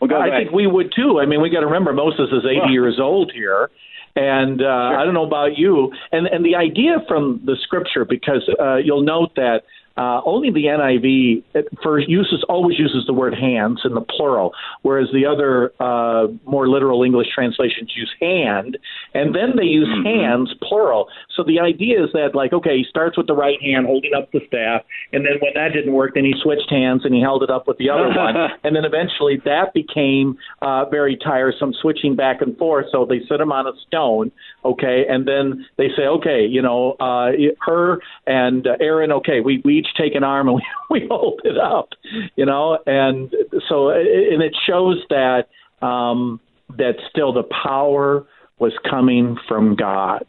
Well, 0.00 0.22
I 0.22 0.30
think 0.30 0.52
we 0.52 0.68
would 0.68 0.92
too. 0.94 1.18
I 1.20 1.26
mean, 1.26 1.42
we 1.42 1.50
got 1.50 1.58
to 1.58 1.66
remember 1.66 1.92
Moses 1.92 2.30
is 2.30 2.44
80 2.48 2.60
well, 2.60 2.70
years 2.70 2.98
old 3.00 3.32
here, 3.34 3.68
and 4.14 4.60
uh, 4.60 4.64
sure. 4.64 4.96
I 4.96 5.04
don't 5.04 5.12
know 5.12 5.26
about 5.26 5.58
you. 5.58 5.92
And 6.12 6.28
and 6.28 6.44
the 6.44 6.54
idea 6.54 6.98
from 7.08 7.42
the 7.44 7.56
scripture, 7.64 8.04
because 8.04 8.48
uh, 8.60 8.76
you'll 8.76 9.02
note 9.02 9.34
that 9.34 9.62
uh, 9.98 10.20
only 10.24 10.50
the 10.50 10.66
NIV 10.66 11.42
first 11.82 12.08
uses 12.08 12.44
always 12.48 12.78
uses 12.78 13.04
the 13.06 13.12
word 13.12 13.34
hands 13.34 13.80
in 13.84 13.94
the 13.94 14.00
plural, 14.00 14.52
whereas 14.82 15.08
the 15.12 15.26
other 15.26 15.72
uh, 15.80 16.28
more 16.46 16.68
literal 16.68 17.02
English 17.02 17.26
translations 17.34 17.92
use 17.96 18.10
hand, 18.20 18.78
and 19.12 19.34
then 19.34 19.56
they 19.56 19.64
use 19.64 19.88
mm-hmm. 19.88 20.06
hands 20.06 20.54
plural. 20.62 21.08
So 21.36 21.42
the 21.42 21.58
idea 21.58 22.04
is 22.04 22.10
that 22.12 22.30
like 22.34 22.52
okay, 22.52 22.78
he 22.78 22.84
starts 22.88 23.16
with 23.18 23.26
the 23.26 23.34
right 23.34 23.60
hand 23.60 23.86
holding 23.86 24.12
up 24.14 24.30
the 24.30 24.40
staff, 24.46 24.82
and 25.12 25.26
then 25.26 25.34
when 25.40 25.52
that 25.54 25.74
didn't 25.74 25.92
work, 25.92 26.12
then 26.14 26.24
he 26.24 26.34
switched 26.40 26.70
hands 26.70 27.04
and 27.04 27.12
he 27.12 27.20
held 27.20 27.42
it 27.42 27.50
up 27.50 27.66
with 27.66 27.78
the 27.78 27.90
other 27.90 28.08
one, 28.08 28.36
and 28.62 28.76
then 28.76 28.84
eventually 28.84 29.42
that 29.44 29.74
became 29.74 30.38
uh, 30.62 30.84
very 30.84 31.16
tiresome, 31.16 31.74
switching 31.82 32.14
back 32.14 32.40
and 32.40 32.56
forth. 32.56 32.86
So 32.92 33.04
they 33.04 33.20
set 33.28 33.40
him 33.40 33.50
on 33.50 33.66
a 33.66 33.72
stone, 33.88 34.30
okay, 34.64 35.06
and 35.08 35.26
then 35.26 35.66
they 35.76 35.88
say 35.96 36.06
okay, 36.06 36.46
you 36.46 36.62
know, 36.62 36.92
uh, 37.00 37.32
Hur 37.60 37.98
and 38.28 38.64
uh, 38.64 38.76
Aaron, 38.80 39.10
okay, 39.10 39.40
we 39.40 39.60
we 39.64 39.87
each 39.88 39.96
take 39.96 40.14
an 40.14 40.24
arm 40.24 40.48
and 40.48 40.56
we, 40.56 40.62
we 41.00 41.06
hold 41.08 41.40
it 41.44 41.58
up, 41.58 41.90
you 42.36 42.44
know, 42.44 42.78
and 42.86 43.34
so 43.68 43.90
and 43.90 44.42
it 44.42 44.54
shows 44.66 45.02
that 45.10 45.46
um, 45.86 46.40
that 46.76 46.94
still 47.10 47.32
the 47.32 47.44
power 47.44 48.26
was 48.58 48.72
coming 48.88 49.36
from 49.46 49.76
God. 49.76 50.24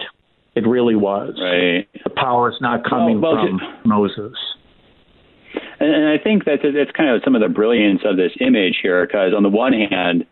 It 0.55 0.67
really 0.67 0.95
was. 0.95 1.35
Right. 1.41 1.87
The 2.03 2.09
power 2.09 2.49
is 2.51 2.57
not 2.59 2.83
coming 2.87 3.21
well, 3.21 3.35
well, 3.35 3.47
from 3.47 3.59
just, 3.59 3.85
Moses. 3.85 4.37
And, 5.79 5.89
and 5.93 6.09
I 6.09 6.21
think 6.21 6.45
that 6.45 6.59
that's 6.61 6.91
kind 6.91 7.09
of 7.09 7.21
some 7.23 7.35
of 7.35 7.41
the 7.41 7.49
brilliance 7.49 8.01
of 8.03 8.17
this 8.17 8.31
image 8.39 8.79
here, 8.81 9.05
because 9.05 9.33
on 9.35 9.43
the 9.43 9.49
one 9.49 9.73
hand, 9.73 10.25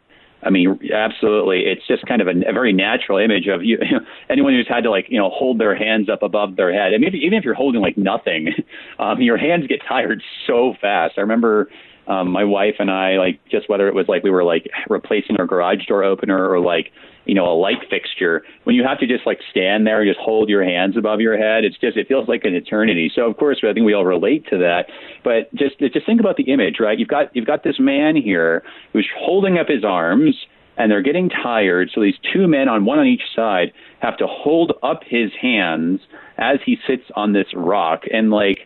I 0.48 0.50
mean, 0.50 0.80
absolutely. 0.94 1.64
It's 1.66 1.86
just 1.86 2.06
kind 2.06 2.22
of 2.22 2.28
a, 2.28 2.50
a 2.50 2.54
very 2.54 2.72
natural 2.72 3.18
image 3.18 3.48
of 3.48 3.66
you, 3.66 3.78
anyone 4.30 4.54
who's 4.54 4.68
had 4.68 4.86
to 4.86 4.90
like, 4.90 5.08
you 5.10 5.18
know, 5.18 5.30
hold 5.30 5.60
their 5.60 5.76
hands 5.76 6.08
up 6.10 6.24
above 6.24 6.56
their 6.56 6.72
head. 6.72 6.94
I 6.94 6.98
mean, 6.98 7.10
if, 7.10 7.14
even 7.14 7.38
if 7.38 7.44
you're 7.44 7.54
holding 7.54 7.82
like 7.82 7.98
nothing, 7.98 8.54
um, 9.00 9.22
your 9.22 9.38
hands 9.38 9.68
get 9.68 9.82
tired 9.86 10.24
so 10.48 10.74
fast. 10.80 11.16
I 11.18 11.22
remember 11.22 11.70
um, 12.08 12.32
my 12.32 12.46
wife 12.46 12.76
and 12.80 12.90
I, 12.90 13.18
like, 13.18 13.42
just 13.52 13.70
whether 13.70 13.90
it 13.90 13.94
was 13.94 14.06
like 14.08 14.24
we 14.24 14.30
were 14.30 14.46
like 14.46 14.70
replacing 14.90 15.36
our 15.38 15.46
garage 15.46 15.86
door 15.86 16.06
opener 16.06 16.50
or 16.50 16.62
like, 16.62 16.94
you 17.28 17.36
know, 17.36 17.46
a 17.46 17.54
light 17.54 17.84
fixture, 17.90 18.44
when 18.64 18.76
you 18.76 18.84
have 18.84 18.98
to 19.00 19.06
just 19.06 19.28
like 19.28 19.40
stand 19.52 19.86
there 19.86 20.02
and 20.02 20.10
just 20.10 20.20
hold 20.20 20.50
your 20.50 20.64
hands 20.64 20.98
above 20.98 21.20
your 21.20 21.38
head, 21.38 21.66
it's 21.66 21.78
just, 21.78 21.98
it 21.98 22.08
feels 22.08 22.28
like 22.28 22.46
an 22.46 22.56
eternity. 22.56 23.12
So 23.14 23.30
of 23.30 23.38
course, 23.38 23.60
I 23.64 23.74
think 23.74 23.86
we 23.86 23.94
all 23.94 24.06
relate 24.06 24.48
to 24.50 24.58
that. 24.58 24.86
But 25.24 25.54
just, 25.54 25.78
just 25.80 26.06
think 26.06 26.20
about 26.20 26.38
the 26.38 26.52
image, 26.52 26.76
right? 26.80 26.98
You've 26.98 27.10
got, 27.10 27.36
you've 27.36 27.46
got 27.46 27.64
this 27.64 27.80
man 27.80 28.16
here 28.16 28.64
who's 28.94 29.08
holding 29.18 29.58
up 29.58 29.68
his 29.68 29.84
arms 29.84 30.36
and 30.78 30.92
they're 30.92 31.02
getting 31.02 31.30
tired. 31.30 31.90
So 31.94 32.02
these 32.02 32.18
two 32.34 32.48
men 32.48 32.70
on 32.70 32.86
one 32.86 33.00
on 33.00 33.08
each 33.08 33.24
side 33.36 33.74
have 34.00 34.18
to 34.18 34.28
hold 34.28 34.74
up 34.84 35.02
his 35.06 35.32
hands 35.42 36.00
as 36.38 36.60
he 36.66 36.78
sits 36.88 37.04
on 37.16 37.34
this 37.34 37.48
rock. 37.54 38.04
And 38.12 38.30
like, 38.30 38.60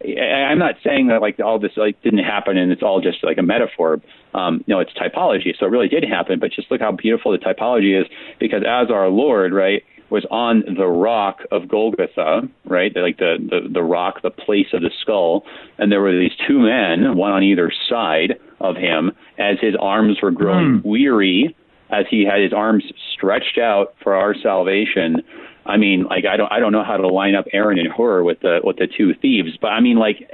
I'm 0.00 0.58
not 0.58 0.76
saying 0.84 1.08
that 1.08 1.20
like 1.20 1.40
all 1.40 1.58
this 1.58 1.72
like 1.76 2.00
didn't 2.02 2.24
happen 2.24 2.56
and 2.56 2.70
it's 2.70 2.82
all 2.82 3.00
just 3.00 3.24
like 3.24 3.38
a 3.38 3.42
metaphor. 3.42 4.00
Um, 4.32 4.62
no, 4.68 4.78
it's 4.78 4.92
typology, 4.92 5.58
so 5.58 5.66
it 5.66 5.70
really 5.70 5.88
did 5.88 6.04
happen. 6.04 6.38
But 6.38 6.52
just 6.52 6.70
look 6.70 6.80
how 6.80 6.92
beautiful 6.92 7.32
the 7.32 7.38
typology 7.38 8.00
is, 8.00 8.06
because 8.38 8.62
as 8.62 8.90
our 8.90 9.08
Lord, 9.08 9.52
right, 9.52 9.82
was 10.10 10.24
on 10.30 10.62
the 10.76 10.86
rock 10.86 11.40
of 11.50 11.68
Golgotha, 11.68 12.42
right, 12.64 12.92
like 12.94 13.18
the 13.18 13.36
the, 13.38 13.68
the 13.72 13.82
rock, 13.82 14.22
the 14.22 14.30
place 14.30 14.68
of 14.72 14.82
the 14.82 14.90
skull, 15.00 15.44
and 15.78 15.90
there 15.90 16.00
were 16.00 16.16
these 16.16 16.36
two 16.46 16.60
men, 16.60 17.16
one 17.16 17.32
on 17.32 17.42
either 17.42 17.72
side 17.88 18.34
of 18.60 18.76
him, 18.76 19.10
as 19.38 19.58
his 19.60 19.74
arms 19.80 20.18
were 20.22 20.30
growing 20.30 20.80
mm. 20.80 20.84
weary, 20.84 21.56
as 21.90 22.06
he 22.08 22.24
had 22.24 22.40
his 22.40 22.52
arms 22.52 22.84
stretched 23.14 23.58
out 23.58 23.94
for 24.02 24.14
our 24.14 24.34
salvation 24.34 25.22
I 25.68 25.76
mean, 25.76 26.04
like 26.04 26.24
I 26.24 26.36
don't 26.36 26.50
I 26.50 26.58
don't 26.58 26.72
know 26.72 26.82
how 26.82 26.96
to 26.96 27.06
line 27.06 27.34
up 27.34 27.44
Aaron 27.52 27.78
and 27.78 27.92
Hur 27.92 28.24
with 28.24 28.40
the 28.40 28.60
with 28.64 28.76
the 28.76 28.86
two 28.86 29.12
thieves, 29.20 29.50
but 29.60 29.68
I 29.68 29.80
mean, 29.80 29.98
like 29.98 30.30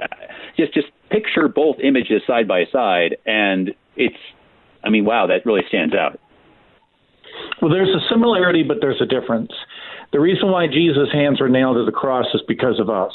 just 0.57 0.73
just 0.73 0.87
picture 1.11 1.47
both 1.47 1.75
images 1.83 2.21
side 2.25 2.47
by 2.47 2.63
side, 2.71 3.17
and 3.25 3.71
it's 3.97 4.15
I 4.83 4.89
mean, 4.89 5.05
wow, 5.05 5.27
that 5.27 5.45
really 5.45 5.63
stands 5.67 5.93
out. 5.93 6.19
Well, 7.61 7.71
there's 7.71 7.89
a 7.89 7.99
similarity, 8.09 8.63
but 8.63 8.77
there's 8.79 9.01
a 9.01 9.05
difference. 9.05 9.51
The 10.13 10.19
reason 10.19 10.51
why 10.51 10.67
Jesus' 10.67 11.11
hands 11.11 11.41
were 11.41 11.49
nailed 11.49 11.75
to 11.75 11.85
the 11.85 11.91
cross 11.91 12.27
is 12.33 12.41
because 12.47 12.79
of 12.79 12.89
us. 12.89 13.11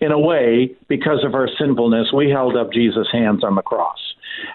In 0.00 0.12
a 0.12 0.18
way, 0.18 0.74
because 0.88 1.24
of 1.24 1.34
our 1.34 1.48
sinfulness, 1.58 2.12
we 2.12 2.30
held 2.30 2.56
up 2.56 2.72
Jesus' 2.72 3.08
hands 3.10 3.42
on 3.42 3.54
the 3.54 3.62
cross. 3.62 3.98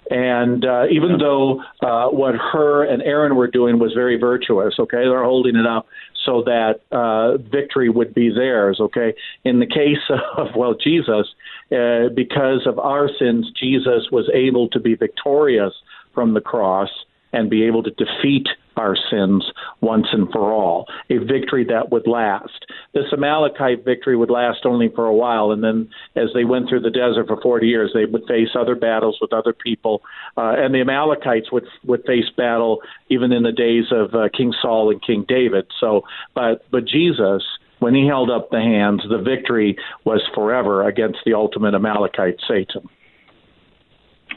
And 0.09 0.65
uh, 0.65 0.85
even 0.91 1.17
though 1.17 1.61
uh, 1.81 2.07
what 2.09 2.35
Hur 2.35 2.85
and 2.85 3.01
Aaron 3.01 3.35
were 3.35 3.47
doing 3.47 3.79
was 3.79 3.93
very 3.93 4.17
virtuous, 4.17 4.75
okay, 4.79 5.03
they're 5.03 5.23
holding 5.23 5.55
it 5.55 5.65
up 5.65 5.87
so 6.25 6.43
that 6.43 6.81
uh, 6.91 7.37
victory 7.37 7.89
would 7.89 8.13
be 8.13 8.29
theirs, 8.29 8.79
okay. 8.79 9.13
In 9.43 9.59
the 9.59 9.65
case 9.65 9.97
of 10.37 10.55
well 10.55 10.75
Jesus, 10.75 11.27
uh, 11.71 12.09
because 12.15 12.65
of 12.65 12.79
our 12.79 13.09
sins, 13.19 13.51
Jesus 13.59 14.09
was 14.11 14.29
able 14.33 14.67
to 14.69 14.79
be 14.79 14.95
victorious 14.95 15.73
from 16.13 16.33
the 16.33 16.41
cross 16.41 16.89
and 17.31 17.49
be 17.49 17.63
able 17.63 17.83
to 17.83 17.91
defeat 17.91 18.47
our 18.79 18.95
sins 19.11 19.43
once 19.81 20.07
and 20.11 20.31
for 20.31 20.51
all. 20.51 20.87
A 21.09 21.17
victory 21.17 21.65
that 21.65 21.91
would 21.91 22.07
last. 22.07 22.65
This 22.93 23.05
Amalekite 23.13 23.85
victory 23.85 24.15
would 24.15 24.31
last 24.31 24.65
only 24.65 24.89
for 24.95 25.05
a 25.05 25.13
while, 25.13 25.51
and 25.51 25.63
then 25.63 25.89
as 26.15 26.29
they 26.33 26.45
went 26.45 26.69
through 26.69 26.81
the 26.81 26.89
desert 26.89 27.27
for 27.27 27.39
40 27.41 27.67
years, 27.67 27.91
they 27.93 28.05
would 28.05 28.25
face 28.27 28.49
other 28.57 28.75
battles 28.75 29.17
with 29.21 29.33
other 29.33 29.53
people, 29.53 30.01
uh, 30.37 30.55
and 30.57 30.73
the 30.73 30.81
Amalekites 30.81 31.51
would 31.51 31.65
would 31.85 32.03
face 32.05 32.29
battle 32.35 32.79
even 33.09 33.31
in 33.31 33.43
the 33.43 33.51
days 33.51 33.85
of 33.91 34.15
uh, 34.15 34.29
King 34.35 34.53
Saul 34.61 34.91
and 34.91 35.01
King 35.05 35.25
David. 35.27 35.67
So, 35.79 36.01
but 36.33 36.65
but 36.71 36.85
Jesus 36.85 37.43
when 37.79 37.95
he 37.95 38.05
held 38.05 38.29
up 38.29 38.49
the 38.49 38.59
hands, 38.59 39.01
the 39.09 39.17
victory 39.17 39.77
was 40.03 40.21
forever 40.35 40.87
against 40.87 41.19
the 41.25 41.33
ultimate 41.33 41.73
Amalekite, 41.73 42.37
Satan. 42.47 42.89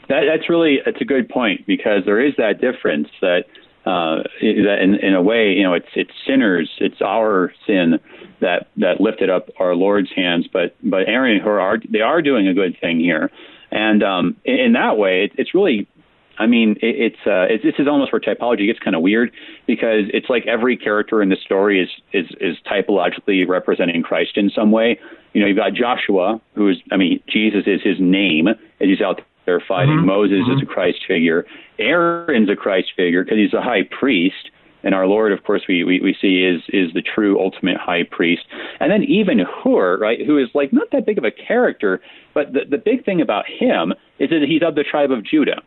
That, 0.09 0.23
that's 0.29 0.49
really 0.49 0.79
that's 0.83 0.99
a 1.01 1.05
good 1.05 1.29
point 1.29 1.65
because 1.65 2.03
there 2.05 2.25
is 2.25 2.33
that 2.37 2.59
difference 2.59 3.07
that 3.21 3.45
uh, 3.85 4.23
that 4.41 4.77
in, 4.81 4.95
in 4.95 5.13
a 5.13 5.21
way, 5.21 5.51
you 5.51 5.63
know, 5.63 5.73
it's 5.73 5.89
it's 5.95 6.11
sinners, 6.25 6.69
it's 6.79 7.01
our 7.01 7.53
sin 7.67 7.99
that 8.39 8.67
that 8.77 9.01
lifted 9.01 9.29
up 9.29 9.49
our 9.59 9.75
Lord's 9.75 10.11
hands. 10.15 10.47
But 10.51 10.75
but 10.81 11.07
Aaron 11.07 11.39
Hur 11.39 11.59
are 11.59 11.77
they 11.89 12.01
are 12.01 12.21
doing 12.21 12.47
a 12.47 12.53
good 12.53 12.77
thing 12.79 12.99
here, 12.99 13.29
and 13.71 14.01
um, 14.03 14.37
in, 14.45 14.55
in 14.55 14.73
that 14.73 14.97
way, 14.97 15.25
it, 15.25 15.31
it's 15.37 15.53
really. 15.53 15.87
I 16.39 16.47
mean, 16.47 16.71
it, 16.81 17.13
it's 17.13 17.27
uh, 17.27 17.53
it, 17.53 17.61
this 17.61 17.75
is 17.77 17.87
almost 17.87 18.11
where 18.11 18.19
typology 18.19 18.65
gets 18.65 18.79
kind 18.79 18.95
of 18.95 19.03
weird 19.03 19.31
because 19.67 20.05
it's 20.11 20.29
like 20.31 20.47
every 20.47 20.77
character 20.77 21.21
in 21.21 21.29
the 21.29 21.35
story 21.35 21.79
is 21.79 21.89
is 22.11 22.25
is 22.41 22.57
typologically 22.65 23.47
representing 23.47 24.01
Christ 24.01 24.35
in 24.35 24.49
some 24.49 24.71
way. 24.71 24.99
You 25.33 25.41
know, 25.41 25.47
you've 25.47 25.57
got 25.57 25.73
Joshua, 25.73 26.41
who's 26.55 26.81
I 26.91 26.97
mean, 26.97 27.21
Jesus 27.27 27.63
is 27.67 27.81
his 27.83 27.97
name, 27.99 28.47
and 28.47 28.89
he's 28.89 29.01
out 29.01 29.21
they're 29.45 29.63
fighting. 29.67 29.97
Mm-hmm. 29.97 30.07
Moses 30.07 30.37
mm-hmm. 30.43 30.57
is 30.57 30.61
a 30.63 30.65
Christ 30.65 30.99
figure. 31.07 31.45
Aaron's 31.79 32.49
a 32.49 32.55
Christ 32.55 32.89
figure 32.95 33.23
because 33.23 33.37
he's 33.37 33.53
a 33.53 33.61
high 33.61 33.83
priest. 33.83 34.49
And 34.85 34.93
our 34.93 35.07
Lord, 35.07 35.31
of 35.31 35.43
course, 35.43 35.63
we, 35.67 35.83
we, 35.83 36.01
we 36.01 36.15
see 36.19 36.43
is 36.43 36.61
is 36.69 36.93
the 36.93 37.01
true 37.01 37.39
ultimate 37.39 37.77
high 37.77 38.03
priest. 38.03 38.43
And 38.79 38.91
then 38.91 39.03
even 39.03 39.39
Hur, 39.39 39.97
right, 39.97 40.19
who 40.25 40.37
is 40.37 40.49
like 40.53 40.73
not 40.73 40.89
that 40.91 41.05
big 41.05 41.17
of 41.17 41.23
a 41.23 41.31
character, 41.31 42.01
but 42.33 42.51
the, 42.51 42.61
the 42.69 42.77
big 42.77 43.05
thing 43.05 43.21
about 43.21 43.45
him 43.47 43.93
is 44.19 44.29
that 44.29 44.41
he's 44.45 44.61
of 44.61 44.75
the 44.75 44.83
tribe 44.83 45.11
of 45.11 45.23
Judah, 45.23 45.61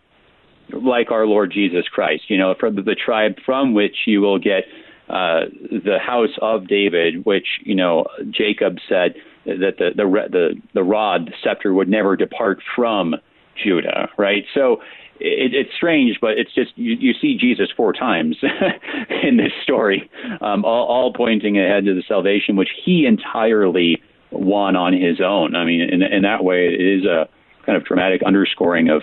like 0.71 1.11
our 1.11 1.27
Lord 1.27 1.51
Jesus 1.51 1.89
Christ, 1.89 2.25
you 2.29 2.37
know, 2.37 2.55
from 2.61 2.77
the, 2.77 2.83
the 2.83 2.95
tribe 2.95 3.37
from 3.45 3.73
which 3.73 3.97
you 4.07 4.21
will 4.21 4.39
get 4.39 4.65
uh, 5.09 5.47
the 5.71 5.99
house 6.05 6.37
of 6.43 6.69
David, 6.69 7.25
which, 7.25 7.47
you 7.63 7.75
know, 7.75 8.07
Jacob 8.31 8.77
said 8.89 9.15
that 9.47 9.77
the, 9.79 9.91
the, 9.97 10.05
the, 10.31 10.55
the 10.75 10.83
rod, 10.83 11.29
the 11.29 11.33
scepter 11.43 11.73
would 11.73 11.89
never 11.89 12.17
depart 12.17 12.59
from 12.75 13.15
Judah, 13.63 14.09
right? 14.17 14.45
So 14.55 14.83
it, 15.21 15.55
it's 15.55 15.71
strange, 15.75 16.19
but 16.21 16.39
it's 16.39 16.55
just 16.55 16.77
you, 16.77 16.97
you 16.99 17.15
see 17.21 17.37
Jesus 17.37 17.69
four 17.77 17.93
times 17.93 18.37
in 19.23 19.37
this 19.37 19.53
story, 19.63 20.11
um, 20.41 20.65
all, 20.65 20.87
all 20.87 21.13
pointing 21.13 21.59
ahead 21.59 21.85
to 21.87 21.95
the 21.95 22.03
salvation 22.07 22.57
which 22.57 22.71
he 22.85 23.07
entirely 23.07 24.03
won 24.31 24.77
on 24.77 24.93
his 24.93 25.21
own. 25.21 25.55
I 25.55 25.65
mean, 25.65 25.81
in, 25.81 26.03
in 26.03 26.23
that 26.23 26.45
way, 26.45 26.67
it 26.67 26.81
is 26.81 27.05
a 27.05 27.29
kind 27.65 27.77
of 27.77 27.85
dramatic 27.85 28.23
underscoring 28.23 28.89
of 28.89 29.03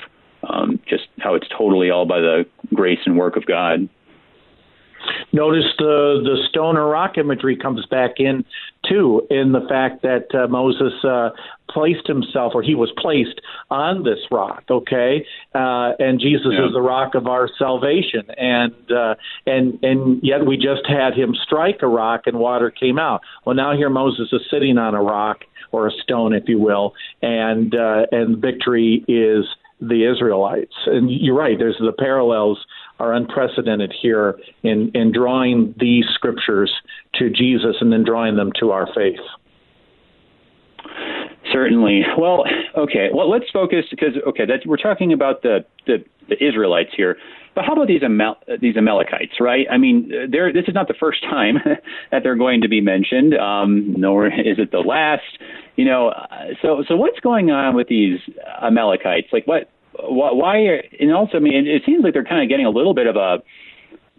um, 0.50 0.80
just 0.88 1.04
how 1.20 1.36
it's 1.36 1.48
totally 1.56 1.90
all 1.90 2.06
by 2.06 2.20
the 2.20 2.46
grace 2.74 3.00
and 3.06 3.18
work 3.18 3.36
of 3.36 3.46
God. 3.46 3.88
Notice 5.32 5.66
the 5.78 6.22
the 6.24 6.38
stone 6.50 6.78
or 6.78 6.88
rock 6.88 7.18
imagery 7.18 7.58
comes 7.58 7.86
back 7.88 8.16
in 8.18 8.46
too, 8.88 9.26
in 9.30 9.52
the 9.52 9.66
fact 9.68 10.02
that 10.04 10.28
uh, 10.34 10.48
Moses 10.48 10.94
uh, 11.04 11.30
placed 11.70 12.06
himself, 12.08 12.54
or 12.54 12.62
he 12.62 12.76
was 12.76 12.92
placed 12.98 13.42
on 13.70 14.04
this 14.04 14.20
rock. 14.30 14.64
Okay, 14.70 15.26
uh, 15.56 15.92
and 16.00 16.20
Jesus 16.20 16.52
yeah. 16.52 16.68
is 16.68 16.74
the 16.74 16.82
rock 16.82 17.16
of 17.16 17.28
our 17.28 17.50
salvation, 17.58 18.24
and 18.38 18.92
uh, 18.92 19.16
and 19.46 19.80
and 19.84 20.20
yet 20.22 20.46
we 20.46 20.58
just 20.58 20.86
had 20.88 21.14
him 21.14 21.34
strike 21.44 21.80
a 21.82 21.88
rock 21.88 22.22
and 22.26 22.38
water 22.38 22.70
came 22.70 23.00
out. 23.00 23.22
Well, 23.46 23.56
now 23.56 23.76
here 23.76 23.90
Moses 23.90 24.30
is 24.32 24.42
sitting 24.52 24.78
on 24.78 24.94
a 24.94 25.02
rock 25.02 25.40
or 25.72 25.88
a 25.88 25.92
stone, 26.04 26.34
if 26.34 26.44
you 26.48 26.60
will, 26.60 26.94
and 27.22 27.74
uh, 27.74 28.06
and 28.12 28.38
victory 28.38 29.04
is 29.08 29.46
the 29.82 30.10
Israelites. 30.10 30.74
And 30.86 31.10
you're 31.12 31.36
right. 31.36 31.58
There's 31.58 31.78
the 31.80 31.92
parallels 31.92 32.64
are 33.00 33.14
unprecedented 33.14 33.94
here 34.02 34.40
in, 34.64 34.92
in 34.94 35.12
drawing 35.12 35.74
these 35.80 36.06
scriptures 36.14 36.72
to 37.16 37.30
Jesus 37.30 37.76
and 37.82 37.92
then 37.92 38.04
drawing 38.04 38.36
them 38.36 38.52
to 38.60 38.72
our 38.72 38.88
faith. 38.94 39.20
Certainly. 41.52 42.04
Well, 42.18 42.46
okay. 42.78 43.10
Well, 43.14 43.30
let's 43.30 43.50
focus 43.52 43.86
because 43.90 44.14
okay, 44.28 44.44
we're 44.66 44.78
talking 44.78 45.12
about 45.12 45.42
the, 45.42 45.66
the, 45.86 46.04
the 46.30 46.44
Israelites 46.44 46.92
here, 46.96 47.18
but 47.56 47.66
how 47.66 47.74
about 47.74 47.88
these 47.88 48.02
Amal- 48.02 48.40
these 48.62 48.76
Amalekites? 48.78 49.40
Right? 49.40 49.68
I 49.70 49.78
mean, 49.78 50.10
this 50.10 50.66
is 50.68 50.74
not 50.74 50.88
the 50.88 50.96
first 51.00 51.22
time 51.24 51.56
that 52.12 52.24
they're 52.24 52.36
going 52.36 52.62
to 52.62 52.70
be 52.70 52.82
mentioned, 52.82 53.36
um, 53.36 53.94
nor 53.98 54.28
is 54.28 54.58
it 54.58 54.72
the 54.72 54.80
last. 54.80 55.24
You 55.76 55.86
know, 55.86 56.14
so 56.62 56.84
so 56.88 56.96
what's 56.96 57.20
going 57.20 57.52
on 57.52 57.76
with 57.76 57.88
these 57.88 58.20
Amalekites? 58.62 59.28
Like, 59.32 59.46
what 59.46 59.70
why, 60.00 60.84
and 61.00 61.14
also, 61.14 61.38
I 61.38 61.40
mean, 61.40 61.68
it 61.68 61.84
seems 61.86 62.04
like 62.04 62.14
they're 62.14 62.24
kind 62.24 62.42
of 62.42 62.50
getting 62.50 62.66
a 62.66 62.70
little 62.70 62.94
bit 62.94 63.08
of 63.08 63.16
a 63.16 63.44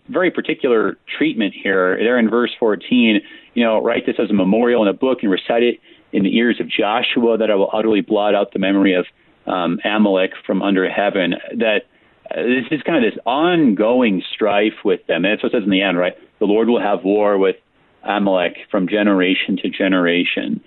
very 0.09 0.31
particular 0.31 0.99
treatment 1.19 1.55
here. 1.55 1.97
They're 1.97 2.19
in 2.19 2.29
verse 2.29 2.51
14, 2.59 3.21
you 3.55 3.65
know, 3.65 3.83
write 3.83 4.07
this 4.07 4.17
as 4.19 4.31
a 4.31 4.35
memorial 4.35 4.83
in 4.83 4.89
a 4.89 4.93
book 4.93 5.19
and 5.23 5.31
recite 5.31 5.63
it 5.63 5.81
in 6.13 6.23
the 6.23 6.37
ears 6.37 6.61
of 6.61 6.69
Joshua 6.69 7.39
that 7.39 7.51
I 7.51 7.55
will 7.55 7.71
utterly 7.73 8.01
blot 8.01 8.35
out 8.35 8.53
the 8.53 8.59
memory 8.59 8.95
of 8.95 9.07
um, 9.47 9.79
Amalek 9.85 10.33
from 10.47 10.63
under 10.63 10.89
heaven. 10.89 11.35
That 11.57 11.83
uh, 12.31 12.43
this 12.43 12.65
is 12.71 12.83
kind 12.83 13.05
of 13.05 13.13
this 13.13 13.21
ongoing 13.27 14.23
strife 14.33 14.85
with 14.85 15.07
them. 15.07 15.25
And 15.25 15.33
that's 15.33 15.43
what 15.43 15.53
it 15.53 15.59
says 15.59 15.65
in 15.65 15.71
the 15.71 15.83
end, 15.83 15.99
right? 15.99 16.15
The 16.39 16.47
Lord 16.47 16.69
will 16.69 16.81
have 16.81 17.05
war 17.05 17.39
with 17.39 17.57
Amalek 18.03 18.57
from 18.71 18.89
generation 18.89 19.57
to 19.63 19.71
generation. 19.71 20.63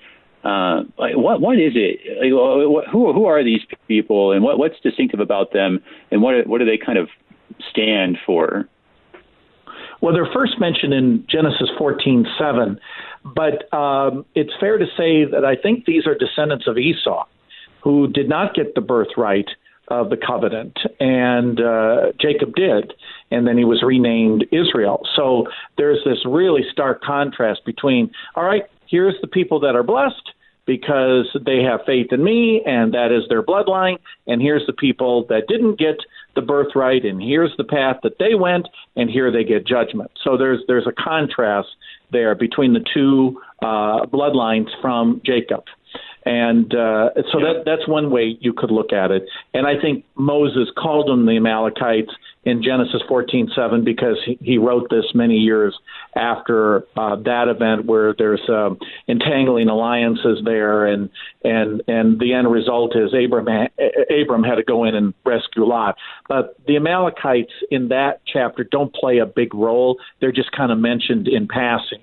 Uh, 0.47 0.83
what 0.97 1.41
what 1.41 1.57
is 1.67 1.73
it? 1.75 1.95
Who 2.93 3.11
who 3.17 3.25
are 3.25 3.43
these 3.43 3.63
people, 3.87 4.31
and 4.33 4.41
what 4.45 4.55
what's 4.61 4.79
distinctive 4.81 5.19
about 5.19 5.47
them, 5.51 5.71
and 6.11 6.21
what 6.21 6.47
what 6.47 6.59
do 6.59 6.65
they 6.65 6.79
kind 6.87 6.97
of 6.97 7.07
stand 7.69 8.17
for? 8.25 8.69
Well, 9.99 10.13
they're 10.13 10.33
first 10.33 10.55
mentioned 10.59 10.93
in 10.93 11.25
Genesis 11.35 11.69
fourteen 11.77 12.25
seven, 12.39 12.79
but 13.41 13.55
um, 13.73 14.25
it's 14.35 14.53
fair 14.59 14.77
to 14.77 14.85
say 14.99 15.25
that 15.33 15.43
I 15.43 15.55
think 15.63 15.85
these 15.85 16.07
are 16.07 16.15
descendants 16.15 16.65
of 16.67 16.77
Esau, 16.77 17.25
who 17.83 18.07
did 18.07 18.29
not 18.29 18.53
get 18.53 18.75
the 18.75 18.81
birthright 18.81 19.49
of 19.89 20.09
the 20.09 20.17
covenant, 20.17 20.77
and 20.99 21.59
uh, 21.59 22.11
Jacob 22.21 22.55
did, 22.55 22.93
and 23.31 23.47
then 23.47 23.57
he 23.57 23.65
was 23.65 23.83
renamed 23.83 24.45
Israel. 24.51 25.01
So 25.15 25.47
there's 25.77 26.01
this 26.05 26.19
really 26.25 26.63
stark 26.71 27.01
contrast 27.01 27.61
between, 27.65 28.11
all 28.35 28.43
right, 28.43 28.63
here's 28.87 29.15
the 29.21 29.27
people 29.27 29.59
that 29.61 29.75
are 29.75 29.83
blessed, 29.83 30.31
because 30.67 31.25
they 31.45 31.63
have 31.63 31.79
faith 31.85 32.07
in 32.11 32.23
me 32.23 32.61
and 32.65 32.93
that 32.93 33.11
is 33.11 33.23
their 33.29 33.41
bloodline. 33.41 33.97
And 34.27 34.41
here's 34.41 34.67
the 34.67 34.73
people 34.73 35.25
that 35.29 35.47
didn't 35.47 35.79
get 35.79 35.95
the 36.35 36.41
birthright 36.41 37.05
and 37.05 37.19
here's 37.19 37.55
the 37.57 37.63
path 37.63 37.97
that 38.03 38.19
they 38.19 38.35
went 38.35 38.67
and 38.95 39.09
here 39.09 39.31
they 39.31 39.45
get 39.45 39.65
judgment. 39.65 40.11
So 40.23 40.37
there's 40.37 40.61
there's 40.67 40.85
a 40.85 40.91
contrast 40.91 41.69
there 42.11 42.35
between 42.35 42.73
the 42.73 42.85
two 42.93 43.41
uh, 43.61 44.05
bloodlines 44.05 44.67
from 44.81 45.21
Jacob. 45.25 45.63
And 46.25 46.73
uh, 46.73 47.11
so 47.31 47.39
that 47.39 47.63
that's 47.65 47.87
one 47.87 48.11
way 48.11 48.37
you 48.41 48.51
could 48.51 48.69
look 48.69 48.91
at 48.91 49.11
it. 49.11 49.23
And 49.53 49.65
I 49.65 49.79
think 49.79 50.03
Moses 50.15 50.67
called 50.77 51.07
them 51.07 51.25
the 51.25 51.37
Amalekites 51.37 52.11
in 52.43 52.63
Genesis 52.63 53.01
14:7 53.09 53.85
because 53.85 54.17
he, 54.25 54.37
he 54.41 54.57
wrote 54.57 54.89
this 54.89 55.05
many 55.13 55.35
years 55.35 55.77
after 56.15 56.85
uh, 56.97 57.15
that 57.17 57.47
event 57.47 57.85
where 57.85 58.13
there's 58.17 58.41
um, 58.49 58.77
entangling 59.07 59.69
alliances 59.69 60.39
there, 60.43 60.85
and 60.85 61.09
and 61.45 61.81
and 61.87 62.19
the 62.19 62.33
end 62.33 62.51
result 62.51 62.93
is 62.95 63.13
Abraham 63.13 63.69
Abram 64.09 64.43
had 64.43 64.55
to 64.55 64.63
go 64.63 64.83
in 64.83 64.95
and 64.95 65.13
rescue 65.25 65.65
Lot. 65.65 65.97
But 66.27 66.57
the 66.67 66.75
Amalekites 66.75 67.53
in 67.71 67.87
that 67.89 68.21
chapter 68.25 68.65
don't 68.65 68.93
play 68.93 69.19
a 69.19 69.25
big 69.25 69.53
role; 69.53 69.97
they're 70.19 70.33
just 70.33 70.51
kind 70.51 70.73
of 70.73 70.77
mentioned 70.77 71.29
in 71.29 71.47
passing. 71.47 71.99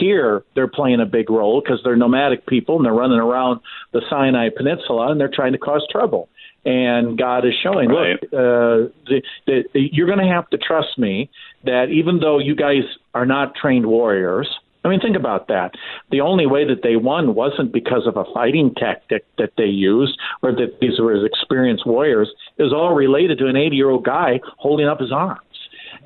Here, 0.00 0.44
they're 0.54 0.68
playing 0.68 1.00
a 1.00 1.06
big 1.06 1.30
role 1.30 1.60
because 1.60 1.80
they're 1.84 1.96
nomadic 1.96 2.46
people 2.46 2.76
and 2.76 2.84
they're 2.84 2.92
running 2.92 3.18
around 3.18 3.60
the 3.92 4.02
Sinai 4.08 4.48
Peninsula 4.54 5.10
and 5.10 5.20
they're 5.20 5.30
trying 5.32 5.52
to 5.52 5.58
cause 5.58 5.86
trouble. 5.90 6.28
And 6.64 7.16
God 7.16 7.46
is 7.46 7.54
showing, 7.62 7.88
right. 7.88 8.16
look, 8.20 8.32
uh, 8.32 8.92
the, 9.06 9.22
the, 9.46 9.62
you're 9.72 10.06
going 10.06 10.18
to 10.18 10.32
have 10.32 10.50
to 10.50 10.58
trust 10.58 10.98
me 10.98 11.30
that 11.64 11.86
even 11.90 12.20
though 12.20 12.38
you 12.38 12.54
guys 12.54 12.82
are 13.14 13.24
not 13.24 13.54
trained 13.54 13.86
warriors, 13.86 14.48
I 14.84 14.88
mean, 14.88 15.00
think 15.00 15.16
about 15.16 15.48
that. 15.48 15.72
The 16.10 16.20
only 16.20 16.46
way 16.46 16.66
that 16.66 16.82
they 16.82 16.96
won 16.96 17.34
wasn't 17.34 17.72
because 17.72 18.06
of 18.06 18.16
a 18.16 18.24
fighting 18.32 18.74
tactic 18.76 19.24
that 19.36 19.52
they 19.56 19.66
used 19.66 20.18
or 20.42 20.52
that 20.52 20.78
these 20.80 20.98
were 21.00 21.14
as 21.14 21.24
experienced 21.24 21.86
warriors. 21.86 22.30
It 22.56 22.62
was 22.62 22.72
all 22.72 22.94
related 22.94 23.38
to 23.38 23.46
an 23.48 23.56
80 23.56 23.76
year 23.76 23.90
old 23.90 24.04
guy 24.04 24.40
holding 24.56 24.86
up 24.86 25.00
his 25.00 25.12
arms. 25.12 25.40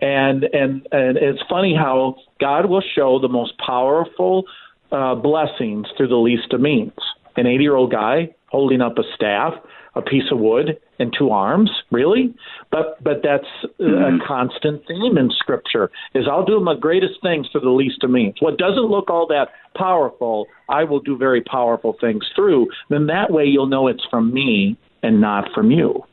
And, 0.03 0.45
and, 0.45 0.87
and 0.91 1.17
it's 1.17 1.43
funny 1.49 1.75
how 1.75 2.17
God 2.41 2.69
will 2.69 2.83
show 2.95 3.21
the 3.21 3.29
most 3.29 3.53
powerful 3.65 4.45
uh, 4.91 5.15
blessings 5.15 5.87
through 5.97 6.09
the 6.09 6.17
least 6.17 6.53
of 6.53 6.61
means. 6.61 6.93
An 7.37 7.47
80 7.47 7.63
year 7.63 7.77
old 7.77 7.93
guy 7.93 8.35
holding 8.49 8.83
up 8.83 8.99
a 8.99 9.03
staff, 9.15 9.55
a 9.95 10.03
piece 10.03 10.25
of 10.31 10.39
wood, 10.39 10.79
and 10.99 11.15
two 11.17 11.31
arms. 11.31 11.71
Really? 11.91 12.35
But 12.71 13.03
but 13.03 13.23
that's 13.23 13.47
mm-hmm. 13.81 14.21
a 14.21 14.27
constant 14.27 14.83
theme 14.87 15.17
in 15.17 15.31
Scripture. 15.31 15.91
Is 16.15 16.27
I'll 16.31 16.45
do 16.45 16.61
my 16.61 16.75
greatest 16.79 17.15
things 17.23 17.47
for 17.51 17.61
the 17.61 17.71
least 17.71 18.05
of 18.05 18.11
means. 18.11 18.35
What 18.41 18.59
doesn't 18.59 18.91
look 18.91 19.09
all 19.09 19.27
that 19.29 19.49
powerful, 19.77 20.47
I 20.69 20.85
will 20.85 21.01
do 21.01 21.17
very 21.17 21.43
powerful 21.43 21.97
things 22.01 22.25
through. 22.35 22.69
Then 22.91 23.07
that 23.07 23.31
way 23.31 23.45
you'll 23.45 23.67
know 23.67 23.89
it's 23.89 24.07
from 24.11 24.35
me 24.35 24.77
and 25.03 25.21
not 25.21 25.49
from 25.55 25.71
you. 25.71 26.05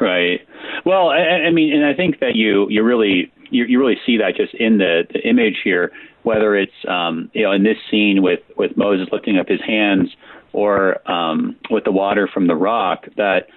Right. 0.00 0.40
Well, 0.84 1.08
I, 1.08 1.46
I 1.46 1.50
mean, 1.50 1.72
and 1.72 1.84
I 1.84 1.94
think 1.94 2.20
that 2.20 2.34
you 2.34 2.66
you 2.68 2.82
really 2.82 3.32
you, 3.50 3.64
you 3.64 3.78
really 3.78 3.96
see 4.04 4.18
that 4.18 4.36
just 4.36 4.54
in 4.54 4.78
the, 4.78 5.04
the 5.12 5.20
image 5.20 5.58
here, 5.62 5.92
whether 6.22 6.56
it's 6.56 6.72
um, 6.88 7.30
you 7.32 7.42
know 7.44 7.52
in 7.52 7.62
this 7.62 7.78
scene 7.90 8.22
with 8.22 8.40
with 8.56 8.76
Moses 8.76 9.08
lifting 9.12 9.38
up 9.38 9.48
his 9.48 9.60
hands 9.66 10.14
or 10.52 11.08
um, 11.10 11.56
with 11.70 11.84
the 11.84 11.92
water 11.92 12.28
from 12.32 12.46
the 12.46 12.54
rock 12.54 13.06
that 13.16 13.48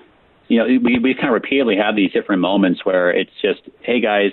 you 0.47 0.57
know 0.59 0.65
we 0.65 0.99
we 0.99 1.13
kind 1.13 1.27
of 1.27 1.33
repeatedly 1.33 1.75
have 1.75 1.95
these 1.95 2.11
different 2.11 2.41
moments 2.41 2.85
where 2.85 3.11
it's 3.11 3.31
just 3.41 3.61
hey 3.81 3.99
guys 3.99 4.31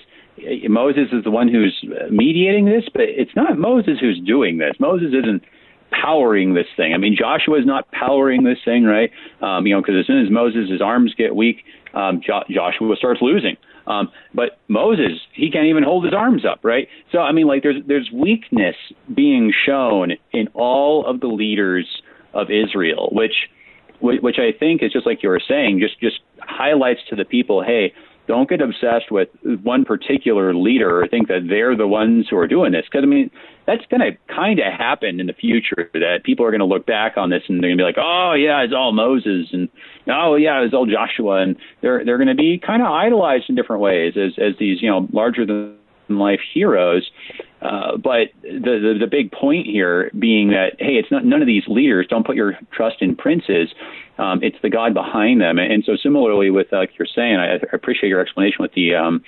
Moses 0.69 1.09
is 1.13 1.25
the 1.25 1.31
one 1.31 1.49
who's 1.49 1.83
mediating 2.11 2.67
this, 2.67 2.85
but 2.93 3.05
it's 3.05 3.35
not 3.35 3.59
Moses 3.59 3.99
who's 4.01 4.21
doing 4.21 4.59
this. 4.59 4.75
Moses 4.79 5.09
isn't 5.09 5.43
powering 5.91 6.55
this 6.55 6.67
thing. 6.77 6.95
I 6.95 6.99
mean, 6.99 7.17
Joshua 7.19 7.59
is 7.59 7.67
not 7.67 7.91
powering 7.91 8.45
this 8.45 8.59
thing, 8.65 8.85
right? 8.85 9.11
Um, 9.41 9.67
you 9.67 9.75
know, 9.75 9.81
because 9.81 9.97
as 10.01 10.07
soon 10.07 10.25
as 10.25 10.31
Moses' 10.31 10.81
arms 10.83 11.15
get 11.17 11.35
weak, 11.35 11.65
um, 11.95 12.21
jo- 12.25 12.45
Joshua 12.51 12.95
starts 12.97 13.21
losing. 13.23 13.57
Um, 13.87 14.11
but 14.35 14.59
Moses, 14.69 15.21
he 15.33 15.51
can't 15.51 15.67
even 15.67 15.85
hold 15.85 16.05
his 16.05 16.13
arms 16.13 16.45
up, 16.45 16.61
right? 16.65 16.89
So 17.13 17.19
I 17.19 17.33
mean, 17.33 17.47
like 17.47 17.63
there's 17.63 17.83
there's 17.87 18.11
weakness 18.13 18.77
being 19.15 19.53
shown 19.65 20.13
in 20.33 20.49
all 20.55 21.07
of 21.07 21.21
the 21.21 21.29
leaders 21.29 21.87
of 22.35 22.49
Israel, 22.51 23.09
which 23.13 23.49
which 24.01 24.37
I 24.39 24.57
think 24.57 24.83
is 24.83 24.93
just 24.93 25.07
like 25.07 25.23
you 25.23 25.29
were 25.29 25.41
saying, 25.47 25.81
just 25.81 26.01
just 26.01 26.21
highlights 26.41 27.01
to 27.11 27.17
the 27.17 27.25
people, 27.25 27.63
hey, 27.63 27.93
don't 28.27 28.49
get 28.49 28.61
obsessed 28.61 29.11
with 29.11 29.29
one 29.63 29.85
particular 29.85 30.55
leader 30.55 31.01
or 31.01 31.07
think 31.07 31.29
that 31.29 31.47
they're 31.49 31.77
the 31.77 31.87
ones 31.87 32.27
who 32.29 32.37
are 32.37 32.47
doing 32.47 32.73
this. 32.73 32.85
Because 32.91 33.05
I 33.05 33.07
mean, 33.07 33.31
that's 33.67 33.85
going 33.91 34.01
to 34.01 34.17
kind 34.35 34.59
of 34.59 34.73
happen 34.73 35.21
in 35.21 35.27
the 35.27 35.33
future. 35.33 35.91
That 35.93 36.23
people 36.25 36.45
are 36.45 36.51
going 36.51 36.61
to 36.61 36.67
look 36.67 36.87
back 36.87 37.17
on 37.17 37.31
this 37.31 37.43
and 37.49 37.63
they're 37.63 37.71
going 37.71 37.79
to 37.79 37.83
be 37.83 37.87
like, 37.87 37.99
"Oh 37.99 38.35
yeah, 38.35 38.63
it's 38.63 38.75
all 38.75 38.93
Moses," 38.93 39.49
and 39.53 39.69
"Oh 40.07 40.37
yeah, 40.37 40.63
it's 40.63 40.75
all 40.75 40.87
Joshua," 40.87 41.43
and 41.43 41.57
they're 41.81 42.05
they're 42.05 42.19
going 42.19 42.29
to 42.29 42.35
be 42.35 42.59
kind 42.59 42.83
of 42.83 42.89
idolized 42.89 43.45
in 43.49 43.55
different 43.55 43.83
ways 43.83 44.15
as 44.17 44.33
as 44.39 44.55
these 44.59 44.83
you 44.83 44.91
know 44.91 45.09
larger 45.13 45.47
than 45.47 45.77
life 46.09 46.41
heroes. 46.55 47.11
Uh, 47.67 47.97
but 47.97 48.29
the, 48.43 48.79
the 48.85 48.97
the 49.01 49.07
big 49.11 49.33
point 49.33 49.67
here 49.67 50.11
being 50.19 50.51
that 50.51 50.77
hey, 50.79 50.95
it's 50.95 51.11
not 51.11 51.25
none 51.25 51.41
of 51.41 51.47
these 51.47 51.65
leaders. 51.67 52.07
Don't 52.09 52.25
put 52.25 52.37
your 52.37 52.57
trust 52.73 52.97
in 53.01 53.17
princes. 53.17 53.69
Um, 54.19 54.41
it's 54.43 54.57
the 54.63 54.71
God 54.71 54.95
behind 54.95 55.41
them. 55.41 55.59
And 55.59 55.83
so 55.85 55.97
similarly 56.01 56.51
with 56.51 56.73
uh, 56.73 56.79
like 56.79 56.91
you're 56.99 57.09
saying, 57.13 57.37
I, 57.37 57.55
I 57.55 57.59
appreciate 57.73 58.09
your 58.09 58.21
explanation 58.21 58.59
with 58.61 58.73
the 58.75 58.95
um, 58.95 59.23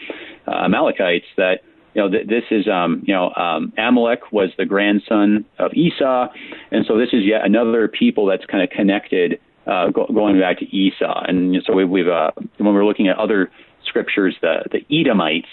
uh, 0.46 0.64
Amalekites 0.66 1.26
that 1.36 1.60
you 1.94 2.02
know, 2.02 2.10
th- 2.10 2.28
this 2.28 2.44
is, 2.50 2.68
um, 2.68 3.02
you 3.06 3.14
know, 3.14 3.32
um, 3.34 3.72
Amalek 3.76 4.30
was 4.30 4.50
the 4.56 4.64
grandson 4.64 5.44
of 5.58 5.72
Esau, 5.74 6.28
and 6.70 6.84
so 6.86 6.96
this 6.96 7.08
is 7.12 7.24
yet 7.24 7.44
another 7.44 7.88
people 7.88 8.26
that's 8.26 8.44
kind 8.44 8.62
of 8.62 8.70
connected, 8.70 9.40
uh, 9.66 9.88
go- 9.88 10.06
going 10.06 10.38
back 10.38 10.58
to 10.60 10.66
Esau. 10.66 11.24
And 11.26 11.56
so 11.66 11.72
we, 11.72 11.84
we've, 11.84 12.06
uh, 12.06 12.30
when 12.58 12.74
we're 12.74 12.84
looking 12.84 13.08
at 13.08 13.18
other 13.18 13.50
scriptures, 13.84 14.36
the 14.42 14.62
the 14.70 14.84
Edomites 14.94 15.48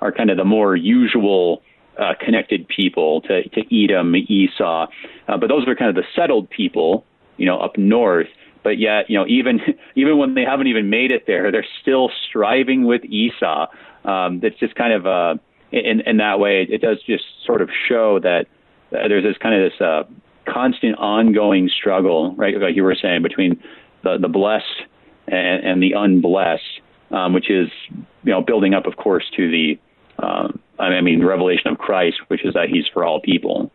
are 0.00 0.12
kind 0.12 0.30
of 0.30 0.36
the 0.36 0.44
more 0.44 0.76
usual 0.76 1.62
uh, 1.98 2.14
connected 2.20 2.66
people 2.68 3.20
to, 3.22 3.48
to 3.48 3.84
Edom, 3.84 4.14
Esau. 4.16 4.86
Uh, 5.26 5.36
but 5.36 5.48
those 5.48 5.66
are 5.66 5.74
kind 5.74 5.88
of 5.88 5.96
the 5.96 6.04
settled 6.14 6.48
people, 6.50 7.04
you 7.36 7.46
know, 7.46 7.58
up 7.58 7.76
north. 7.76 8.28
But 8.62 8.78
yet, 8.78 9.08
you 9.08 9.18
know, 9.18 9.26
even 9.26 9.60
even 9.94 10.18
when 10.18 10.34
they 10.34 10.44
haven't 10.44 10.66
even 10.68 10.90
made 10.90 11.12
it 11.12 11.26
there, 11.26 11.50
they're 11.50 11.66
still 11.80 12.10
striving 12.28 12.84
with 12.84 13.04
Esau. 13.04 13.66
Um, 14.04 14.40
that's 14.40 14.58
just 14.58 14.74
kind 14.74 14.92
of 14.92 15.06
uh, 15.06 15.34
in 15.72 16.00
in 16.02 16.18
that 16.18 16.38
way. 16.38 16.66
It 16.68 16.80
does 16.80 16.98
just 17.06 17.24
sort 17.44 17.62
of 17.62 17.70
show 17.88 18.18
that 18.20 18.46
uh, 18.92 19.08
there's 19.08 19.24
this 19.24 19.36
kind 19.38 19.54
of 19.54 19.70
this 19.70 19.80
uh, 19.80 20.02
constant, 20.46 20.96
ongoing 20.98 21.68
struggle, 21.68 22.34
right? 22.36 22.58
Like 22.60 22.76
you 22.76 22.84
were 22.84 22.96
saying, 23.00 23.22
between 23.22 23.62
the 24.02 24.18
the 24.18 24.28
blessed 24.28 24.82
and, 25.26 25.64
and 25.64 25.82
the 25.82 25.92
unblessed, 25.92 26.80
um, 27.10 27.32
which 27.32 27.50
is 27.50 27.68
you 27.90 28.32
know 28.32 28.40
building 28.40 28.74
up, 28.74 28.86
of 28.86 28.96
course, 28.96 29.24
to 29.36 29.50
the 29.50 29.78
um, 30.22 30.58
I 30.78 31.00
mean, 31.00 31.20
the 31.20 31.26
revelation 31.26 31.72
of 31.72 31.78
Christ, 31.78 32.16
which 32.28 32.44
is 32.44 32.54
that 32.54 32.68
He's 32.68 32.84
for 32.92 33.04
all 33.04 33.20
people. 33.20 33.70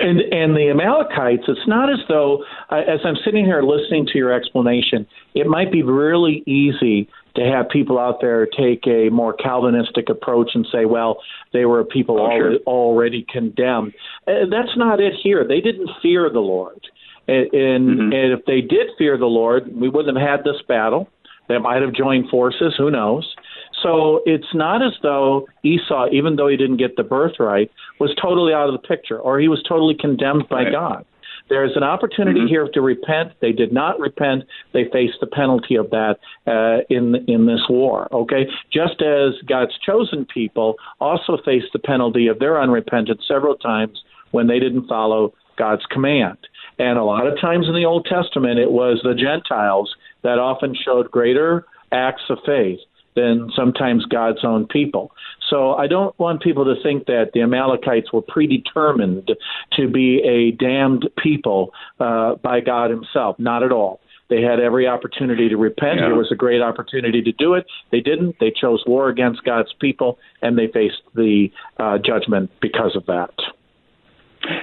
And 0.00 0.20
and 0.20 0.56
the 0.56 0.70
Amalekites, 0.70 1.44
it's 1.48 1.68
not 1.68 1.90
as 1.90 1.98
though, 2.08 2.44
as 2.70 3.00
I'm 3.04 3.16
sitting 3.24 3.44
here 3.44 3.62
listening 3.62 4.06
to 4.06 4.18
your 4.18 4.32
explanation, 4.32 5.06
it 5.34 5.46
might 5.46 5.70
be 5.70 5.82
really 5.82 6.42
easy 6.46 7.08
to 7.36 7.42
have 7.42 7.68
people 7.68 7.98
out 7.98 8.20
there 8.20 8.46
take 8.46 8.86
a 8.86 9.10
more 9.10 9.34
Calvinistic 9.34 10.08
approach 10.08 10.50
and 10.54 10.66
say, 10.72 10.84
well, 10.84 11.18
they 11.52 11.64
were 11.64 11.84
people 11.84 12.20
oh, 12.20 12.26
already, 12.26 12.56
sure. 12.56 12.66
already 12.66 13.26
condemned. 13.30 13.92
Uh, 14.26 14.46
that's 14.50 14.76
not 14.76 15.00
it 15.00 15.14
here. 15.22 15.46
They 15.46 15.60
didn't 15.60 15.90
fear 16.00 16.30
the 16.30 16.40
Lord. 16.40 16.80
And, 17.26 17.52
and, 17.52 17.88
mm-hmm. 17.88 18.12
and 18.12 18.32
if 18.32 18.44
they 18.46 18.60
did 18.60 18.88
fear 18.96 19.18
the 19.18 19.26
Lord, 19.26 19.74
we 19.74 19.88
wouldn't 19.88 20.16
have 20.16 20.28
had 20.28 20.44
this 20.44 20.62
battle. 20.68 21.08
They 21.48 21.58
might 21.58 21.82
have 21.82 21.92
joined 21.92 22.30
forces. 22.30 22.74
Who 22.78 22.90
knows? 22.90 23.34
So 23.82 24.20
it's 24.24 24.54
not 24.54 24.82
as 24.82 24.92
though 25.02 25.46
Esau, 25.62 26.06
even 26.12 26.36
though 26.36 26.48
he 26.48 26.56
didn't 26.56 26.78
get 26.78 26.96
the 26.96 27.02
birthright, 27.02 27.70
was 28.00 28.14
totally 28.20 28.52
out 28.52 28.68
of 28.68 28.72
the 28.72 28.86
picture 28.86 29.18
or 29.18 29.38
he 29.38 29.48
was 29.48 29.62
totally 29.68 29.94
condemned 29.98 30.48
by 30.48 30.64
right. 30.64 30.72
God. 30.72 31.04
There 31.48 31.64
is 31.64 31.72
an 31.76 31.82
opportunity 31.82 32.40
mm-hmm. 32.40 32.48
here 32.48 32.68
to 32.72 32.80
repent. 32.80 33.32
They 33.40 33.52
did 33.52 33.72
not 33.72 34.00
repent. 34.00 34.44
They 34.72 34.84
faced 34.90 35.18
the 35.20 35.26
penalty 35.26 35.76
of 35.76 35.90
that 35.90 36.16
uh, 36.46 36.84
in 36.88 37.16
in 37.28 37.46
this 37.46 37.60
war. 37.68 38.08
Okay, 38.12 38.46
just 38.72 39.02
as 39.02 39.34
God's 39.46 39.72
chosen 39.84 40.24
people 40.32 40.76
also 41.00 41.36
faced 41.44 41.72
the 41.74 41.78
penalty 41.78 42.28
of 42.28 42.38
their 42.38 42.54
unrepentance 42.54 43.26
several 43.28 43.56
times 43.56 44.02
when 44.30 44.46
they 44.46 44.58
didn't 44.58 44.88
follow 44.88 45.34
God's 45.58 45.84
command. 45.90 46.38
And 46.78 46.98
a 46.98 47.04
lot 47.04 47.26
of 47.26 47.38
times 47.40 47.66
in 47.68 47.74
the 47.74 47.84
Old 47.84 48.06
Testament, 48.06 48.58
it 48.58 48.70
was 48.70 49.00
the 49.04 49.14
Gentiles 49.14 49.94
that 50.22 50.38
often 50.38 50.74
showed 50.74 51.10
greater 51.10 51.66
acts 51.92 52.22
of 52.30 52.38
faith 52.46 52.80
than 53.14 53.50
sometimes 53.54 54.04
God's 54.06 54.44
own 54.44 54.66
people. 54.66 55.12
So 55.50 55.74
I 55.74 55.86
don't 55.86 56.18
want 56.18 56.42
people 56.42 56.64
to 56.64 56.74
think 56.82 57.06
that 57.06 57.30
the 57.32 57.42
Amalekites 57.42 58.12
were 58.12 58.22
predetermined 58.22 59.30
to 59.76 59.88
be 59.88 60.20
a 60.24 60.52
damned 60.52 61.08
people 61.22 61.72
uh, 62.00 62.36
by 62.36 62.60
God 62.60 62.90
Himself. 62.90 63.38
Not 63.38 63.62
at 63.62 63.72
all. 63.72 64.00
They 64.30 64.40
had 64.40 64.58
every 64.58 64.86
opportunity 64.86 65.48
to 65.50 65.56
repent. 65.56 66.00
Yeah. 66.00 66.06
There 66.06 66.14
was 66.14 66.32
a 66.32 66.34
great 66.34 66.62
opportunity 66.62 67.22
to 67.22 67.32
do 67.32 67.54
it. 67.54 67.66
They 67.92 68.00
didn't. 68.00 68.36
They 68.40 68.50
chose 68.58 68.82
war 68.86 69.08
against 69.08 69.44
God's 69.44 69.72
people, 69.80 70.18
and 70.40 70.58
they 70.58 70.68
faced 70.68 71.02
the 71.14 71.48
uh, 71.78 71.98
judgment 71.98 72.50
because 72.60 72.96
of 72.96 73.06
that. 73.06 73.34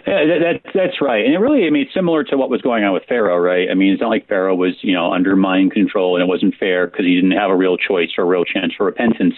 Yeah, 0.06 0.26
that, 0.26 0.40
that, 0.64 0.72
that's 0.74 1.02
right, 1.02 1.26
and 1.26 1.34
it 1.34 1.40
really, 1.40 1.66
I 1.66 1.70
mean, 1.70 1.84
it's 1.84 1.94
similar 1.94 2.24
to 2.26 2.38
what 2.38 2.50
was 2.50 2.62
going 2.62 2.84
on 2.84 2.94
with 2.94 3.04
Pharaoh, 3.08 3.38
right? 3.38 3.68
I 3.70 3.74
mean, 3.74 3.94
it's 3.94 4.02
not 4.02 4.10
like 4.10 4.28
Pharaoh 4.28 4.56
was, 4.56 4.76
you 4.82 4.94
know, 4.94 5.12
under 5.12 5.36
mind 5.36 5.72
control 5.72 6.16
and 6.16 6.24
it 6.24 6.28
wasn't 6.28 6.56
fair 6.60 6.88
because 6.88 7.06
he 7.06 7.16
didn't 7.16 7.32
have 7.32 7.50
a 7.50 7.56
real 7.56 7.78
choice 7.78 8.10
or 8.18 8.24
a 8.24 8.28
real 8.28 8.46
chance 8.46 8.74
for 8.78 8.86
repentance. 8.86 9.34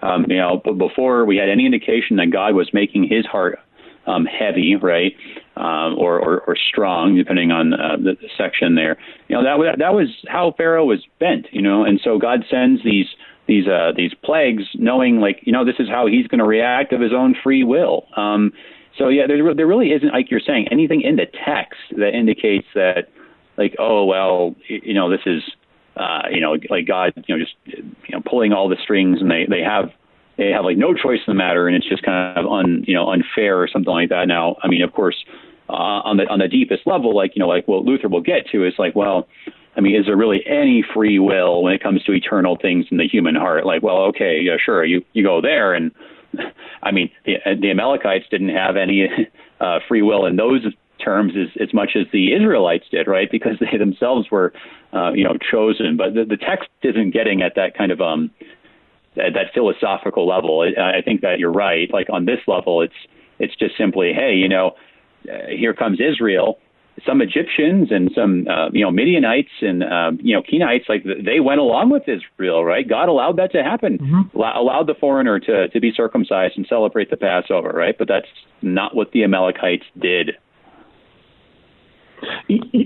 Um, 0.00 0.26
you 0.28 0.38
know, 0.38 0.60
but 0.64 0.78
before 0.78 1.24
we 1.24 1.36
had 1.36 1.48
any 1.48 1.66
indication 1.66 2.16
that 2.16 2.30
God 2.30 2.54
was 2.54 2.70
making 2.72 3.08
his 3.08 3.26
heart 3.26 3.58
um, 4.06 4.24
heavy, 4.24 4.76
right, 4.76 5.12
um, 5.56 5.96
or, 5.98 6.18
or 6.18 6.40
or 6.40 6.56
strong, 6.56 7.16
depending 7.16 7.50
on 7.50 7.74
uh, 7.74 7.96
the, 7.96 8.16
the 8.20 8.28
section 8.36 8.74
there. 8.74 8.96
You 9.28 9.36
know, 9.36 9.42
that 9.42 9.78
that 9.78 9.94
was 9.94 10.08
how 10.28 10.54
Pharaoh 10.56 10.84
was 10.84 11.04
bent, 11.20 11.46
you 11.52 11.62
know, 11.62 11.84
and 11.84 12.00
so 12.02 12.18
God 12.18 12.40
sends 12.50 12.82
these 12.82 13.06
these 13.46 13.66
uh, 13.66 13.92
these 13.96 14.12
plagues, 14.24 14.64
knowing 14.74 15.20
like 15.20 15.40
you 15.42 15.52
know 15.52 15.64
this 15.64 15.76
is 15.78 15.88
how 15.88 16.06
he's 16.06 16.26
going 16.26 16.40
to 16.40 16.44
react 16.46 16.92
of 16.92 17.00
his 17.00 17.12
own 17.12 17.34
free 17.42 17.64
will. 17.64 18.06
Um, 18.16 18.52
so 18.98 19.08
yeah, 19.08 19.26
there 19.26 19.54
there 19.54 19.66
really 19.66 19.92
isn't 19.92 20.12
like 20.12 20.30
you're 20.30 20.40
saying 20.40 20.68
anything 20.70 21.02
in 21.02 21.16
the 21.16 21.26
text 21.26 21.80
that 21.96 22.14
indicates 22.14 22.66
that 22.74 23.08
like 23.56 23.74
oh 23.78 24.04
well 24.04 24.54
you 24.68 24.94
know 24.94 25.10
this 25.10 25.20
is 25.26 25.42
uh, 25.96 26.22
you 26.30 26.40
know 26.40 26.56
like 26.70 26.86
God 26.86 27.12
you 27.26 27.36
know 27.36 27.42
just 27.42 27.54
you 27.66 27.84
know 28.10 28.22
pulling 28.28 28.52
all 28.52 28.68
the 28.68 28.76
strings 28.82 29.20
and 29.20 29.30
they 29.30 29.46
they 29.48 29.60
have 29.60 29.90
they 30.36 30.50
have 30.50 30.64
like 30.64 30.76
no 30.76 30.94
choice 30.94 31.20
in 31.26 31.30
the 31.30 31.34
matter 31.34 31.68
and 31.68 31.76
it's 31.76 31.88
just 31.88 32.02
kind 32.02 32.36
of 32.38 32.46
un 32.46 32.84
you 32.86 32.94
know 32.94 33.10
unfair 33.10 33.60
or 33.60 33.68
something 33.68 33.92
like 33.92 34.10
that. 34.10 34.28
Now 34.28 34.56
I 34.62 34.68
mean 34.68 34.82
of 34.82 34.92
course 34.92 35.16
uh, 35.68 36.04
on 36.04 36.18
the 36.18 36.26
on 36.28 36.38
the 36.38 36.48
deepest 36.48 36.86
level 36.86 37.14
like 37.16 37.32
you 37.34 37.40
know 37.40 37.48
like 37.48 37.66
what 37.68 37.84
Luther 37.84 38.08
will 38.08 38.22
get 38.22 38.46
to 38.52 38.66
is 38.66 38.74
like 38.78 38.94
well 38.94 39.26
I 39.74 39.80
mean, 39.80 39.96
is 39.96 40.04
there 40.06 40.16
really 40.16 40.42
any 40.46 40.84
free 40.94 41.18
will 41.18 41.62
when 41.62 41.72
it 41.72 41.82
comes 41.82 42.02
to 42.04 42.12
eternal 42.12 42.58
things 42.60 42.86
in 42.90 42.98
the 42.98 43.08
human 43.08 43.34
heart? 43.34 43.64
Like, 43.64 43.82
well, 43.82 44.02
okay, 44.08 44.38
yeah, 44.42 44.56
sure, 44.62 44.84
you 44.84 45.02
you 45.14 45.24
go 45.24 45.40
there, 45.40 45.72
and 45.72 45.92
I 46.82 46.90
mean, 46.90 47.10
the, 47.24 47.36
the 47.60 47.70
Amalekites 47.70 48.26
didn't 48.30 48.50
have 48.50 48.76
any 48.76 49.08
uh, 49.60 49.80
free 49.88 50.02
will 50.02 50.26
in 50.26 50.36
those 50.36 50.62
terms 51.02 51.34
as, 51.36 51.48
as 51.60 51.74
much 51.74 51.90
as 51.96 52.06
the 52.12 52.32
Israelites 52.32 52.84
did, 52.90 53.06
right? 53.06 53.30
Because 53.30 53.56
they 53.60 53.76
themselves 53.76 54.30
were, 54.30 54.52
uh, 54.92 55.12
you 55.12 55.24
know, 55.24 55.36
chosen. 55.50 55.96
But 55.96 56.14
the, 56.14 56.24
the 56.24 56.36
text 56.36 56.68
isn't 56.82 57.10
getting 57.10 57.42
at 57.42 57.54
that 57.56 57.76
kind 57.76 57.92
of 57.92 58.00
um, 58.00 58.30
that, 59.16 59.34
that 59.34 59.52
philosophical 59.54 60.26
level. 60.26 60.60
I, 60.60 60.98
I 60.98 61.02
think 61.02 61.20
that 61.22 61.38
you're 61.38 61.52
right. 61.52 61.92
Like 61.92 62.08
on 62.10 62.24
this 62.24 62.40
level, 62.46 62.82
it's 62.82 62.94
it's 63.38 63.56
just 63.56 63.76
simply, 63.76 64.12
hey, 64.12 64.34
you 64.34 64.48
know, 64.48 64.76
uh, 65.28 65.48
here 65.48 65.74
comes 65.74 65.98
Israel 66.00 66.58
some 67.06 67.22
Egyptians 67.22 67.88
and 67.90 68.10
some 68.14 68.46
uh, 68.48 68.70
you 68.72 68.84
know 68.84 68.90
Midianites 68.90 69.50
and 69.60 69.82
uh, 69.82 70.12
you 70.20 70.34
know 70.34 70.42
Kenites 70.42 70.88
like 70.88 71.04
they 71.04 71.40
went 71.40 71.60
along 71.60 71.90
with 71.90 72.02
Israel, 72.02 72.64
right? 72.64 72.88
God 72.88 73.08
allowed 73.08 73.38
that 73.38 73.52
to 73.52 73.62
happen, 73.62 73.98
mm-hmm. 73.98 74.36
allowed 74.36 74.86
the 74.86 74.94
foreigner 74.98 75.40
to 75.40 75.68
to 75.68 75.80
be 75.80 75.92
circumcised 75.96 76.54
and 76.56 76.66
celebrate 76.68 77.10
the 77.10 77.16
Passover, 77.16 77.70
right? 77.70 77.96
But 77.98 78.08
that's 78.08 78.26
not 78.60 78.94
what 78.94 79.12
the 79.12 79.24
Amalekites 79.24 79.84
did. 79.98 80.32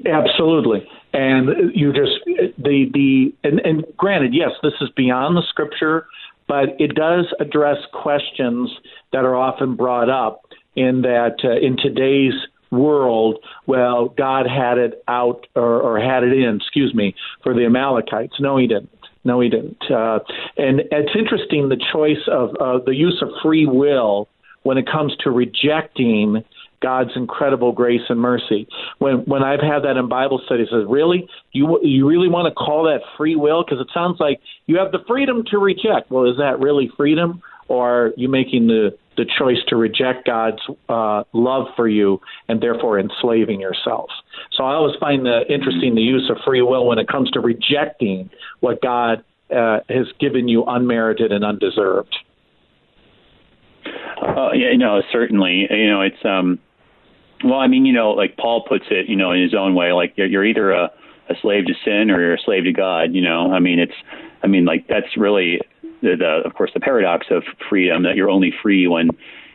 Absolutely, 0.06 0.88
and 1.12 1.74
you 1.74 1.92
just 1.92 2.24
the 2.58 2.86
the 2.92 3.34
and, 3.44 3.60
and 3.60 3.84
granted, 3.96 4.32
yes, 4.34 4.50
this 4.62 4.72
is 4.80 4.88
beyond 4.96 5.36
the 5.36 5.42
scripture, 5.48 6.06
but 6.46 6.70
it 6.78 6.94
does 6.94 7.26
address 7.40 7.78
questions 7.92 8.70
that 9.12 9.24
are 9.24 9.36
often 9.36 9.76
brought 9.76 10.08
up 10.08 10.42
in 10.74 11.02
that 11.02 11.36
uh, 11.44 11.56
in 11.56 11.76
today's 11.76 12.34
world, 12.70 13.38
well, 13.66 14.08
God 14.08 14.46
had 14.46 14.78
it 14.78 15.02
out 15.08 15.46
or, 15.54 15.80
or 15.80 16.00
had 16.00 16.24
it 16.24 16.32
in, 16.32 16.56
excuse 16.56 16.94
me, 16.94 17.14
for 17.42 17.54
the 17.54 17.64
Amalekites. 17.64 18.34
No, 18.40 18.56
he 18.56 18.66
didn't. 18.66 18.90
No, 19.24 19.40
he 19.40 19.48
didn't. 19.48 19.82
Uh, 19.90 20.20
and 20.56 20.82
it's 20.92 21.12
interesting 21.18 21.68
the 21.68 21.82
choice 21.92 22.28
of 22.30 22.50
uh, 22.60 22.78
the 22.84 22.94
use 22.94 23.18
of 23.22 23.28
free 23.42 23.66
will 23.66 24.28
when 24.62 24.78
it 24.78 24.86
comes 24.86 25.16
to 25.24 25.30
rejecting 25.30 26.44
God's 26.80 27.10
incredible 27.16 27.72
grace 27.72 28.02
and 28.08 28.20
mercy. 28.20 28.68
When 28.98 29.24
when 29.24 29.42
I've 29.42 29.60
had 29.60 29.80
that 29.80 29.96
in 29.96 30.08
Bible 30.08 30.40
studies, 30.44 30.68
says, 30.70 30.84
really, 30.88 31.28
you 31.52 31.80
you 31.82 32.06
really 32.06 32.28
want 32.28 32.46
to 32.46 32.54
call 32.54 32.84
that 32.84 33.00
free 33.16 33.34
will? 33.34 33.64
Because 33.64 33.80
it 33.80 33.88
sounds 33.92 34.20
like 34.20 34.40
you 34.66 34.78
have 34.78 34.92
the 34.92 34.98
freedom 35.08 35.44
to 35.50 35.58
reject. 35.58 36.10
Well, 36.10 36.30
is 36.30 36.36
that 36.38 36.60
really 36.60 36.90
freedom, 36.96 37.42
or 37.68 38.06
are 38.06 38.12
you 38.16 38.28
making 38.28 38.66
the 38.66 38.96
the 39.16 39.24
choice 39.38 39.58
to 39.68 39.76
reject 39.76 40.26
God's 40.26 40.60
uh, 40.88 41.24
love 41.32 41.66
for 41.76 41.88
you 41.88 42.20
and 42.48 42.60
therefore 42.60 42.98
enslaving 42.98 43.60
yourself. 43.60 44.10
So 44.52 44.64
I 44.64 44.74
always 44.74 44.96
find 45.00 45.24
the 45.24 45.40
interesting 45.48 45.94
the 45.94 46.02
use 46.02 46.30
of 46.30 46.38
free 46.44 46.62
will 46.62 46.86
when 46.86 46.98
it 46.98 47.08
comes 47.08 47.30
to 47.32 47.40
rejecting 47.40 48.30
what 48.60 48.82
God 48.82 49.24
uh, 49.50 49.80
has 49.88 50.06
given 50.20 50.48
you 50.48 50.64
unmerited 50.66 51.32
and 51.32 51.44
undeserved. 51.44 52.14
Uh, 54.20 54.50
yeah, 54.52 54.72
you 54.72 54.78
know, 54.78 55.02
certainly. 55.12 55.66
You 55.70 55.90
know, 55.90 56.02
it's 56.02 56.24
um, 56.24 56.58
well, 57.44 57.58
I 57.58 57.66
mean, 57.68 57.84
you 57.84 57.92
know, 57.92 58.10
like 58.10 58.36
Paul 58.36 58.64
puts 58.68 58.84
it, 58.90 59.08
you 59.08 59.16
know, 59.16 59.32
in 59.32 59.42
his 59.42 59.54
own 59.54 59.74
way. 59.74 59.92
Like 59.92 60.14
you're, 60.16 60.26
you're 60.26 60.44
either 60.44 60.70
a, 60.72 60.90
a 61.28 61.34
slave 61.42 61.66
to 61.66 61.74
sin 61.84 62.10
or 62.10 62.20
you're 62.20 62.34
a 62.34 62.40
slave 62.44 62.64
to 62.64 62.72
God. 62.72 63.14
You 63.14 63.22
know, 63.22 63.52
I 63.52 63.60
mean, 63.60 63.78
it's, 63.78 63.92
I 64.42 64.46
mean, 64.46 64.64
like 64.64 64.86
that's 64.88 65.16
really 65.16 65.60
the, 66.02 66.16
the, 66.18 66.42
of 66.44 66.54
course, 66.54 66.70
the 66.74 66.80
paradox 66.80 67.26
of 67.30 67.42
freedom 67.68 68.02
that 68.02 68.16
you're 68.16 68.30
only 68.30 68.52
free 68.62 68.86
when 68.86 69.10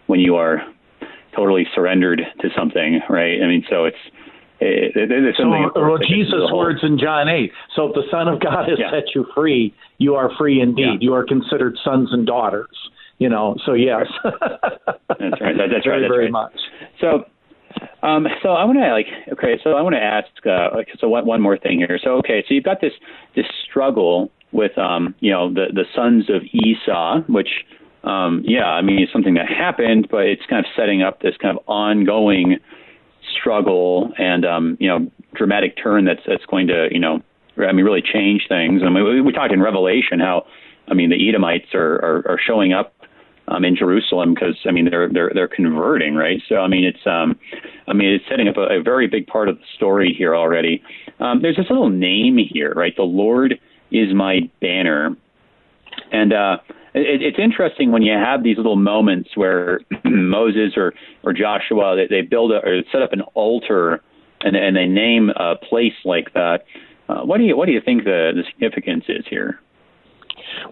when 0.07 0.19
you 0.19 0.35
are 0.35 0.61
totally 1.35 1.65
surrendered 1.73 2.21
to 2.41 2.49
something, 2.55 2.99
right? 3.09 3.41
I 3.41 3.47
mean, 3.47 3.63
so 3.69 3.85
it's 3.85 3.97
it, 4.63 4.95
it, 4.95 5.35
so, 5.37 5.49
well, 5.49 5.97
Jesus' 5.97 6.51
words 6.53 6.81
in 6.83 6.99
John 6.99 7.27
8. 7.27 7.51
So 7.75 7.87
if 7.87 7.95
the 7.95 8.03
Son 8.11 8.27
of 8.27 8.39
God 8.39 8.69
has 8.69 8.77
yeah. 8.77 8.91
set 8.91 9.15
you 9.15 9.25
free, 9.33 9.73
you 9.97 10.13
are 10.13 10.29
free 10.37 10.61
indeed. 10.61 11.01
Yeah. 11.01 11.07
You 11.09 11.13
are 11.15 11.25
considered 11.25 11.77
sons 11.83 12.09
and 12.11 12.27
daughters. 12.27 12.77
You 13.17 13.29
know, 13.29 13.55
so 13.65 13.73
yes. 13.73 14.05
that's 14.23 14.37
right. 15.41 15.57
That, 15.57 15.69
that's 15.71 15.85
very, 15.85 16.01
right. 16.01 16.01
That's 16.01 16.11
very 16.11 16.25
right. 16.25 16.31
much. 16.31 16.53
So, 16.99 17.25
um, 18.03 18.27
so 18.43 18.49
I 18.49 18.63
want 18.65 18.77
to 18.77 18.91
like, 18.91 19.07
okay, 19.33 19.59
so 19.63 19.71
I 19.71 19.81
want 19.81 19.95
to 19.95 20.01
ask, 20.01 20.27
uh, 20.45 20.69
so 20.99 21.09
one, 21.09 21.25
one 21.25 21.41
more 21.41 21.57
thing 21.57 21.79
here. 21.79 21.99
So, 22.03 22.17
okay, 22.17 22.43
so 22.47 22.53
you've 22.53 22.63
got 22.63 22.81
this, 22.81 22.93
this 23.35 23.45
struggle 23.67 24.31
with 24.51 24.77
um, 24.77 25.15
you 25.19 25.31
know 25.31 25.53
the 25.53 25.67
the 25.73 25.85
sons 25.95 26.29
of 26.29 26.43
Esau, 26.51 27.21
which 27.27 27.65
um, 28.03 28.43
yeah, 28.45 28.65
I 28.65 28.81
mean 28.81 28.99
it's 28.99 29.11
something 29.11 29.35
that 29.35 29.47
happened, 29.47 30.07
but 30.09 30.25
it's 30.25 30.45
kind 30.49 30.65
of 30.65 30.71
setting 30.75 31.01
up 31.01 31.21
this 31.21 31.35
kind 31.37 31.57
of 31.57 31.63
ongoing 31.67 32.57
struggle 33.39 34.11
and 34.17 34.45
um, 34.45 34.77
you 34.79 34.87
know 34.87 35.09
dramatic 35.35 35.77
turn 35.81 36.05
that's 36.05 36.21
that's 36.27 36.45
going 36.45 36.67
to 36.67 36.89
you 36.91 36.99
know 36.99 37.21
I 37.57 37.71
mean 37.71 37.85
really 37.85 38.01
change 38.01 38.47
things. 38.47 38.81
I 38.85 38.89
mean 38.89 39.03
we, 39.03 39.21
we 39.21 39.31
talked 39.31 39.53
in 39.53 39.61
Revelation 39.61 40.19
how 40.19 40.45
I 40.87 40.93
mean 40.93 41.09
the 41.09 41.29
Edomites 41.29 41.73
are 41.73 41.95
are, 41.95 42.23
are 42.27 42.39
showing 42.43 42.73
up 42.73 42.93
um, 43.47 43.65
in 43.65 43.75
Jerusalem 43.75 44.33
because 44.33 44.57
I 44.67 44.71
mean 44.71 44.89
they're 44.89 45.09
they're 45.09 45.31
they're 45.33 45.47
converting 45.47 46.15
right. 46.15 46.41
So 46.49 46.55
I 46.55 46.67
mean 46.67 46.83
it's 46.83 47.05
um 47.05 47.37
I 47.87 47.93
mean 47.93 48.09
it's 48.09 48.25
setting 48.29 48.47
up 48.47 48.57
a, 48.57 48.79
a 48.79 48.81
very 48.81 49.07
big 49.07 49.27
part 49.27 49.47
of 49.47 49.57
the 49.57 49.65
story 49.75 50.13
here 50.17 50.35
already. 50.35 50.81
Um, 51.19 51.41
there's 51.41 51.57
this 51.57 51.69
little 51.69 51.89
name 51.89 52.37
here 52.37 52.73
right. 52.75 52.95
The 52.95 53.03
Lord 53.03 53.59
is 53.91 54.13
my 54.13 54.49
banner, 54.61 55.15
and 56.11 56.33
uh, 56.33 56.57
it, 56.93 57.21
it's 57.21 57.39
interesting 57.39 57.91
when 57.91 58.01
you 58.01 58.13
have 58.13 58.43
these 58.43 58.57
little 58.57 58.75
moments 58.75 59.29
where 59.35 59.81
Moses 60.05 60.73
or 60.75 60.93
or 61.23 61.33
Joshua 61.33 61.95
they, 61.95 62.07
they 62.07 62.21
build 62.21 62.51
a, 62.51 62.55
or 62.57 62.81
set 62.91 63.01
up 63.01 63.13
an 63.13 63.21
altar 63.33 64.01
and 64.41 64.55
and 64.55 64.75
they 64.75 64.85
name 64.85 65.29
a 65.29 65.55
place 65.55 65.93
like 66.05 66.33
that. 66.33 66.65
Uh, 67.09 67.21
what 67.21 67.37
do 67.37 67.43
you 67.43 67.55
what 67.57 67.65
do 67.65 67.71
you 67.71 67.81
think 67.83 68.03
the 68.03 68.31
the 68.35 68.43
significance 68.51 69.05
is 69.07 69.25
here? 69.29 69.59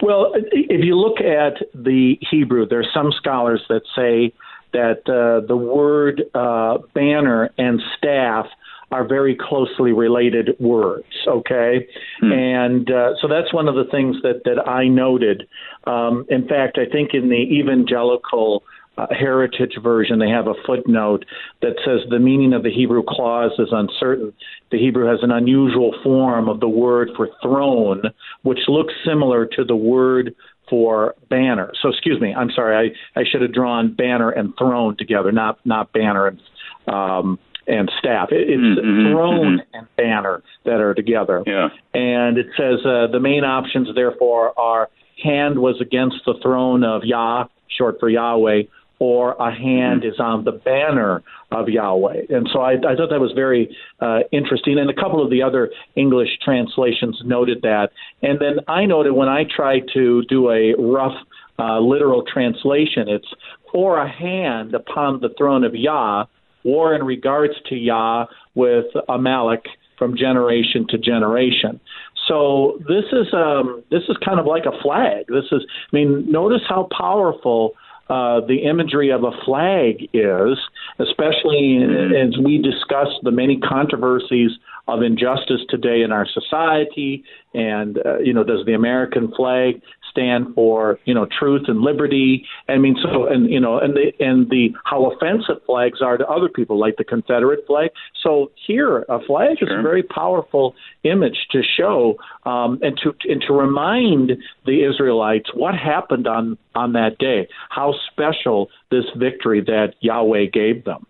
Well, 0.01 0.33
if 0.35 0.83
you 0.83 0.95
look 0.95 1.19
at 1.19 1.61
the 1.73 2.17
Hebrew, 2.31 2.65
there 2.67 2.79
are 2.79 2.91
some 2.93 3.11
scholars 3.11 3.61
that 3.69 3.81
say 3.95 4.33
that 4.73 5.01
uh, 5.07 5.45
the 5.47 5.57
word 5.57 6.23
uh, 6.33 6.79
banner 6.93 7.49
and 7.57 7.81
staff 7.97 8.45
are 8.91 9.07
very 9.07 9.35
closely 9.39 9.91
related 9.91 10.55
words. 10.59 11.05
Okay, 11.27 11.87
hmm. 12.19 12.31
and 12.31 12.91
uh, 12.91 13.11
so 13.21 13.27
that's 13.27 13.53
one 13.53 13.67
of 13.67 13.75
the 13.75 13.85
things 13.91 14.17
that 14.23 14.43
that 14.45 14.67
I 14.67 14.87
noted. 14.87 15.47
Um, 15.85 16.25
in 16.29 16.47
fact, 16.47 16.77
I 16.77 16.89
think 16.91 17.11
in 17.13 17.29
the 17.29 17.35
evangelical 17.35 18.63
uh, 18.97 19.07
heritage 19.11 19.77
version, 19.81 20.19
they 20.19 20.29
have 20.29 20.47
a 20.47 20.53
footnote 20.65 21.25
that 21.61 21.75
says 21.85 22.01
the 22.09 22.19
meaning 22.19 22.53
of 22.53 22.63
the 22.63 22.71
Hebrew 22.71 23.03
clause 23.07 23.51
is 23.57 23.69
uncertain. 23.71 24.33
The 24.71 24.77
Hebrew 24.77 25.07
has 25.07 25.19
an 25.21 25.31
unusual 25.31 25.95
form 26.03 26.49
of 26.49 26.59
the 26.59 26.67
word 26.67 27.09
for 27.15 27.29
throne, 27.41 28.03
which 28.43 28.59
looks 28.67 28.93
similar 29.05 29.45
to 29.45 29.63
the 29.63 29.75
word 29.75 30.35
for 30.69 31.15
banner. 31.29 31.71
So, 31.81 31.89
excuse 31.89 32.19
me, 32.19 32.33
I'm 32.33 32.51
sorry, 32.51 32.93
I, 33.15 33.19
I 33.19 33.23
should 33.29 33.41
have 33.41 33.53
drawn 33.53 33.93
banner 33.93 34.29
and 34.29 34.53
throne 34.57 34.97
together, 34.97 35.31
not 35.31 35.59
not 35.65 35.93
banner 35.93 36.27
and 36.27 36.39
um, 36.87 37.39
and 37.69 37.91
staff. 37.99 38.29
It, 38.31 38.49
it's 38.49 38.59
mm-hmm, 38.59 38.85
mm-hmm. 38.85 39.13
throne 39.13 39.57
mm-hmm. 39.59 39.75
and 39.77 39.87
banner 39.95 40.43
that 40.65 40.81
are 40.81 40.93
together. 40.93 41.43
Yeah. 41.45 41.69
And 41.93 42.37
it 42.37 42.47
says 42.57 42.79
uh, 42.85 43.07
the 43.11 43.19
main 43.21 43.43
options, 43.43 43.87
therefore, 43.95 44.59
are 44.59 44.89
hand 45.23 45.59
was 45.59 45.79
against 45.79 46.17
the 46.25 46.33
throne 46.41 46.83
of 46.83 47.03
Yah, 47.03 47.45
short 47.77 47.99
for 47.99 48.09
Yahweh, 48.09 48.63
or 48.99 49.33
a 49.33 49.51
hand 49.51 50.01
mm-hmm. 50.01 50.09
is 50.09 50.19
on 50.19 50.43
the 50.43 50.51
banner 50.51 51.23
of 51.51 51.69
Yahweh. 51.69 52.23
And 52.29 52.49
so 52.51 52.59
I, 52.61 52.73
I 52.73 52.95
thought 52.95 53.09
that 53.09 53.19
was 53.19 53.31
very 53.33 53.75
uh, 54.01 54.19
interesting. 54.31 54.77
And 54.77 54.89
a 54.89 54.93
couple 54.93 55.23
of 55.23 55.29
the 55.29 55.41
other 55.41 55.71
English 55.95 56.29
translations 56.43 57.21
noted 57.23 57.61
that. 57.61 57.89
And 58.21 58.39
then 58.39 58.59
I 58.67 58.85
noted 58.85 59.13
when 59.13 59.29
I 59.29 59.45
tried 59.55 59.83
to 59.93 60.23
do 60.25 60.49
a 60.49 60.73
rough 60.77 61.15
uh, 61.57 61.79
literal 61.79 62.23
translation, 62.23 63.07
it's 63.07 63.27
or 63.73 63.99
a 63.99 64.09
hand 64.09 64.73
upon 64.73 65.19
the 65.19 65.29
throne 65.37 65.63
of 65.63 65.75
Yah, 65.75 66.25
war 66.63 66.95
in 66.95 67.03
regards 67.03 67.53
to 67.69 67.75
Yah 67.75 68.25
with 68.55 68.85
Amalek 69.07 69.65
from 69.97 70.15
generation 70.17 70.87
to 70.89 70.97
generation. 70.97 71.79
So 72.27 72.79
this 72.87 73.05
is 73.11 73.33
um, 73.33 73.83
this 73.89 74.03
is 74.07 74.17
kind 74.23 74.39
of 74.39 74.45
like 74.45 74.65
a 74.65 74.81
flag. 74.81 75.25
This 75.27 75.45
is, 75.51 75.61
I 75.91 75.95
mean, 75.95 76.31
notice 76.31 76.61
how 76.67 76.87
powerful 76.95 77.73
uh, 78.09 78.41
the 78.47 78.63
imagery 78.63 79.11
of 79.11 79.23
a 79.23 79.31
flag 79.45 80.09
is, 80.13 80.57
especially 80.97 81.79
as 82.17 82.37
we 82.43 82.59
discuss 82.59 83.07
the 83.21 83.31
many 83.31 83.59
controversies 83.59 84.51
of 84.87 85.03
injustice 85.03 85.61
today 85.69 86.01
in 86.01 86.11
our 86.11 86.27
society. 86.27 87.23
And, 87.53 87.99
uh, 88.03 88.17
you 88.19 88.33
know, 88.33 88.43
does 88.43 88.65
the 88.65 88.73
American 88.73 89.31
flag 89.35 89.81
stand 90.19 90.53
for 90.53 90.99
you 91.05 91.13
know 91.13 91.27
truth 91.39 91.63
and 91.67 91.81
liberty. 91.81 92.45
I 92.67 92.77
mean, 92.77 92.95
so 93.01 93.25
and 93.27 93.49
you 93.49 93.59
know, 93.59 93.77
and 93.79 93.95
the 93.95 94.11
and 94.19 94.49
the 94.49 94.69
how 94.85 95.11
offensive 95.11 95.63
flags 95.65 96.01
are 96.01 96.17
to 96.17 96.27
other 96.27 96.49
people, 96.49 96.79
like 96.79 96.97
the 96.97 97.03
Confederate 97.03 97.65
flag. 97.67 97.91
So 98.21 98.51
here, 98.67 99.05
a 99.09 99.19
flag 99.25 99.59
sure. 99.59 99.67
is 99.67 99.79
a 99.79 99.81
very 99.81 100.03
powerful 100.03 100.75
image 101.03 101.47
to 101.51 101.61
show 101.77 102.15
um, 102.45 102.79
and 102.81 102.99
to 103.03 103.13
and 103.29 103.41
to 103.47 103.53
remind 103.53 104.31
the 104.65 104.83
Israelites 104.83 105.49
what 105.53 105.75
happened 105.75 106.27
on 106.27 106.57
on 106.75 106.93
that 106.93 107.17
day, 107.17 107.47
how 107.69 107.93
special 108.11 108.69
this 108.91 109.05
victory 109.17 109.61
that 109.61 109.95
Yahweh 110.01 110.45
gave 110.51 110.85
them. 110.85 111.05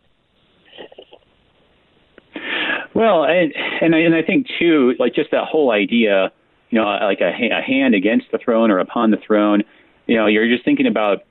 Well, 2.96 3.24
and 3.24 3.54
and 3.82 3.96
I, 3.96 4.00
and 4.00 4.16
I 4.16 4.22
think 4.24 4.48
too, 4.60 4.94
like 5.00 5.16
just 5.16 5.32
that 5.32 5.46
whole 5.46 5.72
idea 5.72 6.32
you 6.70 6.80
know, 6.80 6.86
like 6.86 7.22
a, 7.22 7.30
a 7.30 7.62
hand 7.62 7.96
against 7.96 8.28
the 8.32 8.38
throne 8.38 8.72
or 8.72 8.80
upon 8.80 9.12
the 9.12 9.18
throne. 9.18 9.64
You 10.08 10.18
know, 10.18 10.28
you're 10.28 10.48
just 10.48 10.66
thinking 10.66 10.88
about, 10.88 11.24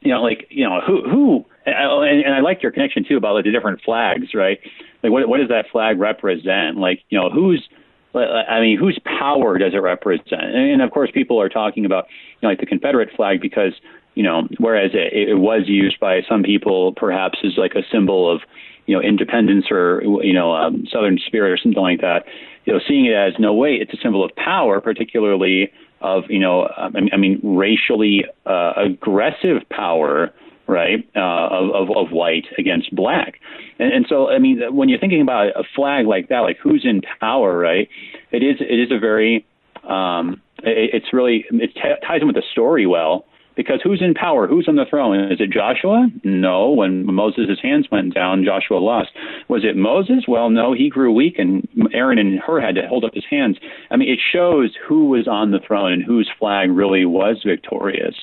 you 0.00 0.12
know, 0.12 0.22
like 0.22 0.46
you 0.50 0.68
know 0.68 0.80
who 0.86 1.08
who. 1.08 1.44
And, 1.66 2.24
and 2.24 2.34
I 2.34 2.40
like 2.40 2.62
your 2.62 2.72
connection 2.72 3.04
too 3.08 3.16
about 3.16 3.34
like 3.34 3.44
the 3.44 3.50
different 3.50 3.80
flags, 3.82 4.34
right? 4.34 4.58
Like, 5.02 5.12
what 5.12 5.28
what 5.28 5.38
does 5.38 5.48
that 5.48 5.66
flag 5.72 5.98
represent? 5.98 6.76
Like, 6.76 7.00
you 7.08 7.18
know, 7.18 7.30
who's 7.30 7.66
I 8.14 8.60
mean, 8.60 8.78
whose 8.78 8.98
power 9.04 9.58
does 9.58 9.74
it 9.74 9.78
represent? 9.78 10.54
And 10.54 10.82
of 10.82 10.90
course, 10.90 11.10
people 11.12 11.40
are 11.40 11.48
talking 11.48 11.84
about 11.84 12.06
you 12.40 12.46
know, 12.46 12.48
like 12.50 12.60
the 12.60 12.66
Confederate 12.66 13.10
flag 13.16 13.40
because 13.40 13.72
you 14.14 14.22
know, 14.22 14.46
whereas 14.58 14.92
it, 14.94 15.30
it 15.30 15.34
was 15.34 15.62
used 15.66 15.98
by 15.98 16.20
some 16.28 16.42
people 16.42 16.92
perhaps 16.92 17.38
as 17.44 17.56
like 17.56 17.74
a 17.74 17.82
symbol 17.90 18.30
of 18.30 18.42
you 18.86 18.94
know 18.94 19.02
independence 19.02 19.66
or 19.70 20.02
you 20.22 20.32
know 20.32 20.54
um, 20.54 20.86
Southern 20.90 21.18
spirit 21.18 21.50
or 21.50 21.56
something 21.56 21.82
like 21.82 22.00
that. 22.00 22.24
You 22.64 22.74
know, 22.74 22.80
seeing 22.86 23.06
it 23.06 23.14
as 23.14 23.34
no 23.38 23.52
way, 23.52 23.74
it's 23.74 23.92
a 23.92 23.98
symbol 24.02 24.24
of 24.24 24.34
power, 24.36 24.80
particularly 24.80 25.70
of 26.00 26.24
you 26.28 26.38
know, 26.38 26.68
I 26.76 27.16
mean, 27.16 27.40
racially 27.42 28.24
uh, 28.46 28.72
aggressive 28.76 29.62
power, 29.70 30.30
right, 30.66 31.06
uh, 31.16 31.20
of, 31.20 31.70
of 31.70 31.96
of 31.96 32.12
white 32.12 32.46
against 32.58 32.94
black, 32.94 33.40
and, 33.78 33.92
and 33.92 34.06
so 34.08 34.28
I 34.28 34.38
mean, 34.38 34.60
when 34.74 34.88
you're 34.88 34.98
thinking 34.98 35.22
about 35.22 35.48
a 35.48 35.64
flag 35.74 36.06
like 36.06 36.28
that, 36.28 36.40
like 36.40 36.58
who's 36.62 36.84
in 36.84 37.00
power, 37.20 37.56
right? 37.56 37.88
It 38.32 38.42
is 38.42 38.56
it 38.60 38.78
is 38.80 38.90
a 38.90 38.98
very 38.98 39.46
um, 39.88 40.42
it, 40.62 40.90
it's 40.94 41.12
really 41.12 41.46
it 41.50 41.74
t- 41.74 42.06
ties 42.06 42.20
in 42.20 42.26
with 42.26 42.36
the 42.36 42.44
story 42.52 42.86
well 42.86 43.26
because 43.56 43.80
who's 43.82 44.02
in 44.02 44.14
power? 44.14 44.46
Who's 44.46 44.68
on 44.68 44.76
the 44.76 44.84
throne? 44.88 45.32
Is 45.32 45.40
it 45.40 45.50
Joshua? 45.50 46.08
No. 46.24 46.70
When 46.70 47.06
Moses' 47.06 47.58
hands 47.62 47.86
went 47.90 48.14
down, 48.14 48.44
Joshua 48.44 48.78
lost. 48.78 49.10
Was 49.48 49.64
it 49.64 49.76
Moses? 49.76 50.24
Well, 50.26 50.50
no. 50.50 50.72
He 50.72 50.88
grew 50.88 51.12
weak, 51.12 51.38
and 51.38 51.66
Aaron 51.92 52.18
and 52.18 52.40
Hur 52.40 52.60
had 52.60 52.74
to 52.76 52.88
hold 52.88 53.04
up 53.04 53.14
his 53.14 53.24
hands. 53.28 53.58
I 53.90 53.96
mean, 53.96 54.10
it 54.10 54.18
shows 54.32 54.74
who 54.86 55.08
was 55.08 55.28
on 55.28 55.50
the 55.50 55.60
throne 55.60 55.92
and 55.92 56.02
whose 56.02 56.30
flag 56.38 56.70
really 56.70 57.04
was 57.04 57.42
victorious 57.46 58.14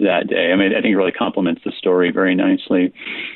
that 0.00 0.28
day. 0.28 0.52
I 0.52 0.56
mean, 0.56 0.72
I 0.72 0.80
think 0.80 0.92
it 0.92 0.96
really 0.96 1.12
complements 1.12 1.62
the 1.64 1.72
story 1.76 2.10
very 2.10 2.34
nicely. 2.34 2.92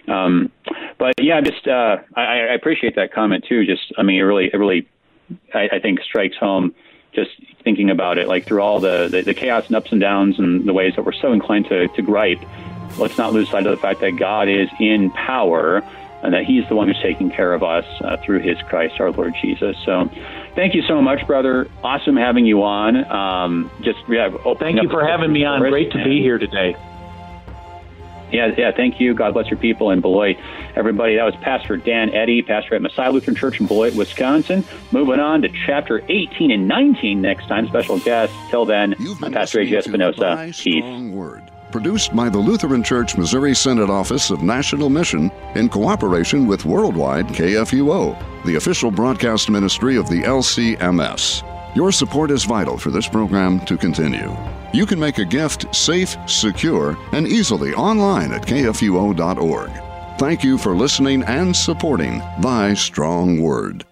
Um, 0.08 0.50
but 0.98 1.14
yeah, 1.18 1.40
just 1.40 1.66
uh, 1.66 1.96
I, 2.16 2.22
I 2.22 2.54
appreciate 2.54 2.94
that 2.96 3.12
comment 3.12 3.44
too. 3.48 3.66
Just 3.66 3.92
I 3.98 4.02
mean, 4.02 4.18
it 4.18 4.22
really, 4.22 4.50
it 4.52 4.56
really, 4.56 4.88
I, 5.54 5.76
I 5.76 5.78
think 5.80 6.00
strikes 6.02 6.36
home 6.36 6.74
just 7.12 7.30
thinking 7.62 7.90
about 7.90 8.18
it, 8.18 8.28
like 8.28 8.44
through 8.44 8.62
all 8.62 8.80
the, 8.80 9.08
the, 9.08 9.22
the, 9.22 9.34
chaos 9.34 9.66
and 9.66 9.76
ups 9.76 9.92
and 9.92 10.00
downs 10.00 10.38
and 10.38 10.66
the 10.66 10.72
ways 10.72 10.94
that 10.96 11.04
we're 11.04 11.12
so 11.12 11.32
inclined 11.32 11.66
to, 11.66 11.88
to 11.88 12.02
gripe, 12.02 12.40
let's 12.98 13.18
not 13.18 13.32
lose 13.32 13.48
sight 13.50 13.66
of 13.66 13.70
the 13.70 13.80
fact 13.80 14.00
that 14.00 14.12
God 14.12 14.48
is 14.48 14.68
in 14.80 15.10
power 15.10 15.82
and 16.22 16.32
that 16.34 16.44
He's 16.44 16.66
the 16.68 16.74
one 16.74 16.88
who's 16.88 17.00
taking 17.02 17.30
care 17.30 17.52
of 17.52 17.62
us 17.62 17.84
uh, 18.02 18.16
through 18.24 18.40
His 18.40 18.56
Christ, 18.68 19.00
our 19.00 19.10
Lord 19.10 19.34
Jesus. 19.40 19.76
So, 19.84 20.10
thank 20.54 20.74
you 20.74 20.82
so 20.82 21.02
much, 21.02 21.26
brother. 21.26 21.68
Awesome 21.82 22.16
having 22.16 22.46
you 22.46 22.62
on. 22.62 23.04
Um, 23.10 23.70
just 23.82 23.98
yeah, 24.08 24.30
thank 24.58 24.80
you 24.80 24.88
for 24.88 25.04
having 25.04 25.32
me 25.32 25.44
on. 25.44 25.60
Great 25.60 25.90
to 25.92 26.04
be 26.04 26.20
here 26.20 26.38
today. 26.38 26.76
Yeah, 28.32 28.52
yeah. 28.56 28.72
Thank 28.72 29.00
you. 29.00 29.14
God 29.14 29.34
bless 29.34 29.48
your 29.48 29.58
people 29.58 29.90
in 29.90 30.00
Beloit. 30.00 30.36
Everybody, 30.74 31.16
that 31.16 31.24
was 31.24 31.34
Pastor 31.36 31.76
Dan 31.76 32.14
Eddy, 32.14 32.42
pastor 32.42 32.74
at 32.74 32.82
Messiah 32.82 33.10
Lutheran 33.10 33.36
Church 33.36 33.60
in 33.60 33.66
Beloit, 33.66 33.94
Wisconsin. 33.94 34.64
Moving 34.90 35.20
on 35.20 35.42
to 35.42 35.48
chapter 35.66 36.02
18 36.08 36.50
and 36.50 36.66
19 36.66 37.20
next 37.20 37.46
time. 37.46 37.68
Special 37.68 37.98
guest. 38.00 38.32
Till 38.50 38.64
then, 38.64 38.94
I'm 39.22 39.32
Pastor 39.32 39.60
A.J. 39.60 39.76
Espinosa. 39.76 40.50
Peace. 40.52 40.82
Word. 41.12 41.42
Produced 41.70 42.14
by 42.14 42.28
the 42.28 42.38
Lutheran 42.38 42.82
Church 42.82 43.16
Missouri 43.16 43.54
Synod 43.54 43.88
Office 43.88 44.30
of 44.30 44.42
National 44.42 44.90
Mission 44.90 45.30
in 45.54 45.68
cooperation 45.70 46.46
with 46.46 46.66
Worldwide 46.66 47.28
KFUO, 47.28 48.44
the 48.44 48.56
official 48.56 48.90
broadcast 48.90 49.48
ministry 49.48 49.96
of 49.96 50.06
the 50.08 50.22
LCMS. 50.22 51.42
Your 51.74 51.90
support 51.90 52.30
is 52.30 52.44
vital 52.44 52.76
for 52.76 52.90
this 52.90 53.08
program 53.08 53.60
to 53.60 53.78
continue. 53.78 54.36
You 54.72 54.86
can 54.86 54.98
make 54.98 55.18
a 55.18 55.24
gift 55.24 55.74
safe, 55.74 56.16
secure, 56.26 56.96
and 57.12 57.28
easily 57.28 57.74
online 57.74 58.32
at 58.32 58.42
kfuo.org. 58.42 59.70
Thank 60.18 60.44
you 60.44 60.56
for 60.56 60.74
listening 60.74 61.22
and 61.24 61.54
supporting 61.54 62.18
Thy 62.40 62.74
Strong 62.74 63.42
Word. 63.42 63.84